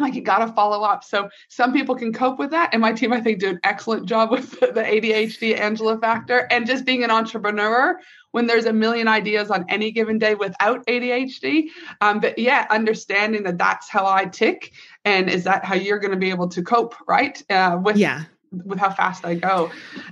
like 0.00 0.14
you 0.14 0.22
got 0.22 0.38
to 0.38 0.52
follow 0.52 0.82
up. 0.82 1.04
So 1.04 1.28
some 1.48 1.72
people 1.72 1.94
can 1.94 2.12
cope 2.12 2.38
with 2.38 2.50
that. 2.50 2.70
And 2.72 2.80
my 2.80 2.92
team, 2.92 3.12
I 3.12 3.20
think, 3.20 3.38
do 3.38 3.50
an 3.50 3.60
excellent 3.64 4.06
job 4.06 4.30
with 4.30 4.50
the 4.60 4.82
ADHD 4.82 5.58
Angela 5.58 5.98
factor 5.98 6.48
and 6.50 6.66
just 6.66 6.84
being 6.84 7.04
an 7.04 7.10
entrepreneur 7.10 7.98
when 8.34 8.48
there's 8.48 8.64
a 8.64 8.72
million 8.72 9.06
ideas 9.06 9.48
on 9.48 9.64
any 9.68 9.92
given 9.92 10.18
day 10.18 10.34
without 10.34 10.84
ADHD. 10.86 11.68
Um, 12.00 12.18
but 12.18 12.36
yeah, 12.36 12.66
understanding 12.68 13.44
that 13.44 13.58
that's 13.58 13.88
how 13.88 14.08
I 14.08 14.24
tick. 14.24 14.72
And 15.04 15.30
is 15.30 15.44
that 15.44 15.64
how 15.64 15.76
you're 15.76 16.00
going 16.00 16.10
to 16.10 16.16
be 16.16 16.30
able 16.30 16.48
to 16.48 16.60
cope, 16.60 16.96
right? 17.06 17.40
Uh, 17.48 17.78
with 17.80 17.96
yeah 17.96 18.24
with 18.64 18.78
how 18.78 18.90
fast 18.90 19.24
I 19.24 19.34
go. 19.34 19.70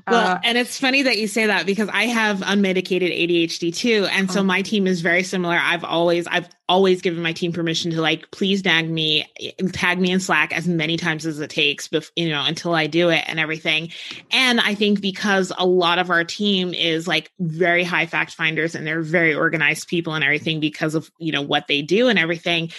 Well, 0.09 0.33
uh, 0.33 0.41
and 0.43 0.59
it's 0.59 0.79
funny 0.79 1.03
that 1.03 1.16
you 1.16 1.29
say 1.29 1.47
that 1.47 1.64
because 1.64 1.89
I 1.93 2.05
have 2.07 2.39
unmedicated 2.41 3.16
ADHD 3.16 3.75
too, 3.75 4.07
and 4.11 4.31
so 4.31 4.41
oh. 4.41 4.45
my 4.45 4.62
team 4.62 4.87
is 4.87 5.01
very 5.01 5.23
similar. 5.23 5.57
I've 5.61 5.85
always 5.85 6.27
I've 6.27 6.49
always 6.68 7.02
given 7.02 7.22
my 7.22 7.32
team 7.32 7.52
permission 7.52 7.90
to 7.90 8.00
like 8.00 8.30
please 8.30 8.62
tag 8.62 8.88
me 8.88 9.26
tag 9.72 9.98
me 9.98 10.10
in 10.10 10.20
slack 10.20 10.56
as 10.56 10.66
many 10.68 10.96
times 10.96 11.26
as 11.26 11.40
it 11.40 11.50
takes 11.50 11.88
bef- 11.88 12.10
you 12.14 12.28
know 12.28 12.42
until 12.44 12.74
i 12.74 12.86
do 12.86 13.10
it 13.10 13.24
and 13.26 13.40
everything. 13.40 13.90
And 14.30 14.60
i 14.60 14.74
think 14.74 15.00
because 15.00 15.52
a 15.58 15.66
lot 15.66 15.98
of 15.98 16.10
our 16.10 16.24
team 16.24 16.72
is 16.72 17.08
like 17.08 17.32
very 17.40 17.82
high 17.82 18.06
fact 18.06 18.34
finders 18.34 18.74
and 18.74 18.86
they're 18.86 19.02
very 19.02 19.34
organized 19.34 19.88
people 19.88 20.14
and 20.14 20.22
everything 20.22 20.60
because 20.60 20.94
of 20.94 21.10
you 21.18 21.32
know 21.32 21.42
what 21.42 21.66
they 21.66 21.82
do 21.82 22.08
and 22.08 22.18
everything 22.18 22.70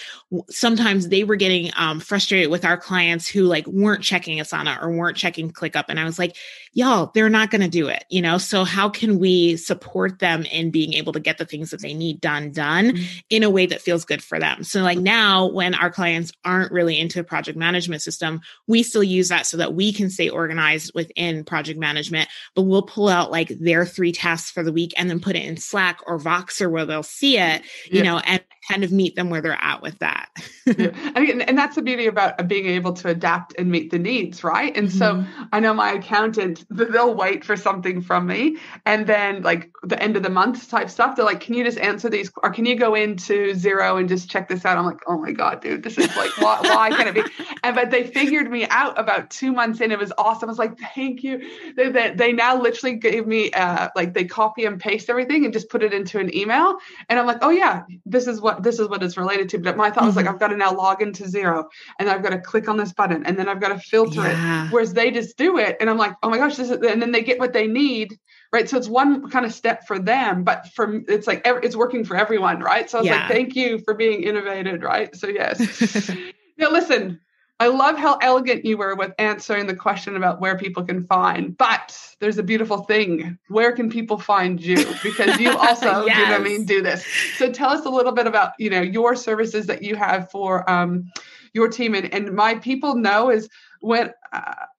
sometimes 0.48 1.08
they 1.08 1.24
were 1.24 1.36
getting 1.36 1.70
um, 1.76 2.00
frustrated 2.00 2.50
with 2.50 2.64
our 2.64 2.76
clients 2.76 3.28
who 3.28 3.44
like 3.44 3.66
weren't 3.66 4.02
checking 4.02 4.38
asana 4.38 4.82
or 4.82 4.90
weren't 4.90 5.16
checking 5.16 5.50
clickup. 5.50 5.84
And 5.88 6.00
i 6.00 6.04
was 6.04 6.18
like 6.18 6.36
y'all, 6.74 7.10
they're 7.14 7.30
not 7.30 7.50
going 7.50 7.62
to 7.62 7.68
do 7.68 7.88
it, 7.88 8.04
you 8.10 8.20
know? 8.20 8.36
So 8.36 8.64
how 8.64 8.88
can 8.88 9.18
we 9.18 9.56
support 9.56 10.18
them 10.18 10.42
in 10.42 10.70
being 10.70 10.92
able 10.94 11.12
to 11.12 11.20
get 11.20 11.38
the 11.38 11.44
things 11.44 11.70
that 11.70 11.80
they 11.80 11.94
need 11.94 12.20
done, 12.20 12.50
done 12.50 12.90
mm-hmm. 12.90 13.18
in 13.30 13.44
a 13.44 13.50
way 13.50 13.66
that 13.66 13.80
feels 13.80 14.04
good 14.04 14.22
for 14.22 14.38
them? 14.38 14.64
So 14.64 14.82
like 14.82 14.98
now 14.98 15.46
when 15.46 15.74
our 15.74 15.90
clients 15.90 16.32
aren't 16.44 16.72
really 16.72 16.98
into 16.98 17.20
a 17.20 17.24
project 17.24 17.56
management 17.56 18.02
system, 18.02 18.40
we 18.66 18.82
still 18.82 19.04
use 19.04 19.28
that 19.28 19.46
so 19.46 19.56
that 19.56 19.74
we 19.74 19.92
can 19.92 20.10
stay 20.10 20.28
organized 20.28 20.92
within 20.94 21.44
project 21.44 21.78
management, 21.78 22.28
but 22.54 22.62
we'll 22.62 22.82
pull 22.82 23.08
out 23.08 23.30
like 23.30 23.48
their 23.48 23.86
three 23.86 24.12
tasks 24.12 24.50
for 24.50 24.62
the 24.62 24.72
week 24.72 24.92
and 24.96 25.08
then 25.08 25.20
put 25.20 25.36
it 25.36 25.44
in 25.44 25.56
Slack 25.56 26.00
or 26.06 26.18
Voxer 26.18 26.70
where 26.70 26.84
they'll 26.84 27.02
see 27.02 27.38
it, 27.38 27.62
you 27.86 27.98
yeah. 27.98 28.02
know, 28.02 28.18
and 28.18 28.42
kind 28.70 28.84
of 28.84 28.92
meet 28.92 29.14
them 29.16 29.30
where 29.30 29.40
they're 29.40 29.58
at 29.60 29.82
with 29.82 29.98
that. 29.98 30.30
yeah. 30.66 30.88
and, 31.14 31.42
and 31.42 31.58
that's 31.58 31.76
the 31.76 31.82
beauty 31.82 32.06
about 32.06 32.48
being 32.48 32.66
able 32.66 32.92
to 32.94 33.08
adapt 33.08 33.54
and 33.58 33.70
meet 33.70 33.90
the 33.90 33.98
needs, 33.98 34.42
right? 34.42 34.74
And 34.76 34.88
mm-hmm. 34.88 34.98
so 34.98 35.24
I 35.52 35.60
know 35.60 35.74
my 35.74 35.92
accountant, 35.92 36.64
they'll 36.70 37.14
wait 37.14 37.44
for 37.44 37.56
something 37.56 38.00
from 38.00 38.26
me. 38.26 38.56
And 38.86 39.06
then, 39.06 39.42
like 39.42 39.70
the 39.82 40.02
end 40.02 40.16
of 40.16 40.22
the 40.22 40.30
month 40.30 40.68
type 40.70 40.88
stuff, 40.88 41.16
they're 41.16 41.24
like, 41.24 41.40
can 41.40 41.54
you 41.54 41.64
just 41.64 41.78
answer 41.78 42.08
these? 42.08 42.30
Or 42.42 42.50
can 42.50 42.64
you 42.64 42.76
go 42.76 42.94
into 42.94 43.52
Xero 43.54 43.98
and 43.98 44.08
just 44.08 44.30
check 44.30 44.48
this 44.48 44.64
out? 44.64 44.78
I'm 44.78 44.86
like, 44.86 45.00
oh 45.06 45.18
my 45.18 45.32
God, 45.32 45.60
dude, 45.60 45.82
this 45.82 45.98
is 45.98 46.14
like, 46.16 46.36
why, 46.38 46.60
why 46.62 46.90
can 46.90 47.08
it 47.08 47.14
be? 47.14 47.22
And 47.62 47.74
but 47.74 47.90
they 47.90 48.04
figured 48.04 48.50
me 48.50 48.66
out 48.68 48.98
about 48.98 49.30
two 49.30 49.52
months 49.52 49.80
in. 49.80 49.92
It 49.92 49.98
was 49.98 50.12
awesome. 50.16 50.48
I 50.48 50.52
was 50.52 50.58
like, 50.58 50.78
thank 50.94 51.22
you. 51.22 51.40
They, 51.76 51.90
they, 51.90 52.14
they 52.14 52.32
now 52.32 52.60
literally 52.60 52.96
gave 52.96 53.26
me, 53.26 53.50
uh, 53.52 53.88
like, 53.94 54.14
they 54.14 54.24
copy 54.24 54.64
and 54.64 54.80
paste 54.80 55.10
everything 55.10 55.44
and 55.44 55.52
just 55.52 55.68
put 55.68 55.82
it 55.82 55.92
into 55.92 56.18
an 56.18 56.34
email. 56.34 56.76
And 57.08 57.18
I'm 57.18 57.26
like, 57.26 57.38
oh 57.42 57.50
yeah, 57.50 57.82
this 58.06 58.26
is 58.26 58.40
what 58.40 58.53
this 58.60 58.78
is 58.78 58.88
what 58.88 59.02
it's 59.02 59.16
related 59.16 59.48
to. 59.50 59.58
But 59.58 59.76
my 59.76 59.90
thought 59.90 59.98
mm-hmm. 59.98 60.06
was 60.06 60.16
like, 60.16 60.26
mm-hmm. 60.26 60.34
I've 60.34 60.40
got 60.40 60.48
to 60.48 60.56
now 60.56 60.74
log 60.74 61.02
into 61.02 61.24
Xero 61.24 61.64
and 61.98 62.08
I've 62.08 62.22
got 62.22 62.30
to 62.30 62.38
click 62.38 62.68
on 62.68 62.76
this 62.76 62.92
button 62.92 63.26
and 63.26 63.38
then 63.38 63.48
I've 63.48 63.60
got 63.60 63.68
to 63.68 63.78
filter 63.78 64.22
yeah. 64.22 64.66
it. 64.66 64.72
Whereas 64.72 64.92
they 64.92 65.10
just 65.10 65.36
do 65.36 65.58
it. 65.58 65.76
And 65.80 65.90
I'm 65.90 65.98
like, 65.98 66.14
oh 66.22 66.30
my 66.30 66.38
gosh, 66.38 66.56
this 66.56 66.70
is, 66.70 66.82
and 66.82 67.00
then 67.00 67.12
they 67.12 67.22
get 67.22 67.38
what 67.38 67.52
they 67.52 67.66
need. 67.66 68.18
Right. 68.52 68.68
So 68.68 68.76
it's 68.76 68.88
one 68.88 69.30
kind 69.30 69.44
of 69.44 69.52
step 69.52 69.86
for 69.86 69.98
them, 69.98 70.44
but 70.44 70.68
for 70.74 71.02
it's 71.08 71.26
like, 71.26 71.42
it's 71.44 71.74
working 71.74 72.04
for 72.04 72.16
everyone. 72.16 72.60
Right. 72.60 72.88
So 72.88 72.98
I 72.98 73.00
was 73.00 73.08
yeah. 73.08 73.20
like, 73.20 73.30
thank 73.30 73.56
you 73.56 73.80
for 73.80 73.94
being 73.94 74.22
innovated. 74.22 74.82
Right. 74.82 75.14
So 75.16 75.28
yes. 75.28 76.08
now 76.58 76.70
listen, 76.70 77.20
I 77.60 77.68
love 77.68 77.96
how 77.96 78.16
elegant 78.16 78.64
you 78.64 78.76
were 78.76 78.96
with 78.96 79.12
answering 79.18 79.66
the 79.66 79.76
question 79.76 80.16
about 80.16 80.40
where 80.40 80.58
people 80.58 80.84
can 80.84 81.04
find. 81.04 81.56
But 81.56 81.96
there's 82.18 82.38
a 82.38 82.42
beautiful 82.42 82.78
thing. 82.78 83.38
Where 83.48 83.72
can 83.72 83.88
people 83.88 84.18
find 84.18 84.60
you? 84.60 84.76
Because 85.02 85.38
you 85.38 85.50
also, 85.56 86.04
yes. 86.04 86.18
you 86.18 86.26
know 86.26 86.34
I 86.34 86.38
mean, 86.38 86.64
do 86.64 86.82
this. 86.82 87.06
So 87.36 87.50
tell 87.52 87.70
us 87.70 87.86
a 87.86 87.90
little 87.90 88.12
bit 88.12 88.26
about, 88.26 88.52
you 88.58 88.70
know, 88.70 88.80
your 88.80 89.14
services 89.14 89.66
that 89.66 89.82
you 89.82 89.94
have 89.94 90.30
for 90.30 90.68
um, 90.68 91.12
your 91.52 91.68
team. 91.68 91.94
And, 91.94 92.12
and 92.12 92.34
my 92.34 92.56
people 92.56 92.96
know 92.96 93.30
is 93.30 93.48
when 93.80 94.12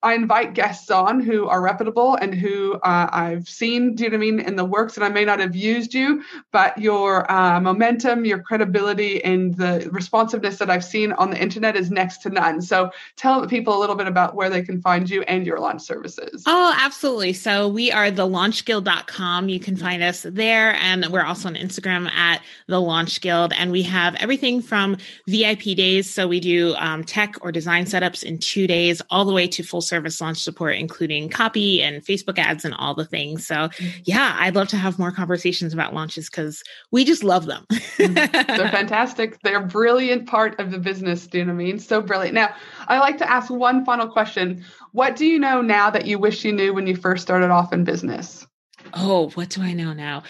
I 0.02 0.14
invite 0.14 0.54
guests 0.54 0.90
on 0.90 1.20
who 1.20 1.48
are 1.48 1.60
reputable 1.60 2.14
and 2.14 2.34
who 2.34 2.74
uh, 2.74 3.08
I've 3.10 3.48
seen, 3.48 3.94
do 3.94 4.04
you 4.04 4.10
know 4.10 4.16
what 4.16 4.22
I 4.22 4.30
mean, 4.30 4.40
in 4.40 4.56
the 4.56 4.64
works, 4.64 4.96
and 4.96 5.04
I 5.04 5.08
may 5.08 5.24
not 5.24 5.40
have 5.40 5.56
used 5.56 5.94
you, 5.94 6.22
but 6.52 6.76
your 6.78 7.30
uh, 7.30 7.60
momentum, 7.60 8.24
your 8.24 8.40
credibility, 8.40 9.22
and 9.24 9.56
the 9.56 9.88
responsiveness 9.90 10.58
that 10.58 10.70
I've 10.70 10.84
seen 10.84 11.12
on 11.14 11.30
the 11.30 11.40
internet 11.40 11.76
is 11.76 11.90
next 11.90 12.18
to 12.18 12.30
none. 12.30 12.62
So 12.62 12.90
tell 13.16 13.46
people 13.46 13.76
a 13.76 13.80
little 13.80 13.96
bit 13.96 14.06
about 14.06 14.34
where 14.34 14.50
they 14.50 14.62
can 14.62 14.80
find 14.80 15.08
you 15.08 15.22
and 15.22 15.46
your 15.46 15.58
launch 15.58 15.82
services. 15.82 16.44
Oh, 16.46 16.74
absolutely. 16.78 17.32
So 17.32 17.66
we 17.66 17.90
are 17.90 18.10
the 18.10 18.26
launchguild.com. 18.26 19.48
You 19.48 19.58
can 19.58 19.76
find 19.76 20.02
us 20.02 20.22
there, 20.22 20.74
and 20.76 21.06
we're 21.06 21.24
also 21.24 21.48
on 21.48 21.54
Instagram 21.54 22.10
at 22.12 22.42
the 22.68 22.80
Launch 22.80 23.20
Guild, 23.20 23.52
and 23.56 23.72
we 23.72 23.82
have 23.82 24.14
everything 24.16 24.62
from 24.62 24.98
VIP 25.26 25.76
days. 25.76 26.08
So 26.08 26.28
we 26.28 26.38
do 26.38 26.74
um, 26.76 27.02
tech 27.02 27.36
or 27.40 27.50
design 27.50 27.86
setups 27.86 28.22
in 28.22 28.38
two 28.38 28.66
days 28.66 29.02
all 29.10 29.24
the 29.24 29.32
way 29.32 29.45
to 29.52 29.62
full 29.62 29.80
service 29.80 30.20
launch 30.20 30.38
support, 30.42 30.76
including 30.76 31.28
copy 31.28 31.82
and 31.82 32.04
Facebook 32.04 32.38
ads 32.38 32.64
and 32.64 32.74
all 32.74 32.94
the 32.94 33.04
things. 33.04 33.46
So, 33.46 33.54
mm-hmm. 33.54 34.00
yeah, 34.04 34.36
I'd 34.38 34.54
love 34.54 34.68
to 34.68 34.76
have 34.76 34.98
more 34.98 35.12
conversations 35.12 35.72
about 35.72 35.94
launches 35.94 36.28
because 36.30 36.62
we 36.90 37.04
just 37.04 37.24
love 37.24 37.46
them. 37.46 37.64
Mm-hmm. 37.70 38.14
They're 38.56 38.68
fantastic. 38.70 39.40
They're 39.42 39.62
a 39.62 39.66
brilliant 39.66 40.26
part 40.26 40.58
of 40.60 40.70
the 40.70 40.78
business. 40.78 41.26
Do 41.26 41.38
you 41.38 41.44
know 41.44 41.54
what 41.54 41.60
I 41.60 41.64
mean? 41.64 41.78
So 41.78 42.00
brilliant. 42.00 42.34
Now, 42.34 42.54
I 42.88 42.98
like 42.98 43.18
to 43.18 43.30
ask 43.30 43.50
one 43.50 43.84
final 43.84 44.08
question. 44.08 44.64
What 44.92 45.16
do 45.16 45.26
you 45.26 45.38
know 45.38 45.60
now 45.60 45.90
that 45.90 46.06
you 46.06 46.18
wish 46.18 46.44
you 46.44 46.52
knew 46.52 46.72
when 46.72 46.86
you 46.86 46.96
first 46.96 47.22
started 47.22 47.50
off 47.50 47.72
in 47.72 47.84
business? 47.84 48.46
Oh, 48.94 49.30
what 49.30 49.50
do 49.50 49.62
I 49.62 49.72
know 49.72 49.92
now? 49.92 50.22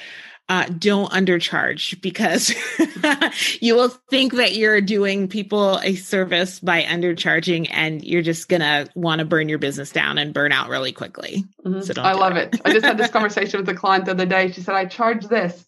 Uh, 0.48 0.66
don't 0.78 1.10
undercharge 1.10 2.00
because 2.00 2.54
you 3.60 3.74
will 3.74 3.88
think 3.88 4.34
that 4.34 4.54
you're 4.54 4.80
doing 4.80 5.26
people 5.26 5.80
a 5.82 5.96
service 5.96 6.60
by 6.60 6.82
undercharging 6.82 7.68
and 7.70 8.04
you're 8.04 8.22
just 8.22 8.48
going 8.48 8.60
to 8.60 8.88
want 8.94 9.18
to 9.18 9.24
burn 9.24 9.48
your 9.48 9.58
business 9.58 9.90
down 9.90 10.18
and 10.18 10.32
burn 10.32 10.52
out 10.52 10.68
really 10.68 10.92
quickly. 10.92 11.44
Mm-hmm. 11.64 11.80
So 11.80 12.00
I 12.00 12.12
love 12.12 12.36
it. 12.36 12.54
it. 12.54 12.60
I 12.64 12.72
just 12.72 12.84
had 12.84 12.96
this 12.96 13.10
conversation 13.12 13.58
with 13.58 13.68
a 13.68 13.74
client 13.74 14.04
the 14.04 14.12
other 14.12 14.26
day. 14.26 14.52
She 14.52 14.60
said, 14.60 14.76
I 14.76 14.84
charge 14.84 15.26
this. 15.26 15.64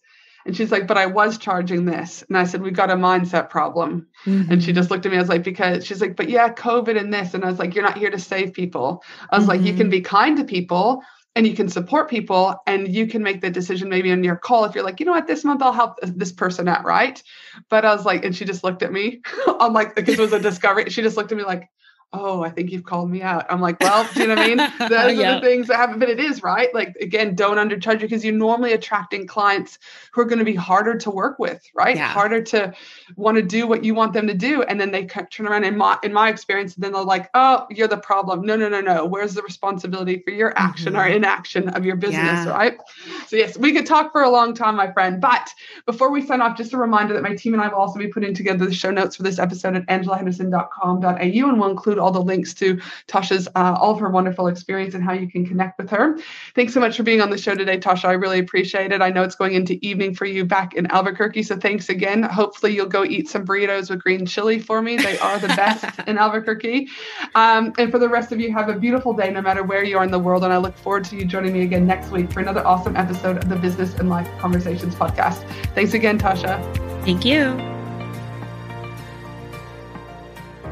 And 0.46 0.56
she's 0.56 0.72
like, 0.72 0.86
but 0.86 0.96
I 0.96 1.06
was 1.06 1.36
charging 1.36 1.84
this. 1.84 2.24
And 2.28 2.38
I 2.38 2.44
said, 2.44 2.62
we've 2.62 2.72
got 2.72 2.90
a 2.90 2.94
mindset 2.94 3.50
problem. 3.50 4.06
Mm-hmm. 4.24 4.52
And 4.52 4.62
she 4.62 4.72
just 4.72 4.90
looked 4.90 5.04
at 5.04 5.12
me. 5.12 5.18
I 5.18 5.20
was 5.20 5.28
like, 5.28 5.42
because 5.42 5.84
she's 5.84 6.00
like, 6.00 6.16
but 6.16 6.30
yeah, 6.30 6.48
COVID 6.48 6.98
and 6.98 7.12
this. 7.12 7.34
And 7.34 7.44
I 7.44 7.48
was 7.48 7.58
like, 7.58 7.74
you're 7.74 7.84
not 7.84 7.98
here 7.98 8.10
to 8.10 8.18
save 8.18 8.54
people. 8.54 9.04
I 9.28 9.36
was 9.36 9.46
mm-hmm. 9.46 9.50
like, 9.50 9.60
you 9.60 9.74
can 9.74 9.84
mm-hmm. 9.84 9.90
be 9.90 10.00
kind 10.00 10.36
to 10.38 10.44
people, 10.44 11.02
and 11.38 11.46
you 11.46 11.54
can 11.54 11.68
support 11.68 12.10
people 12.10 12.60
and 12.66 12.92
you 12.92 13.06
can 13.06 13.22
make 13.22 13.40
the 13.40 13.48
decision 13.48 13.88
maybe 13.88 14.10
on 14.10 14.24
your 14.24 14.34
call 14.34 14.64
if 14.64 14.74
you're 14.74 14.82
like 14.82 14.98
you 14.98 15.06
know 15.06 15.12
what? 15.12 15.28
This 15.28 15.44
month 15.44 15.62
i'll 15.62 15.72
help 15.72 15.94
this 16.02 16.32
person 16.32 16.66
out 16.66 16.84
right? 16.84 17.22
But 17.70 17.84
i 17.84 17.94
was 17.94 18.04
like 18.04 18.24
and 18.24 18.34
she 18.34 18.44
just 18.44 18.64
looked 18.64 18.82
at 18.82 18.92
me. 18.92 19.20
I'm 19.60 19.72
like 19.72 19.94
because 19.94 20.18
it 20.18 20.20
was 20.20 20.32
a 20.32 20.40
discovery. 20.40 20.90
She 20.90 21.00
just 21.00 21.16
looked 21.16 21.30
at 21.30 21.38
me 21.38 21.44
like 21.44 21.70
oh, 22.12 22.42
I 22.42 22.48
think 22.48 22.72
you've 22.72 22.84
called 22.84 23.10
me 23.10 23.20
out. 23.20 23.44
I'm 23.50 23.60
like, 23.60 23.78
well, 23.80 24.08
do 24.14 24.20
you 24.20 24.28
know 24.28 24.34
what 24.34 24.44
I 24.44 24.48
mean? 24.48 24.56
Those 24.88 25.18
yeah. 25.18 25.36
are 25.36 25.40
the 25.40 25.46
things 25.46 25.68
that 25.68 25.76
happen, 25.76 25.98
but 25.98 26.08
it 26.08 26.18
is 26.18 26.42
right. 26.42 26.72
Like 26.74 26.96
again, 27.00 27.34
don't 27.34 27.56
undercharge 27.56 28.00
because 28.00 28.24
you're 28.24 28.34
normally 28.34 28.72
attracting 28.72 29.26
clients 29.26 29.78
who 30.12 30.22
are 30.22 30.24
going 30.24 30.38
to 30.38 30.44
be 30.44 30.54
harder 30.54 30.96
to 30.96 31.10
work 31.10 31.38
with, 31.38 31.62
right? 31.74 31.96
Yeah. 31.96 32.08
Harder 32.08 32.42
to 32.42 32.72
want 33.16 33.36
to 33.36 33.42
do 33.42 33.66
what 33.66 33.84
you 33.84 33.94
want 33.94 34.14
them 34.14 34.26
to 34.26 34.34
do, 34.34 34.62
and 34.62 34.80
then 34.80 34.90
they 34.90 35.04
turn 35.04 35.46
around. 35.46 35.64
In 35.64 35.76
my 35.76 35.98
in 36.02 36.12
my 36.12 36.30
experience, 36.30 36.74
then 36.76 36.92
they're 36.92 37.02
like, 37.02 37.28
oh, 37.34 37.66
you're 37.70 37.88
the 37.88 37.98
problem. 37.98 38.42
No, 38.42 38.56
no, 38.56 38.68
no, 38.68 38.80
no. 38.80 39.04
Where's 39.04 39.34
the 39.34 39.42
responsibility 39.42 40.22
for 40.24 40.30
your 40.30 40.56
action 40.56 40.94
mm-hmm. 40.94 41.02
or 41.02 41.06
inaction 41.06 41.68
of 41.70 41.84
your 41.84 41.96
business, 41.96 42.16
yeah. 42.16 42.50
right? 42.50 42.78
So 43.26 43.36
yes, 43.36 43.58
we 43.58 43.72
could 43.72 43.86
talk 43.86 44.12
for 44.12 44.22
a 44.22 44.30
long 44.30 44.54
time, 44.54 44.76
my 44.76 44.90
friend. 44.92 45.20
But 45.20 45.50
before 45.84 46.10
we 46.10 46.24
sign 46.24 46.40
off, 46.40 46.56
just 46.56 46.72
a 46.72 46.78
reminder 46.78 47.12
that 47.14 47.22
my 47.22 47.34
team 47.34 47.52
and 47.52 47.62
I 47.62 47.68
will 47.68 47.78
also 47.78 47.98
be 47.98 48.08
putting 48.08 48.32
together 48.32 48.64
the 48.64 48.74
show 48.74 48.90
notes 48.90 49.16
for 49.16 49.24
this 49.24 49.38
episode 49.38 49.76
at 49.76 49.86
angelahenderson.com.au, 49.86 51.08
and 51.48 51.60
we'll 51.60 51.70
include 51.70 51.97
all 51.98 52.10
the 52.10 52.22
links 52.22 52.54
to 52.54 52.76
Tasha's, 53.06 53.48
uh, 53.54 53.76
all 53.78 53.92
of 53.92 54.00
her 54.00 54.10
wonderful 54.10 54.46
experience 54.46 54.94
and 54.94 55.02
how 55.02 55.12
you 55.12 55.28
can 55.28 55.46
connect 55.46 55.78
with 55.78 55.90
her. 55.90 56.18
Thanks 56.54 56.74
so 56.74 56.80
much 56.80 56.96
for 56.96 57.02
being 57.02 57.20
on 57.20 57.30
the 57.30 57.38
show 57.38 57.54
today, 57.54 57.78
Tasha. 57.78 58.06
I 58.06 58.12
really 58.12 58.38
appreciate 58.38 58.92
it. 58.92 59.02
I 59.02 59.10
know 59.10 59.22
it's 59.22 59.34
going 59.34 59.54
into 59.54 59.78
evening 59.84 60.14
for 60.14 60.24
you 60.24 60.44
back 60.44 60.74
in 60.74 60.86
Albuquerque. 60.90 61.42
So 61.42 61.56
thanks 61.56 61.88
again. 61.88 62.22
Hopefully, 62.22 62.74
you'll 62.74 62.86
go 62.86 63.04
eat 63.04 63.28
some 63.28 63.46
burritos 63.46 63.90
with 63.90 64.02
green 64.02 64.26
chili 64.26 64.58
for 64.58 64.82
me. 64.82 64.96
They 64.96 65.18
are 65.18 65.38
the 65.38 65.48
best 65.48 65.98
in 66.06 66.18
Albuquerque. 66.18 66.88
Um, 67.34 67.72
and 67.78 67.90
for 67.90 67.98
the 67.98 68.08
rest 68.08 68.32
of 68.32 68.40
you, 68.40 68.52
have 68.52 68.68
a 68.68 68.78
beautiful 68.78 69.12
day 69.12 69.30
no 69.30 69.42
matter 69.42 69.62
where 69.62 69.84
you 69.84 69.98
are 69.98 70.04
in 70.04 70.10
the 70.10 70.18
world. 70.18 70.44
And 70.44 70.52
I 70.52 70.58
look 70.58 70.76
forward 70.76 71.04
to 71.04 71.16
you 71.16 71.24
joining 71.24 71.52
me 71.52 71.62
again 71.62 71.86
next 71.86 72.10
week 72.10 72.32
for 72.32 72.40
another 72.40 72.66
awesome 72.66 72.96
episode 72.96 73.38
of 73.38 73.48
the 73.48 73.56
Business 73.56 73.94
and 73.94 74.08
Life 74.08 74.28
Conversations 74.38 74.94
podcast. 74.94 75.48
Thanks 75.74 75.94
again, 75.94 76.18
Tasha. 76.18 76.62
Thank 77.04 77.24
you. 77.24 77.77